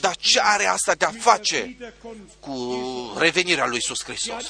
Dar 0.00 0.16
ce 0.16 0.40
are 0.40 0.66
asta 0.66 0.94
de 0.94 1.04
a 1.04 1.10
face 1.10 1.76
cu 2.40 2.82
revenirea 3.18 3.66
lui 3.66 3.74
Iisus 3.74 4.04
Hristos? 4.04 4.44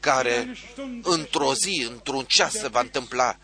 Care 0.00 0.56
într-o 1.02 1.54
zi, 1.54 1.86
într-un 1.90 2.24
ceas 2.24 2.52
se 2.52 2.68
va 2.68 2.80
întâmpla, 2.80 3.36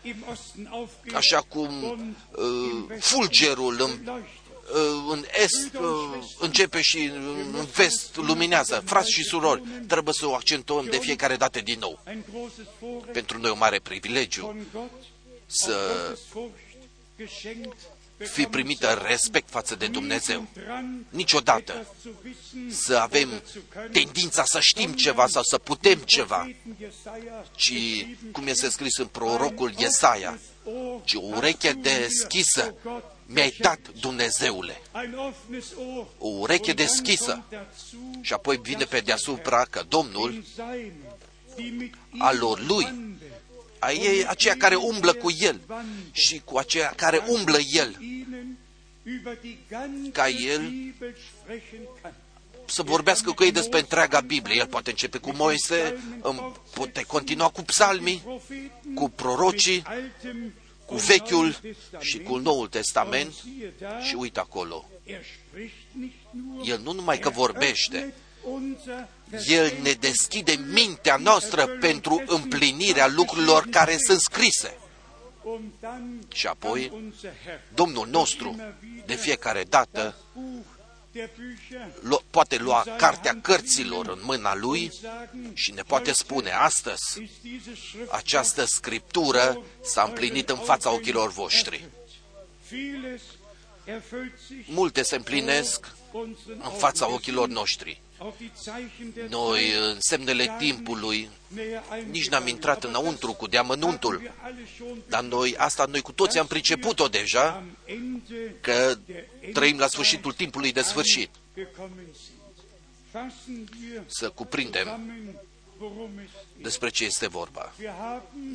așa 1.13 1.41
cum 1.41 1.83
uh, 2.31 2.97
fulgerul 2.99 3.81
în, 3.81 4.07
uh, 4.07 5.11
în 5.11 5.25
est 5.43 5.73
uh, 5.73 6.23
începe 6.39 6.81
și 6.81 7.11
în 7.53 7.65
vest 7.73 8.15
luminează. 8.15 8.83
Frați 8.85 9.11
și 9.11 9.23
surori, 9.23 9.61
trebuie 9.87 10.13
să 10.13 10.25
o 10.27 10.33
accentuăm 10.33 10.85
de 10.85 10.97
fiecare 10.97 11.35
dată 11.35 11.61
din 11.61 11.79
nou. 11.79 12.03
Pentru 13.11 13.37
noi 13.37 13.49
o 13.49 13.55
mare 13.55 13.79
privilegiu 13.79 14.55
să 15.45 15.75
fi 18.31 18.45
primită 18.45 19.03
respect 19.07 19.49
față 19.49 19.75
de 19.75 19.87
Dumnezeu. 19.87 20.47
Niciodată 21.09 21.87
să 22.69 22.95
avem 22.95 23.29
tendința 23.91 24.43
să 24.43 24.59
știm 24.59 24.93
ceva 24.93 25.27
sau 25.27 25.43
să 25.43 25.57
putem 25.57 25.99
ceva, 25.99 26.51
ci, 27.55 28.05
cum 28.31 28.47
este 28.47 28.69
scris 28.69 28.97
în 28.97 29.07
prorocul 29.07 29.73
Iesaia, 29.77 30.39
ci 31.03 31.13
o 31.13 31.21
ureche 31.21 31.71
deschisă 31.71 32.75
mi-ai 33.25 33.55
dat, 33.59 33.79
Dumnezeule. 33.99 34.81
O 36.17 36.27
ureche 36.27 36.73
deschisă. 36.73 37.43
Și 38.21 38.33
apoi 38.33 38.59
vine 38.61 38.83
pe 38.83 38.99
deasupra 38.99 39.65
că 39.69 39.83
Domnul, 39.87 40.43
alor 42.17 42.59
lui, 42.59 43.13
ei 43.91 44.25
aceia 44.27 44.55
care 44.57 44.75
umblă 44.75 45.13
cu 45.13 45.31
El 45.39 45.61
și 46.11 46.41
cu 46.45 46.57
aceia 46.57 46.93
care 46.95 47.23
umblă 47.27 47.57
El, 47.71 47.97
ca 50.11 50.29
El 50.29 50.71
să 52.65 52.83
vorbească 52.83 53.31
cu 53.31 53.43
ei 53.43 53.51
despre 53.51 53.79
întreaga 53.79 54.19
Biblie. 54.19 54.55
El 54.55 54.67
poate 54.67 54.89
începe 54.89 55.17
cu 55.17 55.31
Moise, 55.35 56.03
poate 56.73 57.03
continua 57.03 57.49
cu 57.49 57.61
psalmii, 57.61 58.41
cu 58.95 59.09
prorocii, 59.09 59.83
cu 60.85 60.95
Vechiul 60.95 61.59
și 61.99 62.19
cu 62.19 62.37
Noul 62.37 62.67
Testament 62.67 63.33
și 64.07 64.15
uite 64.15 64.39
acolo. 64.39 64.89
El 66.65 66.79
nu 66.83 66.91
numai 66.91 67.19
că 67.19 67.29
vorbește, 67.29 68.13
el 69.47 69.73
ne 69.81 69.91
deschide 69.91 70.59
mintea 70.71 71.15
noastră 71.15 71.67
pentru 71.67 72.23
împlinirea 72.25 73.07
lucrurilor 73.07 73.67
care 73.69 73.97
sunt 73.97 74.19
scrise. 74.19 74.77
Și 76.33 76.47
apoi, 76.47 77.11
Domnul 77.73 78.07
nostru, 78.07 78.55
de 79.05 79.15
fiecare 79.15 79.63
dată, 79.69 80.15
poate 82.29 82.57
lua 82.57 82.85
cartea 82.97 83.39
cărților 83.41 84.07
în 84.07 84.19
mâna 84.21 84.55
lui 84.55 84.91
și 85.53 85.71
ne 85.71 85.81
poate 85.81 86.11
spune 86.11 86.51
astăzi, 86.51 87.21
această 88.11 88.65
scriptură 88.65 89.61
s-a 89.81 90.03
împlinit 90.03 90.49
în 90.49 90.57
fața 90.57 90.91
ochilor 90.91 91.31
voștri. 91.31 91.85
Multe 94.65 95.01
se 95.01 95.15
împlinesc 95.15 95.95
în 96.47 96.71
fața 96.77 97.11
ochilor 97.11 97.47
noștri. 97.47 98.01
Noi, 99.29 99.71
în 99.89 99.97
semnele 99.99 100.55
timpului, 100.57 101.29
nici 102.11 102.29
n-am 102.29 102.47
intrat 102.47 102.83
înăuntru 102.83 103.33
cu 103.33 103.47
deamănuntul, 103.47 104.31
dar 105.07 105.23
noi, 105.23 105.55
asta 105.57 105.85
noi 105.85 106.01
cu 106.01 106.11
toți 106.11 106.39
am 106.39 106.47
priceput-o 106.47 107.07
deja, 107.07 107.63
că 108.61 108.97
trăim 109.53 109.77
la 109.77 109.87
sfârșitul 109.87 110.33
timpului 110.33 110.71
de 110.71 110.81
sfârșit. 110.81 111.29
Să 114.07 114.29
cuprindem 114.29 114.87
despre 116.57 116.89
ce 116.89 117.05
este 117.05 117.27
vorba. 117.27 117.73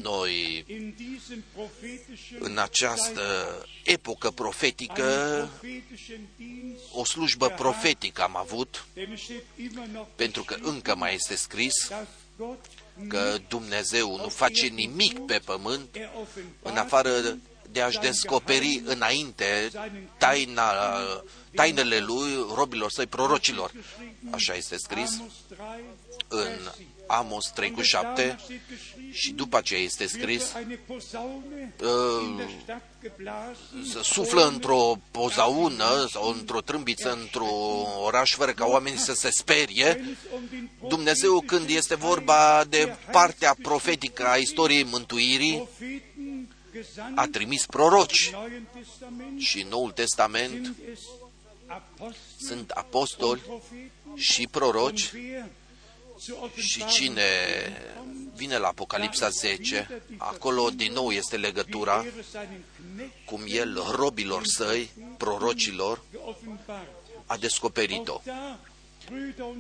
Noi, 0.03 0.65
în 2.39 2.59
această 2.59 3.23
epocă 3.85 4.31
profetică, 4.31 5.49
o 6.93 7.05
slujbă 7.05 7.49
profetică 7.49 8.23
am 8.23 8.37
avut, 8.37 8.87
pentru 10.17 10.43
că 10.43 10.57
încă 10.61 10.95
mai 10.95 11.15
este 11.15 11.35
scris 11.35 11.91
că 13.09 13.39
Dumnezeu 13.49 14.17
nu 14.17 14.29
face 14.29 14.67
nimic 14.67 15.19
pe 15.19 15.41
pământ 15.45 15.97
în 16.63 16.77
afară 16.77 17.39
de 17.71 17.81
a-și 17.81 17.99
descoperi 17.99 18.83
înainte 18.85 19.71
taina, 20.19 20.73
tainele 21.55 21.99
lui 21.99 22.35
robilor 22.55 22.91
săi 22.91 23.07
prorocilor. 23.07 23.73
Așa 24.31 24.55
este 24.55 24.77
scris 24.77 25.21
în 26.29 26.71
Amos 27.09 27.47
3 27.55 27.71
cu 27.71 27.83
7 27.83 28.39
și 29.13 29.33
după 29.33 29.57
aceea 29.57 29.81
este 29.81 30.07
scris 30.07 30.53
uh, 31.83 32.45
să 33.93 34.01
suflă 34.03 34.47
într-o 34.47 34.99
pozaună 35.11 36.07
sau 36.11 36.29
într-o 36.29 36.61
trâmbiță 36.61 37.13
într-un 37.13 37.87
oraș 38.05 38.35
fără 38.35 38.53
ca 38.53 38.65
oamenii 38.65 38.99
să 38.99 39.13
se 39.13 39.31
sperie. 39.31 40.17
Dumnezeu 40.89 41.41
când 41.41 41.69
este 41.69 41.95
vorba 41.95 42.65
de 42.69 42.97
partea 43.13 43.57
profetică 43.63 44.27
a 44.27 44.37
istoriei 44.37 44.85
mântuirii, 44.85 45.69
a 47.15 47.27
trimis 47.27 47.67
proroci 47.67 48.33
și 49.37 49.61
în 49.63 49.69
Noul 49.69 49.91
Testament 49.91 50.75
sunt 52.41 52.71
apostoli 52.71 53.41
și 54.15 54.49
proroci 54.51 55.11
Și 56.57 56.85
cine 56.87 57.23
vine 58.35 58.57
la 58.57 58.69
Apocalipsa 58.69 59.29
10, 59.29 60.03
acolo 60.17 60.71
din 60.71 60.93
nou 60.93 61.11
este 61.11 61.37
legătura 61.37 62.05
cum 63.25 63.41
el, 63.47 63.83
robilor 63.91 64.47
săi, 64.47 64.91
prorocilor, 65.17 66.03
a 67.27 67.37
descoperit-o. 67.37 68.21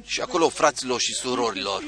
Și 0.04 0.20
acolo, 0.20 0.48
fraților 0.48 1.00
și 1.00 1.12
surorilor, 1.12 1.84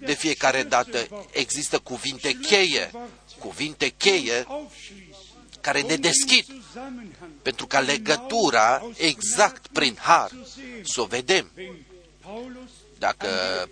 de 0.00 0.12
fiecare 0.12 0.62
dată 0.62 1.26
există 1.32 1.78
cuvinte 1.78 2.32
cheie, 2.32 2.90
cuvinte 3.38 3.88
cheie 3.88 4.46
care 5.60 5.80
ne 5.80 5.96
deschid 5.96 6.46
pentru 7.42 7.66
ca 7.66 7.80
legătura 7.80 8.90
exact 8.96 9.66
prin 9.66 9.96
har 10.00 10.30
să 10.82 11.00
o 11.00 11.04
vedem. 11.04 11.50
Dacă 13.04 13.28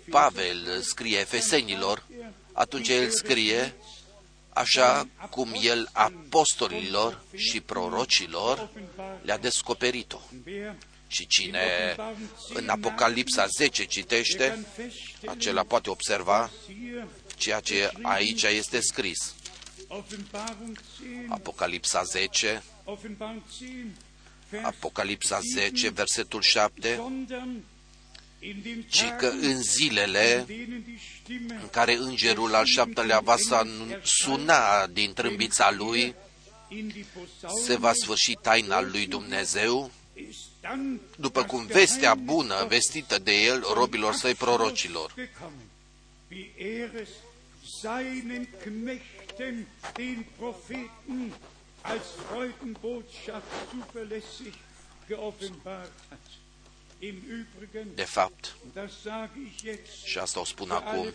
Pavel 0.09 0.81
scrie 0.81 1.19
Efesenilor, 1.19 2.03
atunci 2.51 2.87
el 2.87 3.09
scrie 3.09 3.73
așa 4.49 5.07
cum 5.29 5.55
el 5.61 5.89
apostolilor 5.91 7.23
și 7.35 7.61
prorocilor 7.61 8.69
le-a 9.21 9.37
descoperit-o. 9.37 10.19
Și 11.07 11.27
cine 11.27 11.95
în 12.53 12.69
Apocalipsa 12.69 13.45
10 13.45 13.85
citește, 13.85 14.65
acela 15.25 15.63
poate 15.63 15.89
observa 15.89 16.49
ceea 17.35 17.59
ce 17.59 17.91
aici 18.01 18.43
este 18.43 18.79
scris. 18.79 19.35
Apocalipsa 21.27 22.03
10, 22.03 22.63
Apocalipsa 24.61 25.39
10, 25.53 25.89
versetul 25.89 26.41
7, 26.41 27.01
ci 28.89 29.05
că 29.17 29.27
în 29.27 29.61
zilele 29.61 30.45
în 31.61 31.69
care 31.71 31.95
îngerul 31.95 32.55
al 32.55 32.65
șaptelea 32.65 33.19
va 33.19 33.35
suna 34.03 34.87
din 34.87 35.13
trâmbița 35.13 35.71
lui, 35.71 36.15
se 37.63 37.75
va 37.75 37.93
sfârși 37.93 38.33
taina 38.41 38.81
lui 38.81 39.05
Dumnezeu, 39.05 39.91
după 41.15 41.43
cum 41.43 41.65
vestea 41.65 42.15
bună 42.15 42.65
vestită 42.67 43.19
de 43.19 43.31
el 43.31 43.63
robilor 43.73 44.13
săi 44.13 44.33
prorocilor. 44.33 45.13
als 51.83 52.05
Freudenbotschaft 52.29 53.71
zuverlässig 53.71 54.53
geoffenbart 55.07 55.91
hat. 56.09 56.42
De 57.95 58.03
fapt, 58.03 58.55
și 60.05 60.17
asta 60.17 60.39
o 60.39 60.45
spun 60.45 60.71
acum 60.71 61.13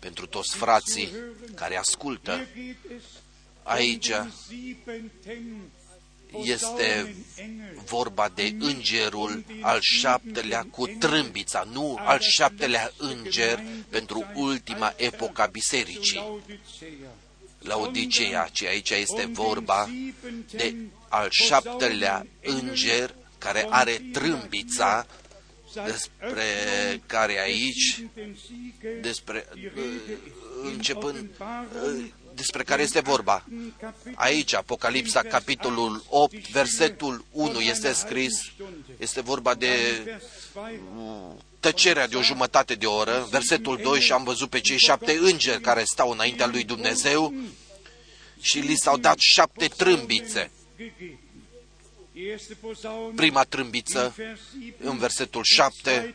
pentru 0.00 0.26
toți 0.26 0.56
frații 0.56 1.08
care 1.54 1.76
ascultă, 1.76 2.46
aici 3.62 4.10
este 6.42 7.14
vorba 7.84 8.28
de 8.34 8.54
îngerul 8.58 9.44
al 9.60 9.78
șaptelea 9.80 10.66
cu 10.70 10.86
trâmbița, 10.86 11.66
nu 11.72 11.96
al 12.00 12.20
șaptelea 12.20 12.92
înger 12.96 13.62
pentru 13.88 14.26
ultima 14.34 14.94
epoca 14.96 15.46
bisericii. 15.46 16.40
La 17.58 17.76
Odiceea, 17.76 18.48
ci 18.52 18.62
aici 18.62 18.90
este 18.90 19.26
vorba 19.26 19.90
de 20.50 20.76
al 21.08 21.28
șaptelea 21.30 22.26
înger 22.42 23.14
care 23.38 23.66
are 23.70 24.02
trâmbița 24.12 25.06
despre 25.84 26.44
care 27.06 27.40
aici, 27.40 28.04
despre, 29.00 29.48
începând, 30.64 31.30
despre 32.34 32.62
care 32.62 32.82
este 32.82 33.00
vorba. 33.00 33.44
Aici, 34.14 34.54
Apocalipsa, 34.54 35.22
capitolul 35.22 36.04
8, 36.08 36.48
versetul 36.48 37.24
1 37.30 37.60
este 37.60 37.92
scris, 37.92 38.32
este 38.98 39.20
vorba 39.20 39.54
de 39.54 39.72
tăcerea 41.60 42.08
de 42.08 42.16
o 42.16 42.22
jumătate 42.22 42.74
de 42.74 42.86
oră, 42.86 43.26
versetul 43.30 43.80
2, 43.82 44.00
și 44.00 44.12
am 44.12 44.24
văzut 44.24 44.50
pe 44.50 44.60
cei 44.60 44.78
șapte 44.78 45.12
îngeri 45.12 45.60
care 45.60 45.84
stau 45.84 46.10
înaintea 46.10 46.46
lui 46.46 46.64
Dumnezeu 46.64 47.34
și 48.40 48.58
li 48.58 48.74
s-au 48.74 48.96
dat 48.96 49.18
șapte 49.18 49.68
trâmbițe 49.68 50.50
prima 53.14 53.42
trâmbiță 53.42 54.14
în 54.78 54.98
versetul 54.98 55.42
7, 55.44 56.14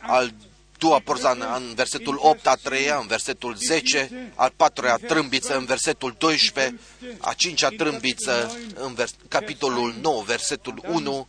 al 0.00 0.34
doua 0.78 0.98
porzană 0.98 1.54
în 1.56 1.74
versetul 1.74 2.18
8, 2.20 2.46
a 2.46 2.54
treia 2.54 2.98
în 2.98 3.06
versetul 3.06 3.54
10, 3.54 4.30
al 4.34 4.52
patrulea 4.56 4.96
trâmbiță 4.96 5.56
în 5.56 5.64
versetul 5.64 6.14
12, 6.18 6.78
a 7.18 7.32
cincea 7.32 7.68
trâmbiță 7.68 8.58
în 8.74 8.94
vers- 8.94 9.14
capitolul 9.28 9.94
9, 10.00 10.22
versetul 10.22 10.82
1, 10.86 11.28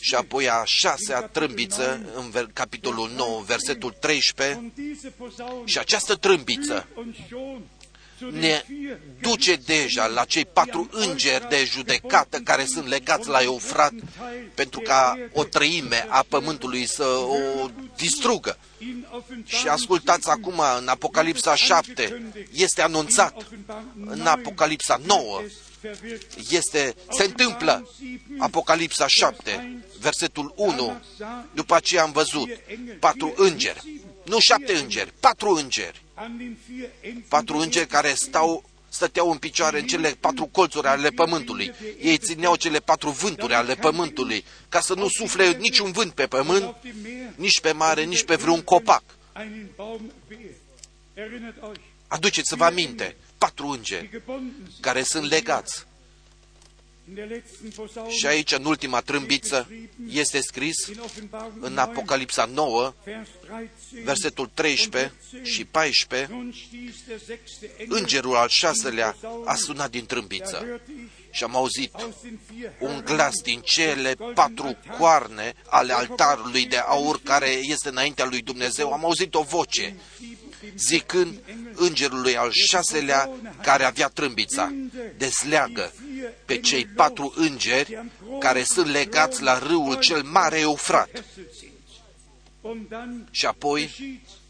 și 0.00 0.14
apoi 0.14 0.48
a 0.48 0.62
șasea 0.64 1.20
trâmbiță 1.20 2.12
în 2.14 2.30
ver- 2.30 2.52
capitolul 2.52 3.10
9, 3.16 3.42
versetul 3.42 3.96
13, 4.00 4.72
și 5.64 5.78
această 5.78 6.14
trâmbiță 6.14 6.86
ne 8.18 8.64
duce 9.20 9.56
deja 9.56 10.06
la 10.06 10.24
cei 10.24 10.44
patru 10.44 10.88
îngeri 10.92 11.48
de 11.48 11.64
judecată 11.64 12.38
care 12.38 12.64
sunt 12.64 12.86
legați 12.86 13.28
la 13.28 13.42
Eufrat 13.42 13.92
pentru 14.54 14.80
ca 14.80 15.18
o 15.32 15.44
treime 15.44 16.06
a 16.08 16.24
pământului 16.28 16.86
să 16.86 17.04
o 17.04 17.68
distrugă. 17.96 18.58
Și 19.44 19.68
ascultați 19.68 20.30
acum 20.30 20.62
în 20.78 20.88
Apocalipsa 20.88 21.54
7, 21.54 22.22
este 22.52 22.82
anunțat. 22.82 23.46
În 24.06 24.26
Apocalipsa 24.26 25.00
9, 25.06 25.42
este, 26.50 26.94
se 27.10 27.24
întâmplă 27.24 27.90
Apocalipsa 28.38 29.06
7, 29.06 29.82
versetul 30.00 30.52
1, 30.56 31.00
după 31.52 31.74
aceea 31.74 32.02
am 32.02 32.12
văzut 32.12 32.48
patru 33.00 33.32
îngeri, 33.36 34.00
nu 34.24 34.38
șapte 34.40 34.72
îngeri, 34.76 35.12
patru 35.20 35.50
îngeri 35.50 36.04
patru 37.28 37.56
îngeri 37.56 37.86
care 37.86 38.14
stau, 38.14 38.70
stăteau 38.88 39.30
în 39.30 39.36
picioare 39.38 39.78
în 39.78 39.86
cele 39.86 40.16
patru 40.20 40.46
colțuri 40.46 40.86
ale 40.86 41.10
pământului. 41.10 41.72
Ei 42.00 42.18
țineau 42.18 42.56
cele 42.56 42.78
patru 42.78 43.10
vânturi 43.10 43.54
ale 43.54 43.74
pământului, 43.74 44.44
ca 44.68 44.80
să 44.80 44.94
nu 44.94 45.08
sufle 45.08 45.52
niciun 45.52 45.92
vânt 45.92 46.12
pe 46.12 46.26
pământ, 46.26 46.74
nici 47.34 47.60
pe 47.60 47.72
mare, 47.72 48.04
nici 48.04 48.24
pe 48.24 48.34
vreun 48.34 48.62
copac. 48.62 49.02
Aduceți-vă 52.06 52.64
aminte, 52.64 53.16
patru 53.38 53.66
îngeri 53.66 54.22
care 54.80 55.02
sunt 55.02 55.30
legați 55.30 55.86
și 58.08 58.26
aici, 58.26 58.52
în 58.52 58.64
ultima 58.64 59.00
trâmbiță, 59.00 59.68
este 60.08 60.40
scris 60.40 60.76
în 61.60 61.78
Apocalipsa 61.78 62.44
9, 62.44 62.94
versetul 64.04 64.50
13 64.54 65.12
și 65.42 65.64
14, 65.64 66.52
Îngerul 67.88 68.36
al 68.36 68.48
șaselea 68.48 69.16
a 69.44 69.54
sunat 69.54 69.90
din 69.90 70.06
trâmbiță 70.06 70.80
și 71.30 71.44
am 71.44 71.56
auzit 71.56 71.92
un 72.80 73.02
glas 73.04 73.40
din 73.42 73.60
cele 73.60 74.16
patru 74.34 74.76
coarne 74.98 75.54
ale 75.66 75.92
altarului 75.92 76.66
de 76.66 76.76
aur 76.76 77.20
care 77.22 77.48
este 77.48 77.88
înaintea 77.88 78.24
lui 78.24 78.42
Dumnezeu. 78.42 78.92
Am 78.92 79.04
auzit 79.04 79.34
o 79.34 79.42
voce 79.42 79.96
zicând 80.76 81.38
îngerului 81.74 82.36
al 82.36 82.50
șaselea 82.52 83.30
care 83.62 83.84
avea 83.84 84.08
trâmbița, 84.08 84.74
desleagă 85.16 85.92
pe 86.44 86.60
cei 86.60 86.86
patru 86.86 87.32
îngeri 87.36 88.04
care 88.38 88.62
sunt 88.62 88.86
legați 88.86 89.42
la 89.42 89.58
râul 89.58 89.98
cel 89.98 90.22
mare 90.22 90.60
Eufrat. 90.60 91.24
Și 93.30 93.46
apoi 93.46 93.90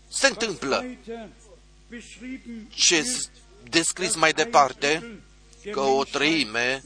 se 0.09 0.27
întâmplă 0.27 0.87
ce 2.69 3.05
descris 3.71 4.15
mai 4.15 4.33
departe, 4.33 5.21
că 5.71 5.81
o 5.81 6.05
treime 6.05 6.83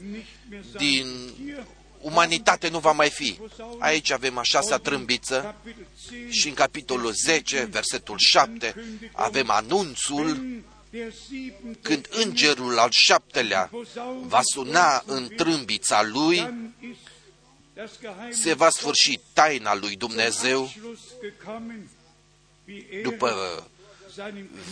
din 0.77 1.05
umanitate 2.01 2.69
nu 2.69 2.79
va 2.79 2.91
mai 2.91 3.09
fi. 3.09 3.39
Aici 3.79 4.11
avem 4.11 4.37
a 4.37 4.43
șasea 4.43 4.77
trâmbiță 4.77 5.55
și 6.29 6.47
în 6.47 6.53
capitolul 6.53 7.11
10, 7.11 7.67
versetul 7.71 8.17
7, 8.17 8.75
avem 9.11 9.49
anunțul 9.49 10.61
când 11.81 12.07
îngerul 12.09 12.79
al 12.79 12.89
șaptelea 12.91 13.69
va 14.21 14.39
suna 14.43 15.03
în 15.05 15.29
trâmbița 15.35 16.03
lui, 16.03 16.69
se 18.31 18.53
va 18.53 18.69
sfârși 18.69 19.19
taina 19.33 19.75
lui 19.75 19.95
Dumnezeu 19.95 20.71
după 23.03 23.63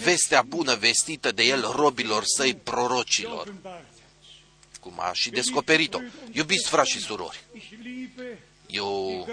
vestea 0.04 0.42
bună 0.42 0.76
vestită 0.76 1.32
de 1.32 1.44
el 1.44 1.72
robilor 1.76 2.24
săi 2.26 2.56
prorocilor, 2.56 3.54
cum 4.90 5.00
a 5.04 5.12
și 5.14 5.30
descoperit-o. 5.30 6.00
Iubiți 6.32 6.70
frați 6.70 6.90
și 6.90 7.00
surori, 7.00 7.44
eu 8.68 9.28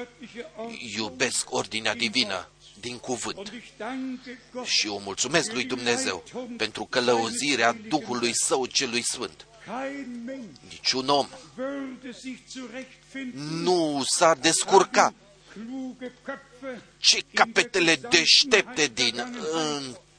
iubesc 0.96 1.52
ordinea 1.52 1.94
divină 1.94 2.48
din 2.80 2.98
cuvânt. 2.98 3.36
Und 3.36 3.52
ich 3.52 3.66
danke 3.76 4.38
Gott, 4.52 4.66
Și 4.66 4.88
o 4.88 4.98
mulțumesc 4.98 5.52
lui 5.52 5.64
Dumnezeu 5.64 6.24
pentru 6.56 6.84
călăuzirea 6.84 7.76
Duhului 7.88 8.32
Său 8.34 8.66
celui 8.66 9.02
Sfânt. 9.02 9.46
kein 9.64 10.22
Mensch 10.24 10.60
Niciun 10.68 11.08
om 11.08 11.28
würde 11.56 12.12
sich 12.12 12.38
zurechtfinden, 12.50 13.62
nu 13.62 14.02
s-a 14.06 14.34
descurcat, 14.34 15.14
kluge 15.52 16.12
Köpfe 16.22 16.80
ci 16.98 17.24
capetele 17.34 17.96
deștepte 18.10 18.86
din 18.86 19.22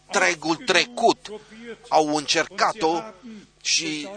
întregul 0.08 0.56
trecut 0.56 1.32
au 1.90 2.16
încercat-o 2.16 3.02
și 3.62 4.08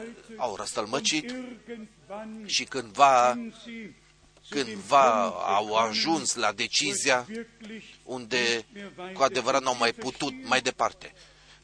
au 0.40 0.56
răstălmăcit 0.56 1.30
irgendwann 1.30 2.46
și 2.46 2.64
cândva, 2.64 3.32
sind 3.32 3.54
sie 3.64 3.94
zu 4.42 4.54
cândva 4.54 5.22
dem 5.22 5.30
Punkt 5.30 5.46
au 5.46 5.74
ajuns 5.74 6.34
la 6.34 6.52
decizia 6.52 7.26
wirklich 7.28 7.84
unde 8.02 8.64
cu 9.14 9.22
adevărat 9.22 9.62
n-au 9.62 9.76
mai 9.76 9.92
putut 9.92 10.34
mai 10.44 10.60
departe. 10.60 11.12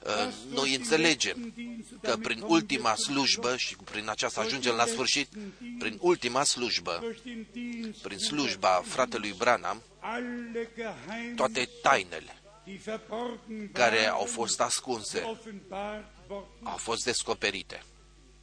Uh, 0.06 0.32
Noi 0.54 0.74
înțelegem 0.74 1.54
că 2.02 2.16
prin 2.16 2.42
ultima 2.46 2.94
slujbă, 2.94 3.56
și 3.56 3.76
prin 3.84 4.08
aceasta 4.08 4.40
ajungem 4.40 4.74
la 4.74 4.86
sfârșit, 4.86 5.28
prin 5.78 5.98
ultima 6.00 6.42
slujbă, 6.42 6.98
durch 7.00 7.20
den 7.24 7.46
Dienst 7.52 8.00
prin 8.00 8.18
slujba 8.18 8.82
fratelui 8.84 9.34
Branham, 9.38 9.82
alle 10.00 10.70
Geheimnisse, 10.76 11.34
toate 11.34 11.68
tainele 11.82 12.36
die 12.66 12.80
verborgen 12.84 13.70
care 13.72 13.96
waren, 13.96 14.12
au 14.12 14.24
fost 14.24 14.60
ascunse 14.60 15.22
offenbart 15.22 16.04
worden. 16.28 16.48
au 16.62 16.76
fost 16.76 17.04
descoperite. 17.04 17.82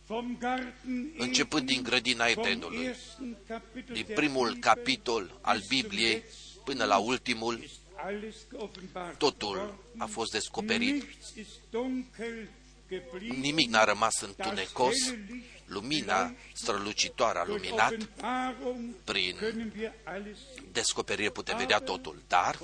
Vom 0.07 0.37
Garten 0.39 1.13
Începând 1.17 1.65
din 1.65 1.77
Eden, 1.77 1.89
grădina 1.89 2.25
vom 2.33 2.43
Edenului, 2.45 2.85
ersten 2.85 3.37
Kapitel 3.47 3.93
din 3.95 4.03
der 4.07 4.15
primul 4.15 4.47
Bibel 4.47 4.61
capitol 4.61 5.39
al 5.41 5.57
bis 5.57 5.67
zum 5.67 5.79
Bibliei 5.79 6.11
letzten 6.13 6.61
până 6.63 6.83
la 6.85 6.97
ultimul, 6.97 7.59
ist 7.63 7.79
alles 7.95 8.35
geoffenbart 8.51 9.17
totul 9.17 9.55
worden. 9.55 9.75
a 9.97 10.05
fost 10.05 10.31
descoperit. 10.31 10.93
Nichts 10.93 11.35
ist 11.35 11.59
dunkel 11.69 12.47
geblieben. 12.89 13.39
Nimic 13.39 13.69
n-a 13.69 13.83
rămas 13.83 14.13
Das 14.19 14.29
întunecos. 14.29 15.05
helle 15.05 15.25
Licht 15.31 15.51
Lumina 15.65 16.33
strălucitoare 16.53 17.39
a 17.39 17.45
durch 17.45 17.63
luminat, 17.63 17.91
Offenbarung 17.93 18.93
prin 19.03 19.35
können 19.35 19.71
wir 19.75 19.91
alles 20.03 20.37
sehen. 20.55 20.67
descoperire 20.71 21.29
putem 21.29 21.57
vedea 21.57 21.79
totul. 21.79 22.21
Dar, 22.27 22.59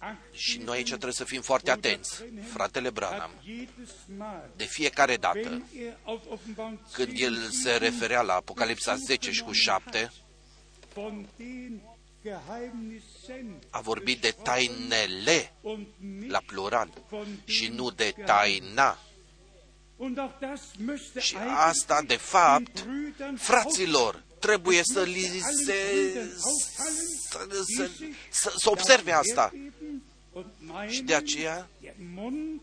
Und 0.00 0.06
da 0.06 0.14
müssen 0.14 0.18
wir 0.18 0.18
acht 0.30 0.34
și 0.34 0.58
noi 0.58 0.76
aici 0.76 0.88
trebuie 0.88 1.12
să 1.12 1.24
fim 1.24 1.40
foarte 1.40 1.70
atenți, 1.70 2.24
fratele 2.52 2.90
Branham, 2.90 3.30
hat 3.30 3.42
jedes 3.44 3.94
Mal, 4.16 4.50
de 4.56 4.64
fiecare 4.64 5.16
dată, 5.16 5.38
wenn 5.38 5.64
er 5.86 5.96
auf 6.04 6.22
Offenbarung 6.28 6.78
când 6.92 7.08
10 7.08 7.24
el 7.24 7.48
se 7.50 7.76
referea 7.76 8.20
la 8.20 8.34
Apocalipsa 8.34 8.94
10 8.94 9.30
și 9.30 9.42
cu 9.42 9.52
7, 9.52 10.12
von 10.94 11.28
den 11.36 11.80
Geheimnissen 12.22 13.58
a 13.70 13.80
vorbit 13.80 14.20
de 14.20 14.34
tainele 14.42 15.52
und 15.60 15.86
nicht 15.98 16.30
la 16.30 16.40
plural 16.46 16.90
von 17.08 17.26
și 17.44 17.66
den 17.66 17.74
nu 17.74 17.90
de 17.90 18.12
Geheimnissen. 18.16 18.74
taina. 18.74 18.98
Und 19.96 20.18
auch 20.18 20.38
das 20.40 20.60
müsste 20.78 21.20
Și 21.20 21.34
eigentlich 21.36 21.58
asta, 21.68 22.02
de 22.06 22.16
fapt, 22.16 22.72
den 22.72 22.84
Brüdern 22.84 23.36
fraților, 23.36 24.24
trebuie 24.38 24.80
să 24.82 25.02
li 25.02 25.42
se, 25.64 25.74
să, 27.28 27.46
să, 27.76 27.90
să, 28.30 28.52
să 28.56 28.70
observe 28.70 29.12
asta. 29.12 29.52
Și 30.88 31.02
de 31.02 31.14
aceea 31.14 31.68
der 31.80 31.94
Mund 32.14 32.62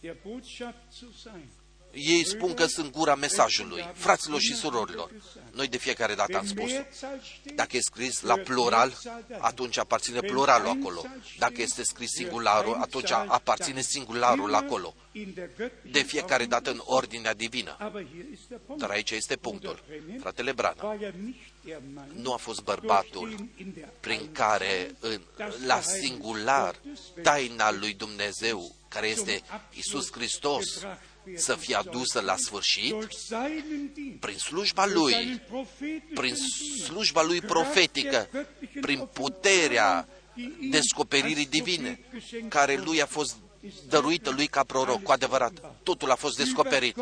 der 0.00 0.16
Botschaft 0.22 0.92
zu 0.92 1.06
sein. 1.22 1.48
ei 1.92 2.24
spun 2.26 2.54
că 2.54 2.66
sunt 2.66 2.90
gura 2.92 3.14
mesajului. 3.14 3.90
Fraților 3.94 4.40
și 4.40 4.54
surorilor, 4.54 5.10
noi 5.52 5.68
de 5.68 5.76
fiecare 5.76 6.14
dată 6.14 6.36
am 6.36 6.44
Wenn 6.44 6.56
spus 6.56 6.70
Mehrzahl 6.70 7.20
steht, 7.40 7.56
Dacă 7.56 7.76
e 7.76 7.80
scris 7.80 8.20
la 8.20 8.36
plural, 8.36 8.98
atunci 9.38 9.78
aparține 9.78 10.20
pluralul 10.20 10.68
acolo. 10.68 11.04
Dacă 11.38 11.54
este 11.62 11.82
scris 11.82 12.10
singularul, 12.10 12.74
atunci 12.74 13.10
aparține 13.10 13.80
singularul 13.80 14.54
acolo. 14.54 14.94
in 15.12 15.32
der 15.34 15.48
göttlichen 15.48 15.92
De 15.92 16.02
fiecare 16.02 16.44
dată 16.44 16.70
în 16.70 16.80
ordinea 16.84 17.34
divină. 17.34 17.76
Aber 17.78 18.06
hier 18.12 18.24
ist 18.32 18.48
der 18.48 18.58
Punkt. 18.66 18.80
Dar 18.80 18.90
aici 18.90 19.10
este 19.10 19.36
punctul. 19.36 19.82
Fratele 20.20 20.52
Branham 20.52 20.98
War 21.62 21.72
ja 21.72 21.80
nicht 21.80 21.94
der 21.94 22.04
Mann, 22.04 22.22
nu 22.22 22.32
a 22.32 22.36
fost 22.36 22.64
durch 22.64 22.80
bărbatul 22.80 23.28
den 23.28 23.50
in 23.56 23.72
der 23.74 23.88
prin 24.00 24.32
care 24.32 24.96
în, 25.00 25.20
la 25.66 25.80
singular 25.80 26.74
taina 27.22 27.72
lui 27.72 27.94
Dumnezeu, 27.94 28.74
care 28.88 29.06
este 29.06 29.42
Isus 29.72 30.12
Hristos, 30.12 30.86
să 31.36 31.54
fie 31.54 31.74
adusă 31.74 32.20
la 32.20 32.36
sfârșit? 32.36 32.90
Durch 32.90 33.16
seinen 33.16 33.90
Dienst, 33.94 34.20
prin 34.20 34.38
slujba 34.38 34.86
durch 34.86 35.00
lui, 35.00 35.12
seinen 35.12 35.42
prophetischen 35.48 36.14
prin 36.14 36.34
Dienst, 36.34 36.84
slujba 36.84 37.22
lui 37.22 37.40
profetică, 37.40 38.28
prin 38.80 39.08
puterea 39.12 40.08
descoperirii 40.70 41.46
divine, 41.46 42.00
care 42.48 42.76
lui 42.76 43.02
a 43.02 43.06
fost 43.06 43.36
dăruită 43.88 44.30
lui 44.30 44.46
ca 44.46 44.64
proroc, 44.64 45.02
cu 45.02 45.12
adevărat. 45.12 45.52
Totul 45.82 46.10
a 46.10 46.14
fost 46.14 46.36
descoperit 46.36 46.96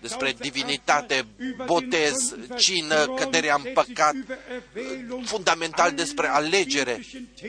despre 0.00 0.32
divinitate, 0.32 1.26
botez, 1.64 2.34
cină, 2.56 3.06
căderea 3.06 3.54
în 3.54 3.72
păcat, 3.72 4.14
fundamental 5.24 5.92
despre 5.92 6.26
alegere. 6.26 7.00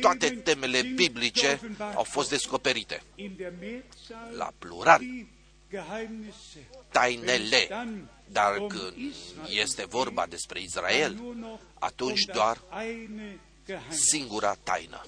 Toate 0.01 0.29
temele 0.29 0.81
biblice 0.81 1.59
au 1.95 2.03
fost 2.03 2.29
descoperite 2.29 3.01
in 3.15 3.33
der 3.37 3.53
Mehrzahl 3.59 4.37
la 4.37 4.51
plural, 4.59 4.99
die 4.99 5.27
Geheimnisse. 5.69 6.67
tainele. 6.91 7.65
Dann 7.69 8.09
Dar 8.27 8.57
um 8.57 8.67
când 8.67 8.93
Israel 8.97 9.57
este 9.61 9.85
vorba 9.85 10.25
despre 10.25 10.61
Israel, 10.61 11.13
nur 11.13 11.35
noch 11.35 11.59
atunci 11.79 12.19
um 12.19 12.25
das 12.25 12.35
doar 12.35 12.61
eine 12.71 13.39
Geheimnis, 13.65 14.09
singura 14.09 14.55
taină, 14.63 15.01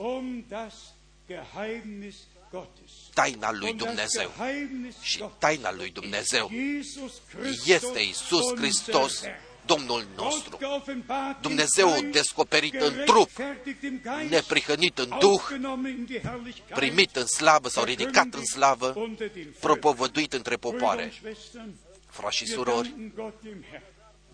um 2.57 2.67
das 2.81 2.91
Geheimnis 3.13 3.13
Gottes. 3.13 3.13
taina 3.13 3.51
lui 3.51 3.69
Um 3.71 3.77
das 3.77 3.87
Dumnezeu. 3.87 4.31
Geheimnis 4.37 4.95
Și 5.01 5.17
Gottes. 5.17 5.37
taina 5.39 5.71
lui 5.71 5.89
Dumnezeu 5.91 6.49
Jesus 6.51 7.11
Christus, 7.37 7.67
este 7.67 7.99
Isus 7.99 8.41
unser 8.41 8.57
Hristos, 8.57 9.21
Herr. 9.21 9.35
Domnul 9.65 10.05
nostru. 10.15 10.49
Gott 10.49 10.61
geoffenbart 10.61 11.35
im 11.35 11.41
Dumnezeu 11.41 11.87
Geist, 11.89 12.03
descoperit 12.05 12.73
în 12.73 12.93
trup, 13.05 13.29
gerechtfertigt 13.35 13.83
im 13.83 14.01
Geist, 14.03 14.31
neprihănit 14.31 14.97
în 14.97 15.09
Duh, 15.09 15.17
aufgenommen 15.29 15.91
in 15.97 16.05
die 16.05 16.21
Herrlichkeit, 16.21 16.77
primit 16.77 17.15
în 17.15 17.25
slavă 17.25 17.69
sau 17.69 17.83
ridicat 17.83 18.33
în 18.33 18.45
slavă, 18.45 18.93
unter 18.95 19.29
den 19.33 19.43
Völkern. 19.43 19.59
propovăduit 19.59 20.33
între 20.33 20.55
Brüder 20.55 20.63
und 20.63 20.73
popoare. 20.79 21.11
Schwestern, 21.15 21.73
Frați 22.09 22.35
și 22.35 22.43
wir 22.47 22.53
surori, 22.55 22.93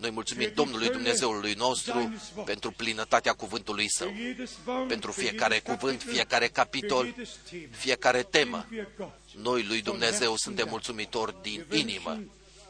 Gott 0.00 0.02
dem 0.02 0.02
Herrn 0.02 0.02
noi 0.04 0.10
mulțumim 0.10 0.50
Domnului 0.54 0.88
Dumnezeului 0.88 1.52
nostru 1.52 2.14
pentru 2.44 2.70
plinătatea 2.70 3.32
cuvântului 3.32 3.90
Său, 3.90 4.08
für 4.08 4.26
jedes 4.26 4.50
Wort, 4.66 4.88
pentru 4.88 5.12
für 5.12 5.14
fiecare 5.14 5.54
jedes 5.54 5.74
cuvânt, 5.74 5.98
Kapitel, 5.98 6.14
fiecare 6.14 6.48
für 6.48 6.52
capitol, 6.52 7.04
jedes 7.04 7.28
Thema. 7.48 7.68
fiecare 7.70 8.22
temă. 8.22 8.66
Wir 8.72 8.88
Gott 8.98 9.12
Noi 9.42 9.64
lui 9.66 9.82
Dumnezeu 9.82 10.36
suntem 10.36 10.66
mulțumitori 10.68 11.34
din 11.42 11.64
inimă. 11.70 12.18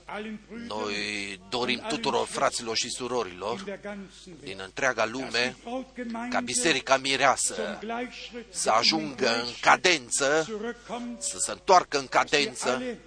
allen 0.06 0.40
Brüdern 0.48 0.66
Noi 0.66 1.40
dorim 1.50 1.84
tuturor 1.88 2.26
fraților 2.26 2.76
și 2.76 2.88
surorilor 2.90 3.58
in 3.58 3.64
der 3.64 3.80
ganzen 3.82 4.08
Welt, 4.26 4.44
din 4.44 4.60
întreaga 4.64 5.06
dass 5.06 5.10
die 5.10 5.20
lume 5.20 5.56
Brautgemeinde 5.62 6.28
ca 6.30 6.40
biserica 6.40 6.96
mireasă 6.96 7.54
zum 7.54 7.78
Gleichschritt 7.80 8.54
să 8.54 8.70
ajungă 8.70 9.40
în 9.42 9.48
cadență, 9.60 10.46
zurückkommt, 10.48 11.18
să 11.18 11.38
se 11.38 11.50
întoarcă 11.50 11.96
în 11.96 12.02
wir 12.02 12.10
cadență, 12.10 12.68
alle 12.68 12.84
in 12.84 12.90
der 12.90 12.98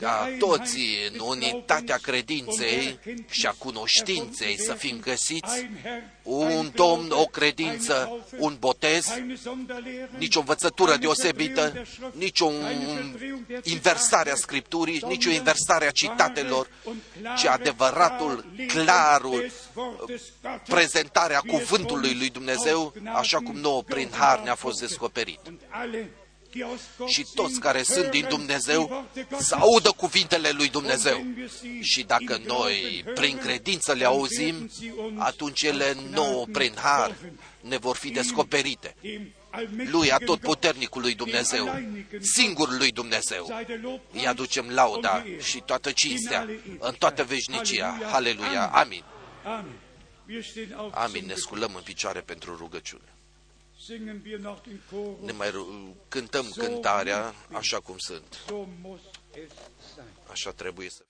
ca 0.00 0.22
Einheit 0.22 0.38
toții 0.38 0.96
în 1.12 1.12
des 1.12 1.26
unitatea 1.26 1.96
Glaubens 1.96 2.02
credinței 2.02 2.86
und 2.86 2.98
der 3.04 3.14
și 3.30 3.46
a 3.46 3.48
Erkenntnis 3.48 3.58
cunoștinței 3.58 4.60
să 4.60 4.72
fim 4.72 4.96
erfunden 4.96 5.12
găsiți 5.12 5.54
werden. 5.54 5.68
Ein 5.70 5.82
Herr, 5.82 6.02
un 6.22 6.50
ein 6.50 6.72
domn, 6.74 7.06
Glaube, 7.06 7.22
o 7.22 7.26
credință, 7.26 7.92
eine 7.92 8.04
Taufe, 8.04 8.36
un 8.38 8.56
botez, 8.58 9.06
keine 9.06 9.34
Sonderlehren, 9.42 10.08
nici 10.18 10.36
o 10.36 10.38
învățătură 10.38 10.90
keine 10.90 11.00
deosebită, 11.02 11.60
Verdrehung 11.60 11.74
der 11.74 11.86
Schrift, 11.86 12.14
nici 12.14 12.40
o 12.40 12.46
keine 12.46 12.84
Verdrehung 13.10 13.46
der 13.46 13.60
inversare 13.64 14.30
a 14.30 14.34
Zitate, 14.34 14.40
Scripturii, 14.40 14.98
sondern 14.98 15.18
nici 15.18 15.26
o 15.26 15.30
inversare 15.30 15.86
a 15.86 15.90
citatelor, 15.90 16.66
wahre 16.66 16.90
und 16.90 17.00
klare 17.20 17.36
ci 17.38 17.46
adevăratul, 17.46 18.34
Darlegung 18.36 18.70
clarul, 18.70 19.40
des 19.40 19.52
Wortes 19.74 20.22
Gottes, 20.42 20.68
prezentarea 20.68 21.40
wie 21.44 21.52
es 21.52 21.58
cuvântului 21.58 22.10
uns 22.10 22.18
lui 22.18 22.30
Dumnezeu, 22.30 22.80
aus 22.80 22.92
Gnaden 22.92 23.14
așa 23.14 23.38
cum 23.38 23.56
nouă 23.56 23.82
prin 23.82 24.10
har 24.12 24.40
ne-a 24.40 24.54
fost 24.54 24.80
descoperit. 24.80 25.40
Und 26.52 26.62
alle, 26.62 26.62
die 26.62 26.64
aus 26.64 26.80
Gott 26.98 27.10
Și 27.10 27.26
toți 27.34 27.50
sind, 27.50 27.62
care 27.62 27.82
sunt 27.82 28.10
din 28.10 28.20
hören 28.24 28.28
Dumnezeu 28.28 28.82
die 28.86 28.94
Worte 28.94 29.26
Gottes. 29.30 29.46
să 29.46 29.54
audă 29.54 29.90
cuvintele 29.90 30.50
lui 30.50 30.68
Dumnezeu. 30.68 31.16
Und 31.16 31.24
wenn 31.24 31.36
wir 31.38 31.48
sie 31.60 31.80
Și 31.82 32.02
dacă 32.02 32.34
in 32.34 32.42
noi 32.46 32.80
Glauben 33.02 33.14
prin 33.14 33.36
hören, 33.36 33.42
credință 33.42 33.92
le 33.92 34.02
dann 34.02 34.12
auzim, 34.14 34.54
werden 34.54 34.70
sie 34.78 34.92
uns 34.96 35.14
atunci 35.20 35.62
ele 35.62 35.84
aus 35.84 35.96
nouă 36.10 36.44
Gnaden 36.44 36.52
prin 36.52 36.74
har 36.82 37.06
geoffenbart. 37.06 37.42
ne 37.60 37.76
vor 37.76 37.96
fi 37.96 38.10
descoperite. 38.10 38.94
Dem 39.02 39.32
allmächtigen 39.50 39.90
Lui 39.90 40.08
Gott, 40.08 40.22
atotputernicului 40.22 41.14
dem 41.14 41.24
Dumnezeu, 41.24 41.68
alleinigen 41.68 42.20
singur 42.22 42.76
lui 42.78 42.90
Dumnezeu, 42.92 43.44
sei 43.46 43.64
der 43.66 43.80
Lobpreis 43.82 44.22
îi 44.22 44.26
aducem 44.28 44.68
lauda 44.68 45.12
und 45.14 45.22
die 45.24 45.32
Ehre 45.32 45.42
și 45.42 45.60
toată 45.66 45.88
in 45.88 45.94
cinstea 45.94 46.40
alle 46.40 46.50
Ewigkeit. 46.52 46.82
în 46.82 46.94
toată 46.98 47.24
veșnicia. 47.24 47.86
Halleluja. 47.86 48.10
Haleluia. 48.10 48.64
Amen. 48.66 48.80
Amin. 48.82 49.04
Amen. 49.44 49.78
Wir 50.28 50.42
stehen 50.44 50.72
auf 50.76 50.92
Amin. 50.94 51.10
zum 51.10 51.20
Ne 51.20 51.20
Gebet. 51.20 51.36
sculăm 51.38 51.72
în 51.74 51.82
picioare 51.82 52.20
pentru 52.20 52.56
rugăciune. 52.56 53.14
Ne 55.24 55.32
mai 55.32 55.50
ru- 55.50 55.96
cântăm 56.08 56.50
cântarea 56.56 57.34
așa 57.52 57.80
cum 57.80 57.98
sunt. 57.98 58.34
So 58.46 58.66
muss 58.82 59.00
es 59.34 59.50
sein. 59.94 60.06
Așa 60.30 60.50
trebuie 60.50 60.90
să 60.90 61.04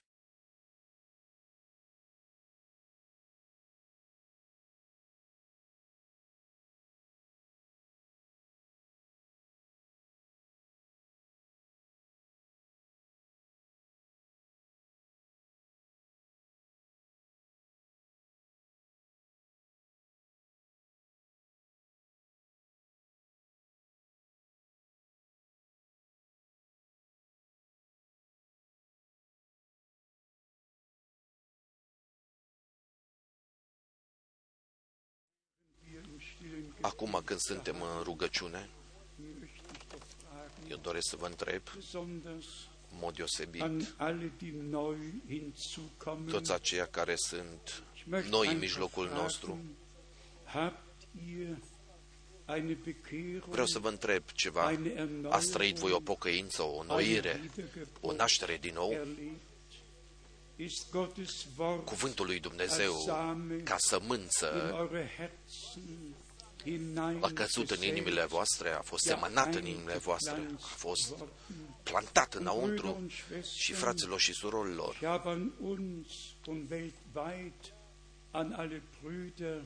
Acum 36.80 37.20
când 37.24 37.40
suntem 37.40 37.82
în 37.82 38.02
rugăciune, 38.02 38.68
möchte 39.40 39.44
ich 39.44 39.62
doch 39.90 40.02
fragen, 40.28 40.70
eu 40.70 40.76
doresc 40.76 41.08
să 41.08 41.16
vă 41.16 41.26
întreb, 41.26 41.62
besonders 41.74 42.46
în 42.92 42.98
mod 43.00 43.14
deosebit, 43.14 43.62
an 43.62 43.80
alle, 43.96 44.32
die 44.38 44.50
neu 44.70 44.96
hinzukommen. 45.28 46.26
toți 46.32 46.52
aceia 46.52 46.86
care 46.86 47.14
sunt 47.16 47.82
Ich 47.94 48.04
möchte 48.06 48.28
noi 48.28 48.46
în 48.46 48.52
einfach 48.52 48.60
mijlocul 48.60 49.04
fragen, 49.06 49.22
nostru, 49.22 49.58
Habt 50.44 50.82
ihr 51.28 51.56
eine 52.46 52.72
Bekehrung, 52.84 53.44
vreau 53.50 53.66
să 53.66 53.78
vă 53.78 53.88
întreb 53.88 54.22
ceva. 54.32 54.70
eine 54.70 54.88
Erneuerung, 54.88 55.32
Ați 55.32 55.50
trăit 55.50 55.76
voi 55.76 55.92
o 55.92 56.00
pocăință, 56.00 56.62
o 56.62 56.72
eine 56.82 56.86
noire, 56.86 57.30
o 57.30 57.40
Wiedergeburt 57.40 58.16
naștere 58.18 58.56
din 58.56 58.74
nou? 58.74 58.90
erlebt? 58.92 59.38
Ist 60.56 60.90
Gottes 60.90 61.46
Wort 61.56 61.84
Cuvântul 61.84 62.26
lui 62.26 62.40
Dumnezeu 62.40 62.92
als 62.94 63.04
Same 63.04 63.54
ca 63.56 63.72
in 63.72 63.78
sămânță 63.78 64.72
eure 64.76 65.10
Herzen 65.16 65.82
hinein 65.86 66.14
a 67.20 67.30
căzut 67.34 67.70
în 67.70 67.82
inimile 67.82 68.24
voastre, 68.24 68.70
a 68.70 68.80
fost 68.80 69.04
semănat 69.04 69.54
în 69.54 69.66
inimile 69.66 69.96
voastre, 69.96 70.32
a 70.56 70.56
fost 70.58 71.14
plantat 71.82 72.34
înăuntru 72.34 73.06
și 73.56 73.72
fraților 73.72 74.20
și 74.20 74.32
surorilor. 74.32 74.94
Ich 74.94 75.06
habe 75.06 75.28
an 75.28 75.50
uns 75.60 76.06
und 76.46 76.70
weltweit 76.70 77.72
an 78.30 78.52
alle 78.52 78.82
Brüder 79.02 79.62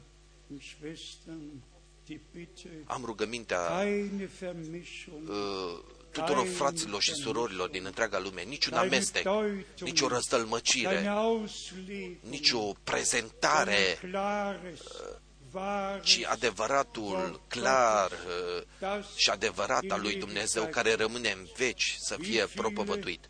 und 0.51 0.63
Schwestern 0.63 1.63
die 2.05 2.21
Bitte, 2.33 2.69
Am 2.87 3.05
rugămintea 3.05 3.67
keine 3.67 4.31
Vermischung, 4.39 5.29
uh, 5.29 5.79
tuturor 6.11 6.47
fraților 6.47 7.03
și 7.03 7.13
surorilor 7.15 7.69
din 7.69 7.85
întreaga 7.85 8.19
lume, 8.19 8.43
niciun 8.43 8.73
keine 8.73 8.87
amestec, 8.87 9.23
Deutung, 9.23 9.65
nicio 9.81 10.09
răstălmăcire, 10.09 10.95
keine 10.95 11.09
Auslegung, 11.09 12.17
nicio 12.21 12.73
prezentare, 12.85 13.99
sondern 14.01 14.11
klares, 14.11 14.81
wahres, 14.81 14.81
ci 16.03 16.25
adevăratul 16.25 17.41
clar 17.49 18.11
uh, 18.11 18.63
das 18.79 19.17
și 19.17 19.31
adevărat 19.31 19.85
al 19.89 20.01
lui 20.01 20.17
Dumnezeu 20.17 20.67
care 20.67 20.95
rămâne 20.95 21.31
în 21.31 21.47
veci 21.57 21.97
să 21.99 22.17
fie 22.21 22.47
propovăduit. 22.55 23.29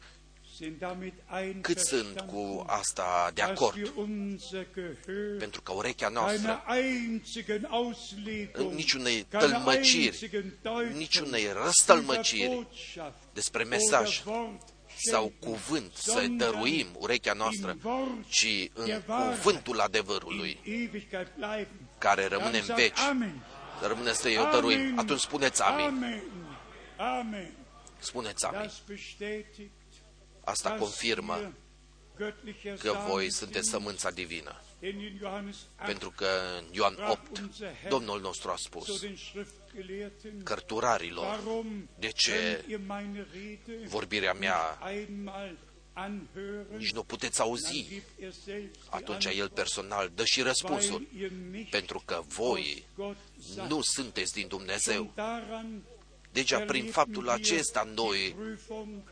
sind 0.56 0.78
damit 0.78 1.14
Cât 1.60 1.78
sunt 1.78 2.00
einverstanden, 2.00 2.26
cu 2.26 2.64
asta 2.66 3.30
de 3.34 3.40
dass 3.40 3.50
acord? 3.50 3.76
wir 3.76 3.92
unser 3.96 4.66
Gehör 4.74 5.38
Pentru 5.38 5.62
că 5.62 5.72
urechea 5.72 6.06
keiner 6.06 6.22
noastră, 6.22 6.64
einzigen 6.68 7.66
Auslegung, 7.70 8.72
niciunei 8.72 9.26
keiner 9.30 9.48
tălmăciri, 9.48 10.04
einzigen 10.04 10.58
Deutung 10.62 10.94
niciunei 10.96 11.40
dieser 11.40 11.62
răstălmăciri 11.62 12.54
Botschaft 12.54 13.16
despre 13.32 13.62
oder 13.62 13.78
mesaj 13.78 14.24
Wort 14.24 14.62
sau 15.10 15.24
schenken, 15.24 15.50
cuvânt 15.50 15.92
să 15.94 16.10
sondern 16.10 16.36
dăruim 16.36 16.86
urechea 16.98 17.32
noastră, 17.32 17.70
im 17.70 17.80
Wort 17.90 18.28
ci 18.28 18.70
în 18.74 18.86
der 18.86 19.02
Wahrheit 19.08 19.36
cuvântul 19.36 19.80
adevărului 19.80 20.60
in 20.64 20.72
Ewigkeit 20.72 21.28
bleiben. 21.36 21.83
Care 22.06 22.26
rămâne 22.26 22.50
Dann 22.50 22.60
în 22.60 22.64
sagt 22.64 22.78
veci. 22.78 22.98
Amen. 22.98 23.42
Să 23.80 23.86
rămâne 23.86 24.12
să 24.12 24.28
eu 24.28 24.48
dăruim. 24.50 24.78
Amen. 24.78 24.98
Atunci 24.98 25.20
spuneți 25.20 25.62
amin. 25.62 25.86
Amen. 25.86 26.22
Amen. 26.96 27.52
Spuneți 27.98 28.44
amin. 28.44 28.60
Das 28.60 28.82
bestätigt, 28.86 29.72
Asta 30.44 30.68
dass 30.68 30.80
confirmă 30.80 31.36
wir 31.36 31.52
göttlicher 32.16 32.78
că 32.78 32.90
Samen 32.92 33.06
voi 33.06 33.32
sunteți 33.32 33.68
sind. 33.68 33.80
sămânța 33.80 34.10
divină. 34.10 34.60
Denn 34.80 35.00
in 35.00 35.16
Johannes 35.20 35.56
8 35.78 35.86
Pentru 35.86 36.10
că 36.10 36.26
în 36.58 36.64
Ioan 36.72 36.92
sprach 36.92 37.10
8, 37.10 37.38
unser 37.38 37.74
Herr 37.74 37.88
Domnul 37.88 38.20
nostru 38.20 38.50
a 38.50 38.54
zu 38.56 38.62
spus 38.62 39.00
den 39.00 39.16
Schriftgelehrten, 39.16 40.42
cărturarilor, 40.42 41.24
warum 41.26 41.88
de 41.98 42.08
ce 42.08 42.32
könnt 42.32 42.70
ihr 42.70 42.80
meine 42.86 43.26
Rede 43.32 43.86
vorbirea 43.86 44.32
mea 44.32 44.78
nicht 44.80 44.98
einmal 44.98 45.34
anhören, 45.34 45.73
nici 46.76 46.92
nu 46.92 47.02
puteți 47.02 47.36
dann 47.36 47.48
auzi. 47.48 47.86
gibt 47.88 48.22
er 48.22 48.32
selbst 48.44 48.80
die 48.80 48.88
Atunci 48.90 49.24
el 49.24 49.30
Antwort, 49.30 49.54
personal 49.54 50.10
dă 50.14 50.24
și 50.24 50.42
răspunsul, 50.42 51.06
weil 51.12 51.22
ihr 51.22 51.30
nicht 51.50 51.70
pentru 51.70 52.02
că 52.04 52.14
aus 52.14 52.26
voi 52.28 52.84
Gott 52.96 53.16
seid. 53.54 53.70
nu 53.70 53.80
sunteți 53.82 54.32
din 54.32 54.48
Dumnezeu. 54.48 55.00
Und 55.00 55.14
daran 55.14 55.82
Deja 56.32 56.58
prin 56.58 56.66
erleben 56.66 56.92
faptul 56.92 57.22
wir 57.22 57.32
acesta 57.32 57.82
die 57.82 57.92
noi 57.94 58.34
Prüfung, 58.38 59.02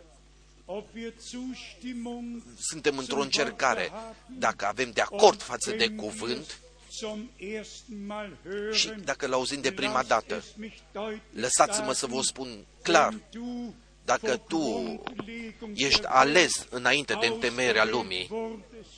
ob 0.64 0.94
wir 0.94 1.12
Zustimmung 1.20 2.42
suntem 2.58 2.98
într-o 2.98 3.14
zum 3.14 3.24
încercare. 3.24 3.88
Wort 3.90 3.92
haben 3.92 4.38
Dacă 4.38 4.66
avem 4.66 4.90
de 4.90 5.00
acord 5.00 5.32
und 5.32 5.42
față 5.42 5.70
de 5.70 5.84
wenn 5.84 5.96
cuvânt 5.96 6.46
wir's 6.46 6.70
zum 6.98 7.30
ersten 7.36 8.06
Mal 8.06 8.38
și 8.72 8.88
hören, 8.88 9.04
dacă 9.04 9.26
l 9.26 9.32
auzim 9.32 9.60
de 9.60 9.72
prima 9.72 9.92
lasst 9.92 10.08
dată, 10.08 10.34
es 10.34 10.44
mich 10.56 10.76
deutlich 10.92 11.22
lăsați-mă 11.32 11.92
să 11.92 12.06
vă 12.06 12.12
sagen, 12.12 12.22
spun 12.22 12.66
clar, 12.82 13.08
wenn 13.08 13.22
du 13.30 13.74
dacă 14.04 14.26
vor 14.26 14.36
tu 14.36 14.58
Grundlegung 15.04 15.72
ești 15.74 16.00
der 16.00 16.10
ales 16.10 16.66
înainte 16.70 17.16
de 17.20 17.26
întemeierea 17.26 17.82
Welt 17.82 17.94
lumii 17.94 18.28
wurdest, 18.30 18.88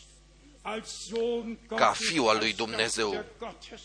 als 0.63 0.89
Sohn 1.09 1.59
ca 1.67 1.77
Gottes, 1.77 2.09
fiul 2.09 2.29
al 2.29 2.37
lui 2.37 2.47
als 2.47 2.57
Dumnezeu, 2.57 3.11
Tochter 3.11 3.25
Gottes, 3.39 3.83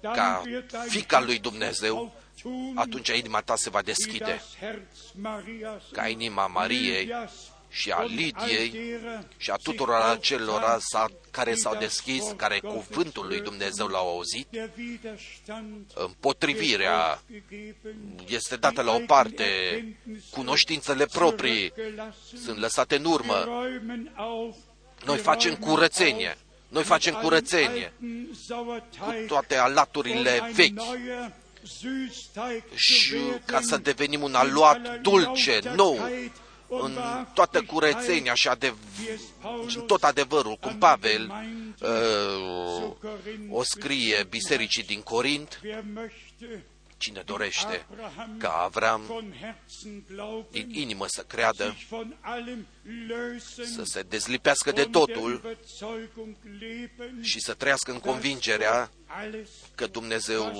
dann 0.00 0.14
ca 0.14 0.42
wird 0.44 0.72
dein 0.72 0.88
fic 0.88 1.12
al 1.12 1.24
lui 1.24 1.38
Herz 1.38 1.42
Dumnezeu, 1.42 1.96
auftun, 1.96 2.72
atunci 2.76 3.16
inima 3.16 3.40
ta 3.40 3.56
se 3.56 3.70
va 3.70 3.78
wie 3.78 3.94
deschide, 3.94 4.24
das 4.24 4.56
Herz 4.58 5.12
Marias 5.14 5.82
ca 5.92 6.02
und 6.02 6.10
inima 6.10 6.46
Mariei 6.46 7.00
Lydias 7.00 7.55
și 7.68 7.90
a 7.90 7.96
und 8.00 8.08
all 8.10 8.16
Lidiei 8.16 8.70
derer 8.70 9.24
și 9.36 9.50
a 9.50 9.54
sich 9.54 9.64
tuturor 9.68 9.94
acelora 10.00 10.72
auftat, 10.72 10.80
sa- 10.80 11.10
care 11.30 11.50
die 11.52 11.60
s-au 11.60 11.72
das 11.72 11.82
deschis, 11.82 12.22
Wort 12.22 12.36
care 12.38 12.58
Gottes 12.62 12.84
cuvântul 12.86 13.26
lui 13.26 13.36
hörten. 13.36 13.50
Dumnezeu 13.50 13.86
l-au 13.86 14.08
auzit, 14.08 14.46
Der 14.50 14.70
Widerstand 14.78 15.90
împotrivirea 15.94 17.22
wird 17.30 17.42
aufgegeben, 17.48 17.96
este 18.28 18.56
dată 18.56 18.82
la 18.82 18.92
o 18.92 18.96
die 18.96 19.06
parte, 19.06 19.42
Erkenntnisse 19.44 20.26
cunoștințele 20.30 21.06
proprii 21.06 21.72
zurückgelassen. 21.72 22.38
sunt 22.44 22.58
lăsate 22.58 22.96
în 22.96 23.04
Wir 23.04 23.14
urmă, 23.14 23.44
räumen 23.44 24.12
auf, 24.16 24.56
noi 25.04 25.14
wir 25.14 25.24
facem 25.24 25.50
räumen 25.54 25.68
curățenie, 25.68 26.28
auf 26.28 26.38
noi 26.68 26.82
mit 26.82 26.86
facem 26.90 27.14
allen 27.14 27.28
curățenie. 27.28 27.92
Alten 27.92 28.28
cu 28.30 28.34
Sauerteig 28.46 29.26
toate 29.26 29.54
und 29.54 29.62
alaturile 29.64 30.30
ein 30.42 30.52
vechi. 30.54 30.72
neuer 30.74 31.32
Süßteig 31.66 32.62
zu 32.70 32.76
și 32.76 33.14
werden, 33.14 33.42
ca 33.46 33.60
să 33.60 33.76
devenim 33.76 34.22
un 34.22 34.28
in 34.28 34.34
aluat 34.34 34.76
aller 34.86 35.00
dulce, 35.00 35.60
nou, 35.74 35.94
Lauterkeit 35.94 36.22
und 36.36 36.45
în 36.68 36.92
toată 36.92 37.58
Wahrhaftigkeit, 37.58 37.66
curățenia 37.66 38.34
și, 38.34 38.48
adev- 38.48 38.76
wie 39.00 39.12
es 39.12 39.20
Paulus 39.40 39.70
și 39.70 39.76
în 39.76 39.82
tot 39.86 40.02
adevărul, 40.04 40.56
cum 40.60 40.70
an 40.70 40.78
Pavel 40.78 41.26
die 41.26 41.26
Gemeinde 41.26 41.74
uh, 41.80 42.80
zu 42.80 42.96
Korinth 43.00 43.52
o 43.52 43.62
scrie 43.62 44.26
bisericii 44.28 44.82
din 44.82 45.00
Corint, 45.00 45.60
Wer 45.64 45.84
möchte 45.94 46.64
cine 46.96 47.22
dorește 47.24 47.86
Abraham 47.90 48.36
ca 48.38 48.52
Avram 48.52 49.02
von 49.02 49.34
Herzen 49.40 50.04
glauben, 50.10 50.46
din 50.50 50.70
inimă 50.70 51.06
să 51.06 51.22
creadă, 51.22 51.74
sich 51.76 51.88
von 51.88 52.16
allem 52.20 52.66
lösen 53.06 53.64
să 53.64 53.82
se 53.84 54.02
dezlipească 54.02 54.72
de 54.72 54.82
und 54.82 54.92
der 54.92 55.02
totul 55.02 55.32
Überzeugung 55.32 56.36
leben, 56.58 57.22
și 57.22 57.40
să 57.40 57.54
trăiască 57.54 57.90
în 57.90 57.98
dass 57.98 58.12
convingerea 58.12 58.78
Gott 58.78 58.94
alles 59.06 59.48
că 59.74 59.86
Dumnezeu 59.86 60.52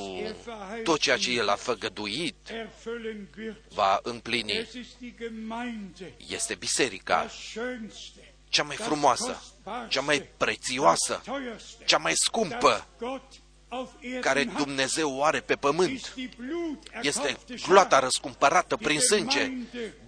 tot 0.85 1.01
ceea 1.01 1.17
ce 1.17 1.31
El 1.31 1.49
a 1.49 1.55
făgăduit 1.55 2.37
erfüllen 2.49 3.29
wird. 3.39 3.57
va 3.75 4.01
împlini. 4.03 4.53
Es 4.53 4.73
ist 4.73 4.99
die 4.99 5.15
Gemeinde, 5.19 6.15
Este 6.29 6.55
biserica 6.55 7.23
das 7.23 7.33
Schönste, 7.33 8.35
cea 8.49 8.63
mai 8.63 8.77
das 8.77 8.87
frumoasă, 8.87 9.33
Kostbarste, 9.33 9.89
cea 9.89 10.01
mai 10.01 10.29
prețioasă, 10.37 11.13
das 11.13 11.25
Teuerste, 11.25 11.85
cea 11.85 11.99
mai 11.99 12.13
das 12.13 12.21
scumpă 12.21 12.87
Gott 12.99 13.23
auf 13.23 13.46
care 14.21 14.39
Erden 14.41 14.55
hat, 14.55 14.65
Dumnezeu 14.65 15.17
o 15.17 15.25
are 15.25 15.41
pe 15.41 15.55
pământ. 15.55 15.91
ist 15.91 16.15
die 16.15 16.29
Blut 16.37 16.89
Este 17.03 17.37
gloata 17.67 17.99
răscumpărată 17.99 18.77
prin 18.77 19.01
sânge, 19.01 19.53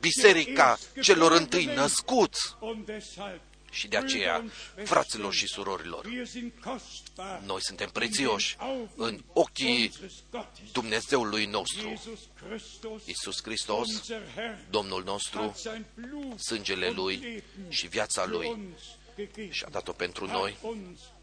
biserica 0.00 0.78
celor 1.02 1.32
întâi 1.32 1.64
născuți. 1.64 2.56
Und 2.60 2.84
deshalb, 2.84 3.40
Și 3.70 3.88
de 3.88 3.96
aceea, 3.96 4.44
fraților 4.84 5.32
și 5.32 5.46
surorilor, 5.46 6.04
wir 6.04 6.26
sind 6.26 6.52
kostbar 6.64 7.40
noi 7.46 7.62
suntem 7.62 7.86
in 7.86 7.92
den 7.92 8.08
prețioși 8.08 8.56
Augen 8.58 8.88
în 8.96 9.20
ochii 9.32 9.84
unseres 9.84 10.12
Gottes. 10.30 10.72
Dumnezeului 10.72 11.46
nostru. 11.46 11.88
Jesus 11.88 12.18
Christus, 12.48 13.06
Iisus 13.06 13.42
Hristos, 13.42 13.88
unser 13.88 14.22
Herr, 14.34 14.58
Domnul 14.70 15.02
nostru, 15.04 15.40
hat 15.40 15.56
sein 15.56 15.84
Blut 15.94 16.40
sângele 16.40 16.88
und 16.88 16.96
Lui 16.96 17.16
Leben 17.16 17.42
și 17.68 17.86
viața 17.86 18.24
für 18.24 18.30
Lui 18.30 18.46
uns 18.46 18.80
gegeben, 19.16 19.50
și 19.50 19.64
a 19.64 19.68
dat-o 19.68 19.92
pentru 19.92 20.26
hat 20.26 20.34
noi, 20.34 20.56
uns 20.62 20.76
erlöst. 20.76 21.17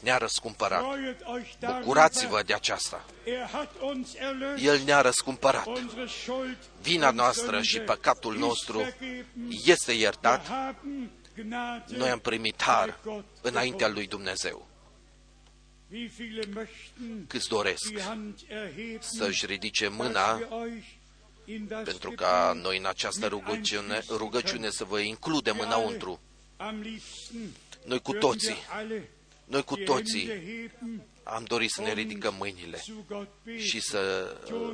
Ne-a 0.00 0.16
răscumpărat. 0.16 0.80
Freuet 0.92 1.20
euch 1.20 1.48
darüber, 1.58 1.80
Bucurați-vă 1.80 2.42
de 2.42 2.54
aceasta. 2.54 3.04
er 3.24 3.48
hat 3.52 3.70
uns 3.80 4.14
erlöst. 4.14 4.64
El 4.64 4.80
ne-a 4.84 5.00
răscumpărat. 5.00 5.66
Unsere 5.66 6.06
Schuld 6.06 6.56
Vina 6.82 7.08
und 7.08 7.16
noastră 7.18 7.44
Sünde 7.50 7.62
și 7.62 7.80
păcatul 7.80 8.32
ist 8.34 8.42
nostru 8.42 8.78
vergeben. 8.78 9.26
este 9.64 9.90
Wir 9.92 10.00
iertat. 10.00 10.46
haben 10.48 11.10
Gnade 11.34 11.96
Noi 11.96 12.08
am 12.08 12.18
primit 12.18 12.56
bei 12.56 12.66
har 12.66 12.98
Gott 13.04 13.24
înaintea 13.40 13.78
gefunden. 13.78 13.92
lui 13.94 14.06
Dumnezeu. 14.06 14.66
Wie 15.92 16.06
viele 16.16 16.42
möchten 16.46 17.26
Câți 17.26 17.48
doresc 17.48 17.86
die 17.88 18.02
Hand 18.02 18.38
erheben, 18.48 18.98
să-și 19.00 19.46
ridice 19.46 19.84
dass 19.86 19.96
mâna 19.96 20.34
wir 20.34 20.48
euch 20.50 20.84
in 21.44 21.66
das 21.68 21.82
pentru 21.82 22.10
ca 22.10 22.46
Gebet 22.48 22.64
noi 22.64 22.78
în 22.78 22.86
această 22.86 23.26
rugăciune, 23.26 24.02
rugăciune 24.08 24.70
să 24.70 24.84
vă 24.84 24.98
includem 24.98 25.54
wir 25.56 25.64
înăuntru. 25.66 26.20
alle 26.56 26.68
am 26.70 26.80
liebsten 26.80 27.50
Noi 27.84 28.00
cu 28.00 28.14
würden 28.14 28.18
toții, 28.18 28.48
wir 28.48 28.66
alle 28.70 29.08
noi 29.52 29.64
cu 29.64 29.74
die 29.74 29.84
toții 29.84 30.26
Hände 30.26 30.44
heben 30.44 31.06
am 31.24 31.44
dorit 31.44 31.70
să 31.70 31.80
ne 31.82 31.92
ridicăm 31.92 32.34
mâinile 32.38 32.80
zu 32.84 33.04
Gott 33.08 33.28
beten. 33.44 33.62
și 33.62 33.80
să 33.80 34.32
uh, 34.52 34.72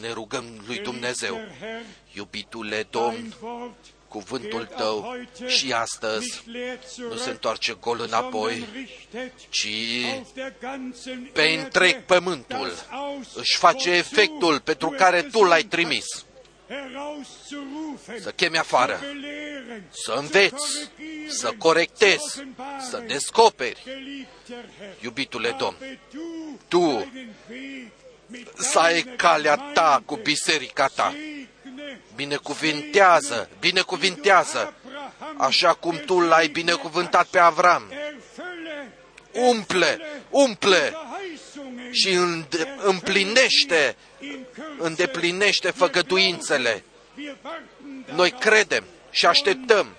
ne 0.00 0.12
rugăm 0.12 0.44
lui 0.66 0.78
Dumnezeu. 0.78 1.34
Geliebter 1.34 1.66
Herr, 1.68 1.84
Iubitule 2.12 2.68
dein 2.70 2.86
Domn, 2.90 3.34
Wort 3.40 3.76
cuvântul 4.08 4.64
tău 4.76 5.16
și 5.46 5.72
astăzi 5.72 6.42
nu 7.08 7.16
se 7.16 7.30
întoarce 7.30 7.72
gol 7.80 8.00
înapoi, 8.00 8.66
ci 9.50 9.68
pe 11.32 11.42
întreg 11.42 12.04
pământul 12.04 12.72
își 13.34 13.56
face 13.56 13.90
efectul 13.90 14.60
pentru 14.60 14.88
care 14.88 15.22
tu 15.22 15.42
l-ai 15.42 15.62
trimis. 15.62 16.06
Să 18.20 18.30
chemi 18.30 18.58
afară, 18.58 19.00
să 19.90 20.12
înveți, 20.12 20.90
să 21.28 21.52
corectezi, 21.58 22.44
să 22.90 23.02
descoperi. 23.06 23.82
Iubitule 25.00 25.54
Domn, 25.58 25.76
Tu 26.68 27.12
să 28.56 28.78
ai 28.78 29.02
calea 29.02 29.56
ta 29.56 30.02
cu 30.04 30.16
biserica 30.16 30.86
ta. 30.86 31.14
Binecuvintează, 32.14 33.48
binecuvintează, 33.60 34.74
așa 35.36 35.74
cum 35.74 35.96
tu 35.96 36.20
l-ai 36.20 36.48
binecuvântat 36.48 37.26
pe 37.26 37.38
Avram. 37.38 37.92
Umple, 39.32 39.98
umple 40.30 40.96
și 41.90 42.18
împlinește, 42.82 43.96
îndeplinește 44.78 45.70
făgăduințele. 45.70 46.84
Noi 48.14 48.30
credem 48.30 48.84
și 49.10 49.26
așteptăm 49.26 49.96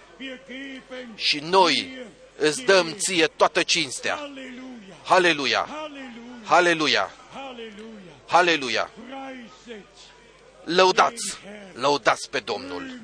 și 1.15 1.39
noi 1.39 1.97
îți 2.35 2.61
dăm 2.61 2.93
ție 2.93 3.27
toată 3.27 3.63
cinstea. 3.63 4.31
Haleluia! 5.03 5.67
Haleluia! 6.43 7.11
Haleluia! 8.27 8.91
Lăudați! 10.63 11.37
Lăudați 11.73 12.29
pe 12.29 12.39
Domnul! 12.39 12.99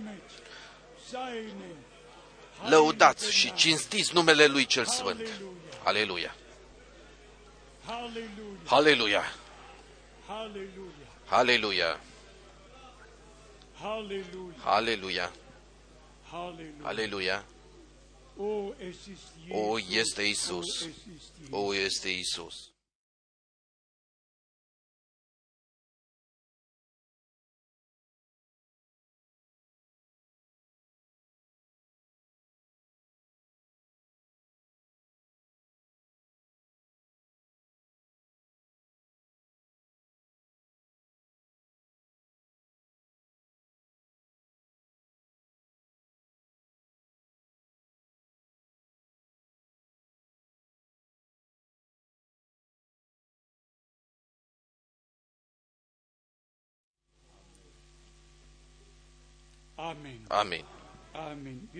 Lăudați 2.70 3.32
și 3.32 3.54
cinstiți 3.54 4.14
numele 4.14 4.46
Lui 4.46 4.66
cel 4.66 4.86
Sfânt! 4.86 5.30
Aleluia! 5.84 6.36
Aleluia! 7.86 8.55
Aleluia! 8.70 9.24
Aleluia! 11.30 11.98
Aleluia! 16.84 17.44
O, 19.52 19.78
este 19.80 20.28
Isus! 20.28 20.90
O, 21.52 21.74
este 21.74 22.12
Isus! 22.12 22.12
Amin. 22.12 22.12
Amen. 22.12 22.66
Wir 22.66 22.75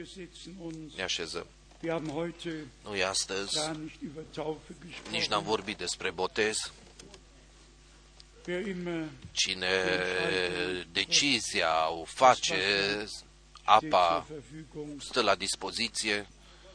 setzen 0.06 0.56
uns. 0.60 0.96
Ne 0.96 1.04
așezăm. 1.04 1.46
Wir 1.82 1.92
haben 1.92 2.10
heute 2.10 2.66
Noi 2.84 3.04
astăzi 3.04 3.56
gar 3.56 3.76
nicht 3.76 4.02
über 4.02 4.24
Taufe 4.34 4.76
nici 4.82 4.94
n-am 5.12 5.20
gesprochen. 5.20 5.44
vorbit 5.44 5.78
despre 5.78 6.12
botez. 6.12 6.72
Wer 8.46 8.68
immer 8.68 9.08
Cine 9.32 9.68
decizia 10.92 11.90
o 11.90 12.04
face, 12.06 12.56
steht 13.06 13.24
apa 13.64 14.26
zur 14.28 14.36
Verfügung. 14.38 15.02
stă 15.02 15.22
la 15.22 15.36
dispoziție. 15.36 16.28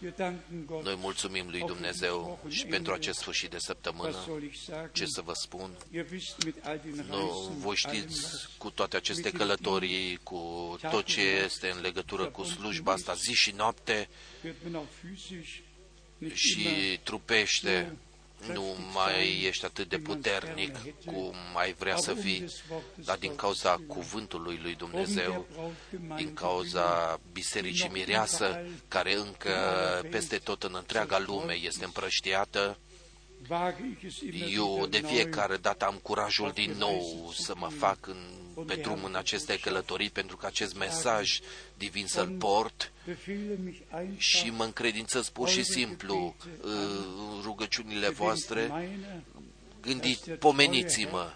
Wir 0.02 0.12
danken 0.16 0.64
Gott. 0.66 0.85
Noi 0.85 0.97
mulțumim 0.97 1.48
lui 1.51 1.60
Dumnezeu 1.66 2.40
și 2.48 2.66
pentru 2.66 2.93
acest 2.93 3.18
sfârșit 3.18 3.48
de 3.51 3.55
Was 3.55 3.64
săptămână. 3.64 4.22
soll 4.27 4.43
ich 4.43 4.59
sagen? 4.64 4.90
Ce 4.93 5.06
să 5.06 5.20
vă 5.20 5.32
spun? 5.35 5.70
Ihr 5.93 6.06
wisst 6.12 6.44
mit 6.44 6.56
all 6.64 6.81
den 6.85 7.05
Nu, 7.09 7.16
Reisen, 7.16 7.59
voi 7.59 7.77
allem, 7.85 8.01
știți 8.01 8.22
was 8.22 8.48
cu 8.59 8.70
toate 8.70 8.97
aceste 8.97 9.31
călătorii, 9.31 10.16
cu 10.22 10.39
tot 10.90 11.05
ce 11.05 11.20
este 11.20 11.70
în 11.70 11.81
legătură 11.81 12.27
cu 12.27 12.44
slujba 12.44 12.93
asta 12.93 13.14
zi 13.14 13.32
și 13.32 13.51
noapte 13.56 14.09
wird 14.44 14.56
man 14.64 14.74
auch 14.74 14.89
physisch 15.02 15.59
nicht 16.18 16.56
immer 16.56 16.77
și 16.77 16.98
trupește, 17.02 17.97
nu 18.46 18.76
mai 18.92 19.42
ești 19.42 19.64
atât 19.64 19.88
de 19.88 19.98
puternic 19.98 20.76
cum 21.04 21.34
ai 21.54 21.72
vrea 21.72 21.96
să 21.96 22.14
fii, 22.14 22.44
dar 22.94 23.16
din 23.16 23.34
cauza 23.34 23.80
cuvântului 23.86 24.58
lui 24.62 24.74
Dumnezeu, 24.74 25.46
din 26.16 26.34
cauza 26.34 27.20
Bisericii 27.32 27.90
Mireasă, 27.92 28.66
care 28.88 29.14
încă 29.14 29.52
peste 30.10 30.36
tot 30.36 30.62
în 30.62 30.74
întreaga 30.74 31.18
lume 31.18 31.54
este 31.54 31.84
împrăștiată, 31.84 32.78
eu 34.52 34.72
wieder 34.72 34.89
de 34.89 34.98
neu, 34.98 35.10
fiecare 35.10 35.56
dată 35.56 35.86
am 35.86 35.98
curajul 36.02 36.51
din 36.55 36.74
nou 36.78 37.31
să 37.35 37.55
mă 37.56 37.68
fac 37.68 38.06
în, 38.06 38.16
pe 38.66 38.74
drum 38.74 39.05
în 39.05 39.14
aceste 39.14 39.59
călătorii 39.59 40.10
pentru 40.10 40.36
că 40.36 40.47
acest 40.47 40.77
mesaj 40.77 41.39
divin 41.78 42.06
să-l 42.06 42.28
port 42.28 42.93
befehle 43.06 43.59
mich 43.64 43.78
einfach, 43.93 44.18
și 44.18 44.51
mă 44.51 44.64
încredințez 44.64 45.28
pur 45.28 45.48
și 45.48 45.62
simplu 45.64 46.35
uh, 46.64 46.70
în 47.35 47.40
rugăciunile 47.43 48.09
voastre, 48.09 48.66
meine, 48.66 49.24
gândiți, 49.81 50.31
pomeniți-mă 50.31 51.32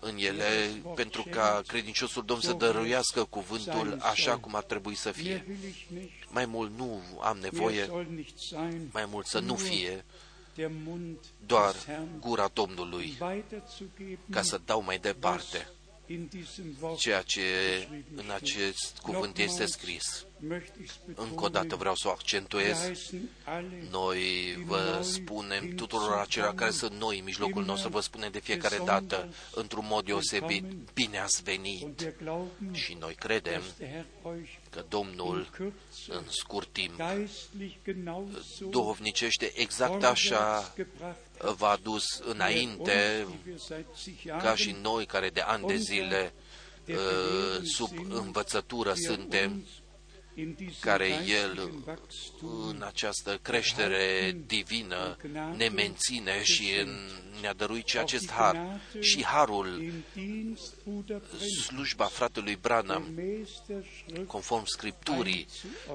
în 0.00 0.16
ele 0.18 0.70
pentru 0.94 1.26
ca 1.30 1.62
credinciosul 1.66 2.24
Domn 2.24 2.40
să 2.40 2.52
dăruiască 2.52 3.24
cuvântul 3.24 3.98
așa 4.00 4.38
cum 4.38 4.54
ar 4.54 4.62
trebui 4.62 4.94
să 4.94 5.12
mehr 5.14 5.24
fie. 5.24 5.44
will 5.48 5.64
ich 5.68 5.84
nicht, 5.88 6.30
Mai 6.30 6.46
mult 6.46 6.78
nu 6.78 7.02
am 7.20 7.38
mehr 7.38 7.52
nevoie, 7.52 7.84
soll 7.84 8.06
nicht 8.14 8.38
sein, 8.38 8.88
mai 8.92 9.06
mult 9.10 9.26
să 9.26 9.38
nu 9.38 9.54
fie 9.54 9.88
der 9.88 9.96
Mund 9.96 10.19
doar 11.46 11.72
des 11.72 11.84
Herrn 11.84 12.20
gura 12.20 12.50
Domnului 12.52 13.18
weiterzugeben, 13.20 14.18
ca 14.30 14.42
să 14.42 14.60
dau 14.64 14.82
mai 14.82 14.98
departe 14.98 15.68
in 16.06 16.26
diesem 16.30 16.76
Wort 16.80 16.98
ceea 16.98 17.22
ce 17.22 17.42
în 18.14 18.30
acest 18.30 18.98
cuvânt 19.02 19.38
este 19.38 19.66
scris. 19.66 20.26
Möchte 20.48 20.78
ich 20.82 20.90
es 20.90 21.16
Încă 21.16 21.44
o 21.44 21.48
dată 21.48 21.52
betonen, 21.62 21.78
vreau 21.78 21.94
să 21.94 22.02
o 22.06 22.10
wir 22.10 22.18
accentuez. 22.18 22.78
heißen 22.78 23.20
alle 23.44 23.82
Noi 23.90 24.18
vă 24.66 25.00
spunem 25.02 25.74
tuturor 25.74 26.12
acelora 26.12 26.54
care 26.54 26.70
sunt 26.70 26.92
noi 26.92 27.18
în 27.18 27.24
mijlocul 27.24 27.64
nostru, 27.64 27.88
vă 27.88 28.00
spunem 28.00 28.30
de 28.30 28.40
fiecare 28.40 28.80
dată, 28.84 29.28
într-un 29.54 29.84
mod 29.88 30.04
deosebit, 30.04 30.64
bine 30.94 31.18
ați 31.18 31.42
und 31.46 31.48
venit. 31.56 32.00
wir 32.00 32.14
glauben, 32.22 32.72
Și 32.72 32.96
noi 33.00 33.14
credem 33.14 33.60
dass 33.60 33.76
der 33.78 33.88
Herr 33.88 34.06
euch 34.24 34.50
că 34.70 34.84
Domnul, 34.88 35.38
in 35.38 35.46
Kürze 35.54 36.08
în 36.08 36.24
scurt 36.28 36.68
timp, 36.72 36.96
geistlich 36.96 37.74
genauso 37.84 38.66
duhovnicește 38.70 39.52
exact 39.54 40.02
așa 40.04 40.74
vorwärts 40.76 41.56
v-a 41.56 41.76
dus 41.82 42.04
înainte, 42.24 43.24
uns, 43.26 43.36
die 43.42 43.50
wir 43.52 43.58
seit 43.58 43.86
zig 44.02 44.14
ca 44.26 44.38
Jahren 44.38 44.56
și 44.56 44.76
noi 44.82 45.06
care 45.06 45.28
de 45.28 45.40
ani 45.40 45.66
de 45.66 45.76
zile 45.76 46.32
der 46.84 46.96
uh, 46.96 47.02
Belehrung 47.02 47.66
sub 47.66 47.88
sind, 47.88 48.12
învățătură 48.12 48.92
der 48.92 49.02
suntem, 49.04 49.50
uns 49.50 49.54
in 49.54 49.64
diesem 49.64 49.89
care 50.80 51.06
geistlichen 51.06 51.58
El 51.58 51.70
Wachstum 51.86 52.68
în 52.68 52.82
această 52.86 53.38
creștere 53.42 54.36
divină 54.46 55.16
ne 55.56 55.68
menține 55.68 56.42
și 56.42 56.70
în, 56.82 56.88
ne-a 57.40 57.52
dăruit 57.52 57.86
și 57.86 57.98
acest 57.98 58.30
har 58.30 58.80
și 59.00 59.24
harul 59.24 59.80
im 59.82 60.04
Dienst 60.14 60.74
Bruder 60.84 61.22
Brennt, 61.28 61.50
slujba 61.50 62.04
fratelui 62.04 62.56
Branham, 62.56 63.04
gemäß 63.04 63.66
der 63.66 63.84
Schrift 64.02 64.26
conform 64.26 64.64
Scripturii, 64.64 65.46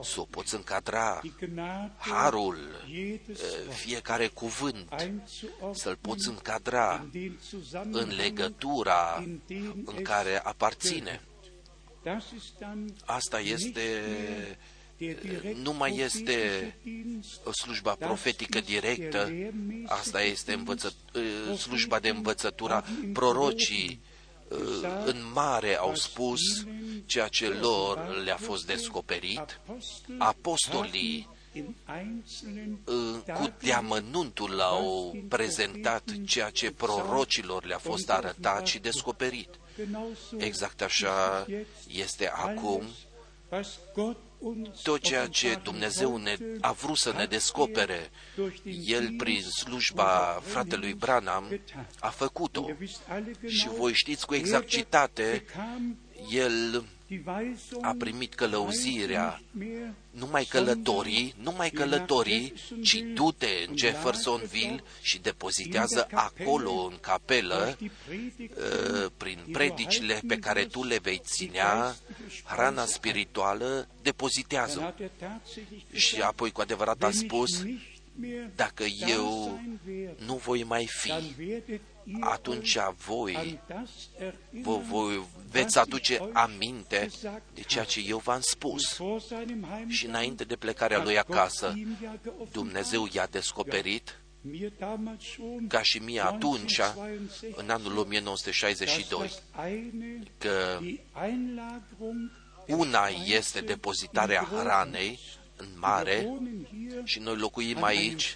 să 0.04 0.20
o 0.20 0.24
poți 0.24 0.56
încadra, 0.56 1.20
die 1.22 1.48
Gnade 1.48 1.92
harul, 1.98 2.58
jedes 2.90 3.42
uh, 3.42 3.48
Wort 3.66 3.74
fiecare 3.74 4.28
cuvânt, 4.28 4.94
einzuordnen 5.00 5.74
să-l 5.74 5.98
poți 6.02 6.28
încadra 6.28 7.06
in 7.14 7.22
den 7.22 7.40
Zusammenhang, 7.50 8.12
în 8.12 8.16
legătura 8.16 9.24
in 9.24 9.42
den 9.48 9.84
în 9.86 9.96
es 9.98 10.08
care 10.08 10.42
aparține. 10.44 11.22
Das 12.06 12.24
ist 12.38 12.54
dann 12.60 12.94
Asta 13.06 13.40
nicht 13.40 13.54
este, 13.54 13.80
mehr 13.80 14.58
der 15.00 15.16
direkt 15.16 15.58
nu 15.58 15.74
mai 15.74 15.98
este 15.98 16.32
prophetische 16.32 16.74
Dienst, 16.84 17.42
slujba 17.52 17.96
das 18.00 18.08
profetică 18.08 18.58
ist 18.58 18.68
der 18.68 18.80
directă, 18.82 19.28
lehrmäßige 19.28 19.86
asta 19.88 20.22
este 20.22 20.54
învăță, 20.54 20.94
Dienst, 21.12 21.62
slujba 21.62 22.00
de 22.00 22.10
învățătura. 22.10 22.74
haben 22.74 23.04
im 23.04 23.14
Prorocii 23.14 24.00
Großen 24.00 24.16
gesagt, 24.50 25.08
în 25.08 25.32
mare 25.34 25.76
au 25.76 25.90
was 25.90 26.02
spus 26.02 26.42
ihnen 26.42 27.04
ceea 27.06 27.28
ce 27.28 27.48
lor 27.48 28.22
le-a 28.24 28.38
fost 28.38 28.66
descoperit. 28.66 29.60
Apostolii 30.18 31.30
cu 33.34 33.54
deamănuntul 33.60 34.52
l-au 34.52 35.16
prezentat 35.28 36.04
ceea 36.26 36.50
ce 36.50 36.72
prorocilor 36.72 37.66
le-a 37.66 37.78
fost 37.78 38.10
arătat 38.10 38.68
și 38.68 38.80
descoperit. 38.80 39.50
Exact 40.38 40.82
așa 40.82 41.46
este 41.88 42.30
acum 42.30 42.84
tot 44.84 45.02
ceea 45.02 45.28
ce 45.28 45.60
Dumnezeu 45.64 46.18
ne, 46.18 46.38
a 46.62 46.72
vrut 46.72 46.98
să 46.98 47.14
ne 47.18 47.26
descopere, 47.26 48.10
El 48.86 49.14
prin 49.18 49.42
slujba 49.42 50.42
fratelui 50.44 50.94
Branham 50.94 51.60
a 52.00 52.10
făcut-o. 52.10 52.70
Și 53.48 53.68
voi 53.68 53.94
știți 53.94 54.26
cu 54.26 54.36
exactitate, 54.36 55.46
El 56.32 56.86
a 57.82 57.96
primit 57.98 58.34
călăuzirea, 58.34 59.42
nu 60.10 60.28
mai 60.32 60.44
călătorii, 60.44 61.34
nu 61.42 61.54
mai 61.58 61.70
călătorii, 61.70 62.54
ci 62.84 63.04
du-te 63.14 63.48
în 63.68 63.78
Jeffersonville 63.78 64.84
și 65.02 65.20
depozitează 65.20 66.08
acolo 66.14 66.72
în 66.72 66.98
capelă, 67.02 67.78
uh, 67.80 69.12
prin 69.18 69.40
predicile 69.52 70.22
pe 70.28 70.38
care 70.38 70.66
tu 70.66 70.84
le 70.84 70.98
vei 70.98 71.22
ținea, 71.24 71.96
hrana 72.46 72.86
spirituală, 72.86 73.88
depozitează. 74.02 74.96
Și 75.92 76.22
apoi 76.22 76.52
cu 76.52 76.62
adevărat 76.62 77.04
a 77.04 77.12
spus, 77.12 77.64
dacă 78.56 78.84
eu 79.08 79.60
nu 80.26 80.36
voi 80.36 80.64
mai 80.64 80.88
fi, 80.88 81.14
atunci 82.20 82.78
voi, 83.06 83.60
vă 84.52 84.78
voi 84.78 85.26
veți 85.50 85.80
aduce 85.80 86.30
aminte 86.34 87.10
de 87.54 87.62
ceea 87.62 87.84
ce 87.84 88.04
eu 88.08 88.18
v-am 88.18 88.42
spus. 88.42 89.02
Și 89.88 90.06
înainte 90.06 90.44
de 90.44 90.56
plecarea 90.56 91.04
lui 91.04 91.18
acasă, 91.18 91.74
Dumnezeu 92.52 93.08
i-a 93.12 93.28
descoperit 93.28 94.20
ca 95.68 95.82
și 95.82 95.98
mie 95.98 96.26
atunci, 96.26 96.80
în 97.56 97.70
anul 97.70 97.98
1962, 97.98 99.32
că 100.38 100.80
una 102.68 103.08
este 103.26 103.62
depozitarea 103.62 104.44
hranei 104.44 105.20
în 105.56 105.68
mare 105.76 106.40
și 107.04 107.20
noi 107.20 107.36
locuim 107.36 107.84
aici 107.84 108.36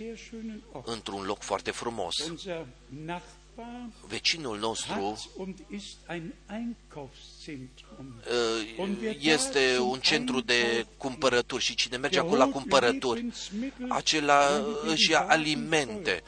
într-un 0.84 1.26
loc 1.26 1.42
foarte 1.42 1.72
frumos. 1.72 2.16
Vecinul 4.08 4.58
nostru 4.60 5.18
este 9.20 9.80
un 9.80 10.00
centru 10.00 10.42
de 10.42 10.86
cumpărături 10.98 11.64
și 11.64 11.76
cine 11.76 11.98
merge 11.98 12.20
acolo 12.20 12.38
la 12.38 12.48
cumpărături, 12.48 13.26
acela 13.88 14.64
își 14.88 15.12
ia 15.12 15.20
alimente, 15.20 16.24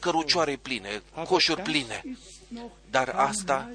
cărucioare 0.00 0.56
pline, 0.56 1.02
coșuri 1.28 1.62
pline. 1.62 2.02
Dar 2.90 3.08
asta 3.08 3.70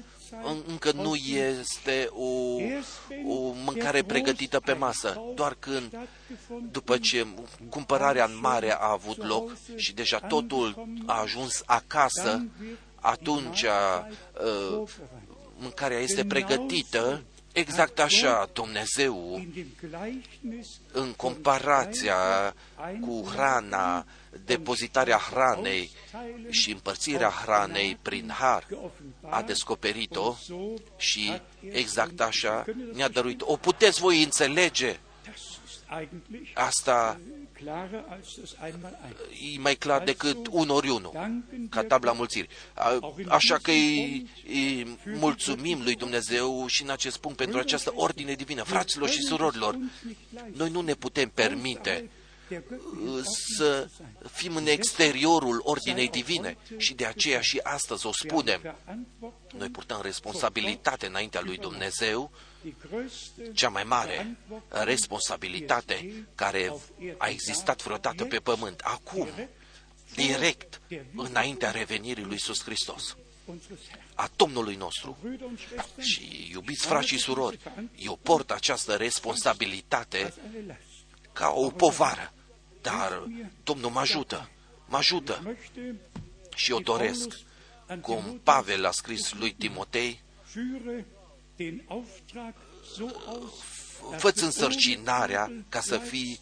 încă 0.66 0.92
nu 0.92 1.14
este 1.14 2.08
o, 2.10 2.54
o 3.26 3.52
mâncare 3.64 4.02
pregătită 4.02 4.60
pe 4.60 4.72
masă, 4.72 5.20
doar 5.34 5.56
când, 5.58 5.98
după 6.70 6.98
ce 6.98 7.26
cumpărarea 7.68 8.24
în 8.24 8.38
mare 8.40 8.72
a 8.72 8.90
avut 8.90 9.26
loc 9.26 9.56
și 9.76 9.94
deja 9.94 10.18
totul 10.18 10.88
a 11.06 11.20
ajuns 11.20 11.62
acasă, 11.66 12.46
atunci 12.94 13.62
uh, 13.62 14.82
mâncarea 15.56 15.98
este 15.98 16.24
pregătită 16.24 17.22
exact 17.54 17.98
așa 17.98 18.50
Dumnezeu 18.52 19.42
în 20.92 21.12
comparația 21.12 22.16
cu 23.00 23.24
hrana, 23.32 24.06
depozitarea 24.44 25.16
hranei 25.16 25.90
și 26.50 26.70
împărțirea 26.70 27.28
hranei 27.28 27.98
prin 28.02 28.30
har 28.30 28.66
a 29.20 29.42
descoperit-o 29.42 30.34
și 30.96 31.40
exact 31.70 32.20
așa 32.20 32.64
ne-a 32.92 33.08
dăruit. 33.08 33.40
O 33.40 33.56
puteți 33.56 34.00
voi 34.00 34.22
înțelege? 34.22 34.98
Asta 36.54 37.20
e 39.54 39.58
mai 39.58 39.74
clar 39.74 40.02
decât 40.02 40.46
un 40.50 40.68
ori 40.68 40.88
unul, 40.88 41.42
ca 41.70 41.82
tabla 41.82 42.12
mulțirii. 42.12 42.48
Așa 43.28 43.58
că 43.58 43.70
îi, 43.70 44.30
îi 44.46 44.98
mulțumim 45.04 45.82
lui 45.82 45.94
Dumnezeu 45.94 46.66
și 46.66 46.82
în 46.82 46.90
acest 46.90 47.16
punct 47.16 47.36
pentru 47.36 47.58
această 47.58 47.92
ordine 47.94 48.34
divină. 48.34 48.62
Fraților 48.62 49.08
și 49.08 49.22
surorilor, 49.22 49.78
noi 50.52 50.70
nu 50.70 50.80
ne 50.80 50.94
putem 50.94 51.28
permite 51.28 52.10
să 53.56 53.88
fim 54.32 54.56
în 54.56 54.66
exteriorul 54.66 55.60
ordinei 55.64 56.08
divine. 56.08 56.56
și 56.76 56.94
de 56.94 57.06
aceea 57.06 57.40
și 57.40 57.60
astăzi 57.62 58.06
o 58.06 58.12
spunem. 58.12 58.76
Noi 59.56 59.68
purtăm 59.68 60.00
responsabilitate 60.02 61.06
înaintea 61.06 61.40
lui 61.44 61.56
Dumnezeu 61.56 62.30
cea 63.52 63.68
mai 63.68 63.84
mare 63.84 64.36
responsabilitate 64.68 66.26
care 66.34 66.72
a 67.18 67.28
existat 67.28 67.82
vreodată 67.82 68.24
pe 68.24 68.38
pământ, 68.38 68.80
acum, 68.80 69.28
direct, 70.14 70.80
înaintea 71.16 71.70
revenirii 71.70 72.24
lui 72.24 72.32
Iisus 72.32 72.62
Hristos, 72.62 73.16
a 74.14 74.30
Domnului 74.36 74.74
nostru. 74.74 75.18
Și, 75.98 76.48
iubiți 76.52 76.86
frați 76.86 77.06
și 77.06 77.18
surori, 77.18 77.58
eu 77.96 78.18
port 78.22 78.50
această 78.50 78.94
responsabilitate 78.94 80.34
ca 81.32 81.50
o 81.50 81.70
povară, 81.70 82.32
dar 82.82 83.28
Domnul 83.64 83.90
mă 83.90 84.00
ajută, 84.00 84.50
mă 84.86 84.96
ajută. 84.96 85.56
Și 86.54 86.70
eu 86.70 86.80
doresc, 86.80 87.36
cum 88.00 88.40
Pavel 88.42 88.84
a 88.84 88.90
scris 88.90 89.32
lui 89.32 89.52
Timotei, 89.52 90.22
fă 94.16 94.32
însărcinarea 94.34 95.52
ca 95.68 95.80
să 95.80 95.98
fii 95.98 96.40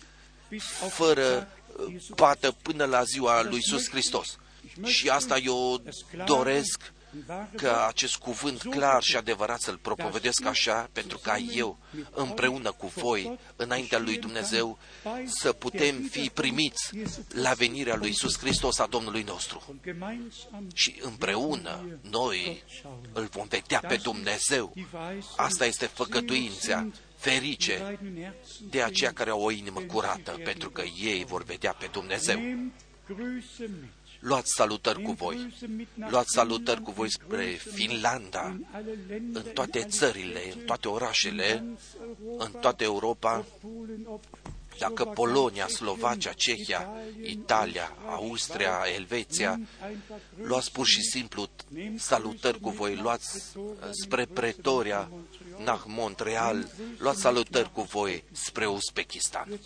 fără 0.88 1.48
pată 2.16 2.56
până 2.62 2.84
la 2.84 3.02
ziua 3.02 3.42
lui 3.42 3.54
Iisus 3.54 3.88
Hristos. 3.88 4.36
Și 4.84 5.08
asta 5.08 5.38
eu 5.38 5.82
doresc 6.26 6.92
că 7.56 7.84
acest 7.88 8.16
cuvânt 8.16 8.62
clar 8.62 9.02
și 9.02 9.16
adevărat 9.16 9.60
să-l 9.60 9.76
propovedesc 9.76 10.44
așa, 10.44 10.88
pentru 10.92 11.18
ca 11.18 11.36
eu, 11.36 11.78
împreună 12.10 12.72
cu 12.72 12.86
voi, 12.86 13.38
înaintea 13.56 13.98
lui 13.98 14.18
Dumnezeu, 14.18 14.78
să 15.26 15.52
putem 15.52 15.96
fi 16.10 16.30
primiți 16.34 16.90
la 17.28 17.52
venirea 17.52 17.96
lui 17.96 18.08
Iisus 18.08 18.38
Hristos 18.38 18.78
a 18.78 18.86
Domnului 18.86 19.22
nostru. 19.22 19.80
Și 20.74 21.00
împreună 21.00 21.98
noi 22.10 22.62
îl 23.12 23.24
vom 23.24 23.46
vedea 23.48 23.80
pe 23.80 23.96
Dumnezeu. 23.96 24.74
Asta 25.36 25.66
este 25.66 25.86
făgăduința 25.86 26.86
ferice 27.16 27.98
de 28.70 28.82
aceia 28.82 29.12
care 29.12 29.30
au 29.30 29.42
o 29.42 29.50
inimă 29.50 29.80
curată, 29.80 30.30
pentru 30.44 30.70
că 30.70 30.82
ei 31.02 31.24
vor 31.24 31.44
vedea 31.44 31.72
pe 31.72 31.88
Dumnezeu. 31.92 32.40
Luați 34.22 34.52
salutări 34.54 35.02
cu 35.02 35.12
voi. 35.12 35.54
Luați 35.94 36.32
salutări 36.32 36.82
cu 36.82 36.90
voi 36.90 37.10
spre 37.10 37.44
Finlanda, 37.72 38.56
în 39.32 39.44
toate 39.54 39.84
țările, 39.84 40.40
în 40.54 40.60
toate 40.66 40.88
orașele, 40.88 41.64
în 42.38 42.50
toată 42.60 42.84
Europa, 42.84 43.44
dacă 44.78 45.04
Polonia, 45.04 45.66
Slovacia, 45.66 46.32
Cehia, 46.32 46.88
Italia, 47.22 47.96
Austria, 48.06 48.80
Elveția, 48.96 49.60
luați 50.42 50.72
pur 50.72 50.86
și 50.86 51.00
simplu 51.00 51.48
salutări 51.96 52.60
cu 52.60 52.70
voi, 52.70 52.96
luați 52.96 53.42
spre 53.90 54.24
Pretoria, 54.24 55.10
Nah, 55.64 55.82
Montreal, 55.86 56.70
luați 56.98 57.20
salutări 57.20 57.72
cu 57.72 57.82
voi 57.82 58.24
spre 58.32 58.66
Uzbekistan. 58.66 59.60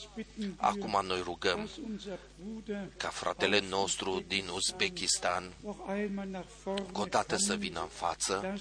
Acum 0.56 1.01
noi 1.06 1.20
rugăm 1.24 1.68
ca 2.97 3.09
fratele 3.09 3.60
nostru 3.68 4.24
din 4.27 4.44
Uzbekistan 4.55 5.52
o 6.93 7.05
dată 7.05 7.36
să 7.36 7.55
vină 7.55 7.81
în 7.81 7.89
față, 7.89 8.59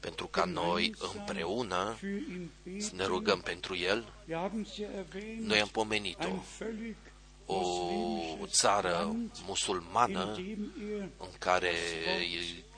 pentru 0.00 0.26
ca 0.26 0.44
noi 0.44 0.94
împreună 1.16 1.98
să 2.78 2.90
ne 2.94 3.04
rugăm 3.04 3.40
pentru 3.40 3.76
el. 3.76 4.12
Noi 5.40 5.60
am 5.60 5.68
pomenit-o 5.68 6.42
o 8.40 8.46
țară 8.46 9.16
musulmană 9.46 10.34
în 11.16 11.30
care 11.38 11.72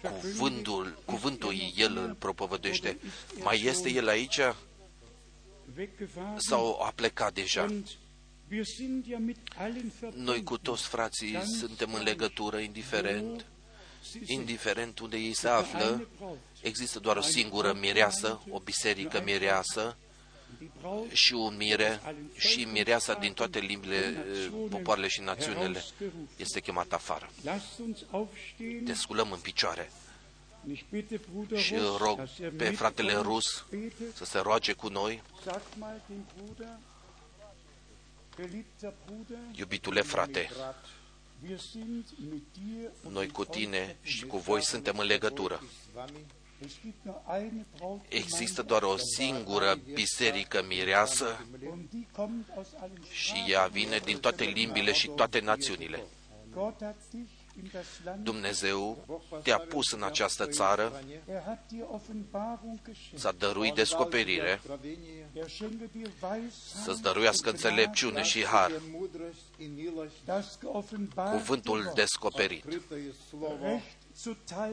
cuvântul, 0.02 1.02
cuvântul 1.04 1.54
el 1.76 1.96
îl 1.96 2.14
propovădește. 2.18 2.98
Mai 3.42 3.62
este 3.64 3.90
el 3.90 4.08
aici 4.08 4.40
sau 6.36 6.82
a 6.82 6.92
plecat 6.94 7.34
deja? 7.34 7.82
Noi 10.14 10.42
cu 10.42 10.58
toți 10.58 10.86
frații 10.86 11.42
suntem 11.58 11.94
în 11.94 12.02
legătură, 12.02 12.58
indiferent, 12.58 13.46
indiferent 14.26 14.98
unde 14.98 15.16
ei 15.16 15.34
se 15.34 15.48
află, 15.48 16.08
există 16.62 16.98
doar 16.98 17.16
o 17.16 17.20
singură 17.20 17.76
mireasă, 17.80 18.42
o 18.48 18.58
biserică 18.58 19.22
mireasă, 19.24 19.96
și 21.12 21.34
un 21.34 21.56
mire 21.56 22.00
și 22.36 22.64
mireasa 22.64 23.14
din 23.14 23.32
toate 23.32 23.58
limbile, 23.58 23.96
eh, 23.96 24.50
popoarele 24.70 25.08
și 25.08 25.20
națiunile 25.20 25.84
este 26.36 26.60
chemat 26.60 26.92
afară. 26.92 27.30
Desculăm 28.82 29.32
în 29.32 29.38
picioare 29.38 29.90
și 31.56 31.74
rog 31.98 32.28
pe 32.56 32.70
fratele 32.70 33.16
rus 33.16 33.66
să 34.14 34.24
se 34.24 34.38
roage 34.38 34.72
cu 34.72 34.88
noi. 34.88 35.22
Geliebter 38.36 38.92
Bruder, 39.06 39.38
Iubitule 39.54 40.00
frate, 40.00 40.50
wir 41.48 41.58
sind 41.58 42.04
mit 42.30 42.44
dir 42.52 42.90
und 43.04 43.14
noi 43.14 43.28
cu 43.28 43.44
tine 43.44 43.96
și 44.02 44.26
cu 44.26 44.36
voi 44.36 44.62
suntem 44.62 44.98
în 44.98 45.06
legătură. 45.06 45.62
Es 46.64 46.72
gibt 46.82 47.04
nur 47.04 47.22
eine 47.28 47.66
Braut 47.76 48.00
Există 48.08 48.62
doar 48.62 48.82
o 48.82 48.96
singură 48.96 49.78
biserică 49.92 50.64
mireasă 50.68 51.46
und 51.70 51.90
die 51.90 52.06
kommt 52.12 52.46
aus 52.56 52.68
allen 52.80 53.02
și 53.10 53.44
ea 53.48 53.66
vine 53.66 53.98
din 53.98 54.18
toate 54.18 54.44
limbile 54.44 54.92
și 54.92 55.08
toate 55.08 55.40
națiunile. 55.40 56.02
Gott 56.54 56.82
hat 56.82 56.96
dich 57.10 57.30
in 57.56 57.70
das 57.72 57.86
Land, 58.04 58.24
Dumnezeu 58.24 59.04
te-a 59.42 59.58
pus 59.58 59.92
în 59.92 60.02
această 60.02 60.46
țară, 60.46 61.02
er 61.28 61.42
hat 61.46 61.66
dir 61.68 61.84
Offenbarung 61.90 62.78
geschenkt. 62.86 63.18
ți-a 63.18 63.32
dăruit 63.38 63.74
descoperire, 63.74 64.60
Er 65.32 65.48
schenke 65.48 65.88
dir 65.92 66.10
Weisheit, 66.22 66.52
să-ți 66.84 67.02
dăruiască 67.02 67.50
înțelepciune 67.50 68.22
și 68.22 68.44
har, 68.44 68.72
das 70.24 70.58
geoffenbart 70.60 71.30
cuvântul 71.30 71.92
descoperit, 71.94 72.64
Recht 72.64 72.88
zu 73.30 73.36
teilen. 73.36 73.82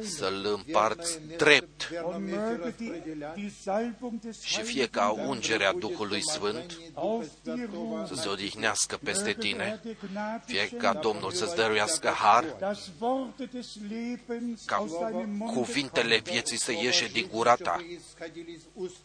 Să-l 0.01 0.45
împarți 0.65 1.19
drept 1.37 1.89
Und 2.03 2.29
möge 2.29 2.73
die, 2.77 3.01
die 3.35 3.51
Salbung 3.63 4.19
des 4.19 4.41
și 4.41 4.61
fie 4.61 4.87
ca 4.87 5.01
Heiligen 5.01 5.29
ungerea 5.29 5.73
Duhului 5.73 6.21
Sfânt 6.21 6.77
auf 6.93 7.25
dir 7.43 7.69
ruhen. 7.73 8.05
să 8.07 8.15
se 8.15 8.27
odihnească 8.29 8.99
peste 9.03 9.23
Möge 9.23 9.27
er 9.29 9.35
tine, 9.35 9.79
dir 9.83 9.95
Gnade 10.11 10.43
fie 10.45 10.61
ca 10.67 10.77
schenken, 10.77 11.01
Domnul 11.01 11.31
să-ți 11.31 11.55
dăruiască 11.55 12.07
har, 12.07 12.43
dass 12.59 12.89
Worte 12.99 13.45
des 13.53 13.67
Lebens 13.89 14.63
ca 14.65 14.75
aus 14.75 14.91
deinem 14.99 15.29
Munde 15.29 15.53
cuvintele 15.53 16.17
vieții 16.23 16.57
să 16.57 16.71
ieșe 16.71 17.07
din 17.07 17.27
gura 17.31 17.55
ta, 17.55 17.77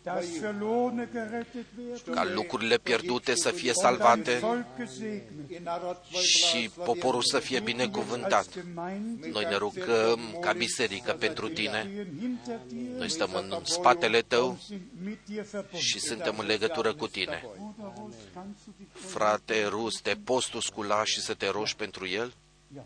das 0.02 0.38
Verlorene 0.40 1.08
gerettet 1.12 1.64
werden, 1.78 2.14
ca 2.14 2.24
lucrurile 2.34 2.76
pierdute 2.78 3.34
să 3.34 3.50
fie 3.50 3.70
und 3.70 3.76
dein 3.82 3.94
salvate 3.96 4.32
Volk 4.40 4.66
gesegnet. 4.78 5.96
și 6.20 6.70
poporul 6.84 7.22
să 7.22 7.38
fie 7.38 7.60
binecuvântat. 7.60 8.32
Als 8.32 8.48
Gemeinde 8.52 9.28
Noi 9.32 9.44
ne 9.50 9.56
rugăm 9.56 10.20
ca 10.40 10.52
biserică 10.52 11.12
pentru 11.12 11.48
tine, 11.48 11.80
stehen 11.80 12.16
hinter 12.20 12.60
dir 12.68 12.96
noi 12.98 13.08
stăm 13.08 13.34
în 13.34 13.60
spatele 13.62 14.22
tău 14.22 14.48
und 14.48 14.60
sind 14.60 14.80
mit 15.04 15.18
dir 15.24 15.42
verbunden. 15.42 15.80
și 15.80 16.00
suntem 16.00 16.38
în 16.38 16.46
legătură 16.46 16.94
cu 16.94 17.08
tine. 17.08 17.44
Bruder 17.44 17.92
Rus, 17.96 18.14
kannst 18.34 18.64
du 18.64 18.72
dich 18.78 19.10
Frate 19.10 19.66
Rus, 19.66 20.00
te 20.00 20.16
poți 20.24 20.50
tu 20.50 20.60
scula 20.60 21.04
și 21.04 21.20
să 21.20 21.34
te 21.34 21.48
rogi 21.48 21.76
pentru 21.76 22.06
el? 22.06 22.34
Ja. 22.74 22.84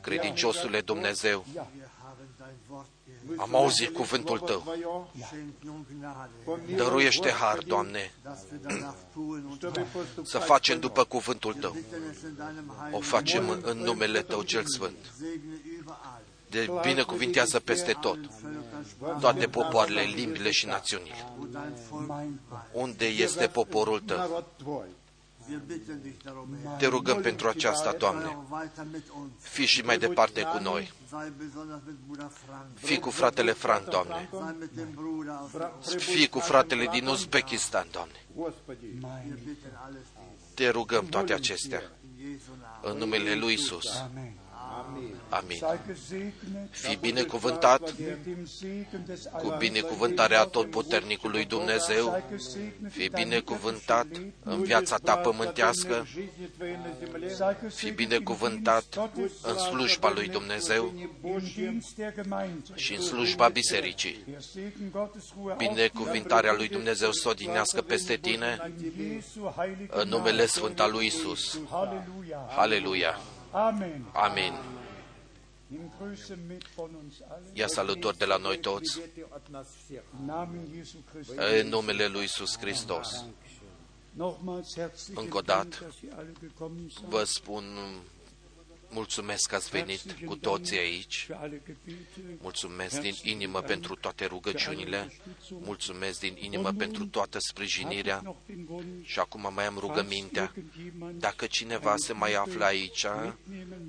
Credinciosule 0.00 0.80
Dumnezeu, 0.80 1.44
Ja. 1.54 1.70
Am 3.36 3.54
auzit 3.54 3.92
cuvântul 3.94 4.38
tău. 4.38 4.76
Schenk 5.26 5.52
nun 5.60 5.86
Gnade, 5.98 6.74
Dăruiește 6.76 7.30
har, 7.30 7.58
Doamne, 7.58 8.12
dass 8.22 8.38
wir 8.50 8.60
danach 8.62 8.94
tun 9.12 9.44
und 9.50 10.26
să 10.26 10.38
facem 10.38 10.78
după 10.78 11.04
cuvântul 11.04 11.54
tău. 11.54 11.70
bitten 11.70 12.02
es 12.10 12.22
in 12.22 12.34
deinem 12.36 12.68
O 12.68 12.74
heiligen 12.80 13.00
facem 13.02 13.48
în- 13.48 13.60
în 13.64 13.78
numele 13.78 14.22
tău 14.22 14.42
cel 14.42 14.64
sfânt. 14.66 14.96
Segne 15.18 15.60
überall. 15.80 16.22
De 16.50 16.70
binecuvintează 16.82 17.60
peste 17.60 17.92
tot 17.92 18.18
Völker, 18.18 19.20
toate 19.20 19.46
popoarele, 19.46 20.00
limbile 20.02 20.50
și 20.50 20.66
națiunile. 20.66 21.24
wo 21.38 21.44
dein 21.46 21.72
Volk 21.90 22.06
Mein 22.08 22.38
Unde 22.72 23.06
este 23.06 23.46
poporul 23.46 24.00
tău? 24.00 24.44
Wir 25.48 25.60
bitten 25.66 26.00
dich 26.02 26.14
darum, 26.24 26.48
Herr. 26.64 26.76
Te 26.78 26.86
rugăm 26.86 27.20
pentru 27.20 27.48
aceasta, 27.48 27.90
Sei 27.90 27.98
Doamne. 27.98 28.24
auch 28.24 28.50
weiter 28.50 28.84
mit 28.92 29.04
uns. 29.20 29.30
Fii 29.40 29.66
și 29.66 29.80
mai 29.82 29.98
departe 29.98 30.40
cu 30.42 30.58
noi. 30.62 30.92
Sei 31.16 31.30
besonders 31.30 31.80
mit 31.86 31.96
Bruder 32.06 32.30
Frank. 32.46 32.66
Fii 32.78 32.98
cu 32.98 33.10
fratele 33.10 33.52
Frank, 33.52 33.88
Doamne. 33.88 34.28
Sei 34.30 34.54
mit 34.58 34.70
dem 34.70 34.90
Bruder 34.94 35.34
aus 35.34 35.94
Fii 35.96 36.28
cu 36.28 36.38
fratele 36.38 36.86
din 36.86 37.06
Uzbekistan, 37.06 37.86
Doamne. 37.90 38.14
Wir 38.34 38.52
bitten 39.44 39.72
alles 39.86 40.06
dies 40.16 40.54
Te 40.54 40.68
rugăm 40.70 41.06
toate 41.06 41.32
acestea. 41.32 41.82
in 41.82 42.30
Jesu 42.30 42.50
Namen. 42.60 42.90
În 42.92 42.98
numele 42.98 43.34
lui 43.34 43.52
Isus. 43.52 43.86
Amen. 45.28 45.44
Amin. 45.44 45.56
Sei 45.58 45.78
gesegnet 45.86 46.68
Fii 46.70 46.96
binecuvântat 47.00 47.80
mit 47.98 48.24
dem 48.24 48.46
Segen 48.46 49.04
des 49.06 49.22
cu 49.22 49.36
Allmächtigen. 49.36 49.58
binecuvântarea 49.58 50.44
Totputernicului 50.44 51.44
Dumnezeu. 51.44 52.04
Sei 52.10 52.22
gesegnet 52.30 52.92
Fii 52.92 53.04
in 53.04 53.10
deinem 53.10 53.28
binecuvântat 53.28 54.04
irdischen 54.06 54.32
în 54.44 54.62
viața 54.62 54.96
ta 54.96 55.14
pământească. 55.16 56.06
Leben. 56.58 57.28
Sei 57.28 57.54
Fii 57.60 57.68
gesegnet 57.68 57.96
binecuvântat 57.96 58.84
im 58.96 59.10
Dienst 59.14 59.42
Gottes, 59.42 59.52
în 59.52 59.58
slujba 59.58 60.10
lui 60.14 60.28
Dumnezeu 60.28 60.92
im 60.96 61.10
Dienst 61.54 61.94
der 61.96 62.14
Gemeinde. 62.14 62.62
și 62.74 62.94
în 62.94 63.00
slujba 63.00 63.48
bisericii. 63.48 64.24
Der 64.28 64.40
Segen 64.40 64.90
Gottes 64.92 65.24
ruhe 65.36 65.50
auf 65.50 65.58
Binecuvântarea 65.58 66.52
lui 66.52 66.68
Dumnezeu 66.68 67.12
să 67.12 67.28
odinească 67.28 67.80
peste 67.82 68.16
tine 68.16 68.72
dir 68.76 68.86
in 68.86 69.12
Jesu 69.20 69.54
heilige 69.56 69.88
în 69.90 70.08
numele 70.08 70.46
Sfânt 70.46 70.80
al 70.80 70.90
lui 70.92 71.06
Isus. 71.06 71.58
Halleluja. 71.70 72.46
Aleluia. 72.56 73.18
Amen. 74.12 74.52
Ia 77.52 77.66
salutări 77.66 78.16
de 78.18 78.24
la 78.24 78.36
noi 78.36 78.58
toți 78.58 79.00
Im 79.16 80.26
Namen 80.26 80.68
Jesu 80.76 80.96
Christi. 81.12 81.34
în 81.60 81.68
numele 81.68 82.06
lui 82.06 82.24
Isus 82.24 82.58
Hristos. 82.58 83.24
Nochmals 84.12 84.74
herzlichen 84.76 85.22
Încă 85.22 85.36
o 85.36 85.40
Dank, 85.40 85.70
dată, 85.70 85.84
dass 85.84 85.96
Sie 85.96 86.12
alle 86.16 86.32
gekommen 86.40 86.88
sind. 86.88 87.08
Vă 87.08 87.24
spun 87.24 87.64
mulțumesc 88.90 89.48
că 89.48 89.54
ați 89.54 89.70
venit 89.70 90.16
cu 90.26 90.36
toții 90.36 90.78
aici. 90.78 91.26
Für 91.28 91.36
alle 91.40 91.62
Gebete. 91.66 92.38
Mulțumesc 92.40 93.00
din 93.00 93.14
inimă 93.22 93.60
pentru 93.60 93.94
toate 93.94 94.24
rugăciunile. 94.24 95.12
Mulțumesc 95.48 96.20
din 96.20 96.36
inimă 96.40 96.72
pentru 96.72 97.06
toată 97.06 97.38
sprijinirea. 97.38 98.20
Noch 98.24 98.36
den 98.46 98.66
Wunsch, 98.68 99.08
Și 99.08 99.18
acum 99.18 99.50
mai 99.54 99.66
am 99.66 99.78
rugămintea. 99.78 100.52
irgendjemand 100.56 101.20
Dacă 101.20 101.46
cineva 101.46 101.96
se 101.96 102.12
mai 102.12 102.34
află 102.34 102.64
aici, 102.64 103.06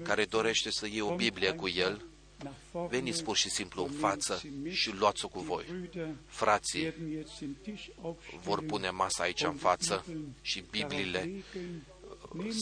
care 0.04 0.26
dorește 0.26 0.72
să 0.72 0.88
iei 0.88 1.02
o 1.02 1.16
Biblie 1.16 1.52
cu 1.52 1.68
el, 1.68 2.06
nach 2.44 2.54
vorne 2.72 2.88
veniți 2.98 3.24
pur 3.24 3.36
și 3.36 3.50
simplu 3.50 3.84
în 3.84 3.90
față 3.92 4.42
și 4.70 4.92
luați-o 4.96 5.28
cu 5.28 5.40
voi. 5.40 5.64
Brüder 5.64 6.08
Frații 6.26 6.84
werden 6.84 7.12
jetzt 7.12 7.40
den 7.40 7.56
Tisch 7.62 7.88
aufstellen 8.02 8.42
vor 8.44 8.64
pune 8.64 8.90
masa 8.90 9.24
aici 9.24 9.44
în 9.44 9.56
față 9.56 10.06
și 10.42 10.64
Bibliile 10.72 11.44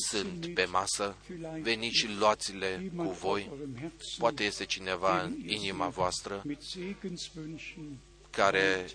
sunt 0.10 0.54
pe 0.54 0.66
masă. 0.66 1.16
Veniți 1.62 1.98
și 1.98 2.08
luați-le 2.18 2.92
cu 2.96 3.04
voi. 3.04 3.52
Poate 4.18 4.44
este 4.44 4.66
cineva 4.66 5.22
în 5.22 5.36
inima 5.46 5.88
voastră 5.88 6.42
mit 6.46 6.62
Segenswünschen 6.62 7.98
care 8.30 8.86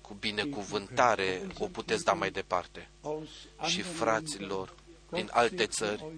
cu 0.00 0.16
binecuvântare 0.20 1.46
o 1.58 1.66
puteți 1.66 2.04
da 2.04 2.12
mai 2.12 2.30
departe. 2.30 2.88
aus 3.00 3.28
Și 3.68 3.80
anderen 3.80 3.94
fraților 3.94 4.74
din 5.10 5.24
Gott 5.24 5.36
alte 5.36 5.56
segne 5.56 5.66
țări, 5.66 6.02
euch. 6.02 6.12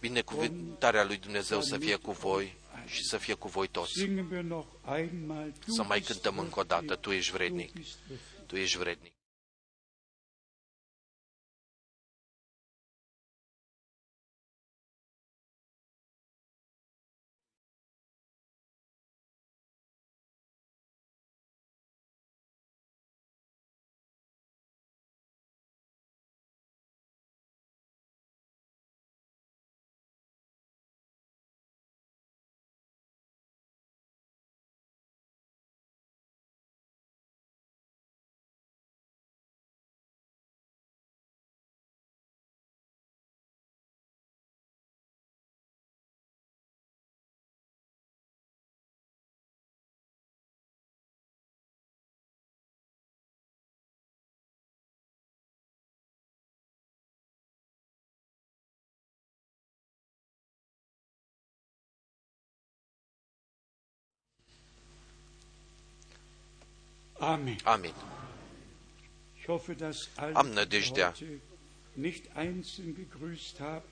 binecuvântarea 0.00 1.04
lui 1.04 1.16
Dumnezeu 1.16 1.60
să 1.60 1.78
fie 1.78 1.96
cu 1.96 2.12
voi 2.12 2.56
și 2.86 3.04
să 3.04 3.16
fie 3.16 3.34
cu 3.34 3.48
voi 3.48 3.68
toți. 3.68 3.92
Singen 3.92 4.28
wir 4.30 4.42
noch 4.42 4.66
einmal. 4.96 5.52
Du 5.66 5.72
Să 5.72 5.82
mai 5.82 5.98
bist 5.98 6.10
cântăm 6.10 6.38
încă 6.38 6.60
o 6.60 6.62
dată, 6.62 6.96
Tu 6.96 7.10
ești 7.10 7.30
Du 7.30 7.36
vrednic, 7.36 7.72
bist 7.72 7.96
würdig. 8.10 8.46
Tu 8.46 8.56
ești 8.56 8.78
vrednic. 8.78 9.12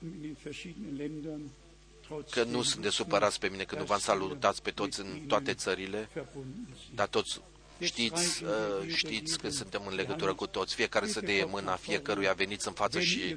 In 0.01 0.21
den 0.21 0.35
verschiedenen 0.43 0.97
Ländern, 0.97 1.49
că 2.29 2.43
nu 2.43 2.61
sunt 2.61 2.81
de 2.81 2.89
supărați 2.89 3.39
pe 3.39 3.47
mine 3.47 3.63
că 3.63 3.75
nu 3.75 3.83
v-am 3.83 3.99
salutat 3.99 4.59
pe 4.59 4.71
toți 4.71 4.99
în 4.99 5.19
toate 5.27 5.53
țările, 5.53 6.09
verbunden 6.13 6.67
sind. 6.85 6.95
dar 6.95 7.07
toți 7.07 7.41
Știți, 7.79 8.43
uh, 8.43 8.93
știți 8.95 9.37
că 9.37 9.49
suntem 9.49 9.81
în 9.87 9.95
legătură 9.95 10.33
cu 10.33 10.47
toți. 10.47 10.75
Fiecare 10.75 11.07
să 11.07 11.19
deie 11.19 11.45
mâna 11.45 11.75
fiecăruia, 11.75 12.33
veniți 12.33 12.67
în 12.67 12.73
față 12.73 12.99
și 12.99 13.35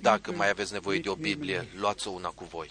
dacă 0.00 0.32
mai 0.32 0.48
aveți 0.48 0.72
nevoie 0.72 0.98
de 0.98 1.08
o 1.08 1.14
Biblie, 1.14 1.68
luați-o 1.76 2.10
una 2.10 2.28
cu 2.28 2.44
voi. 2.44 2.70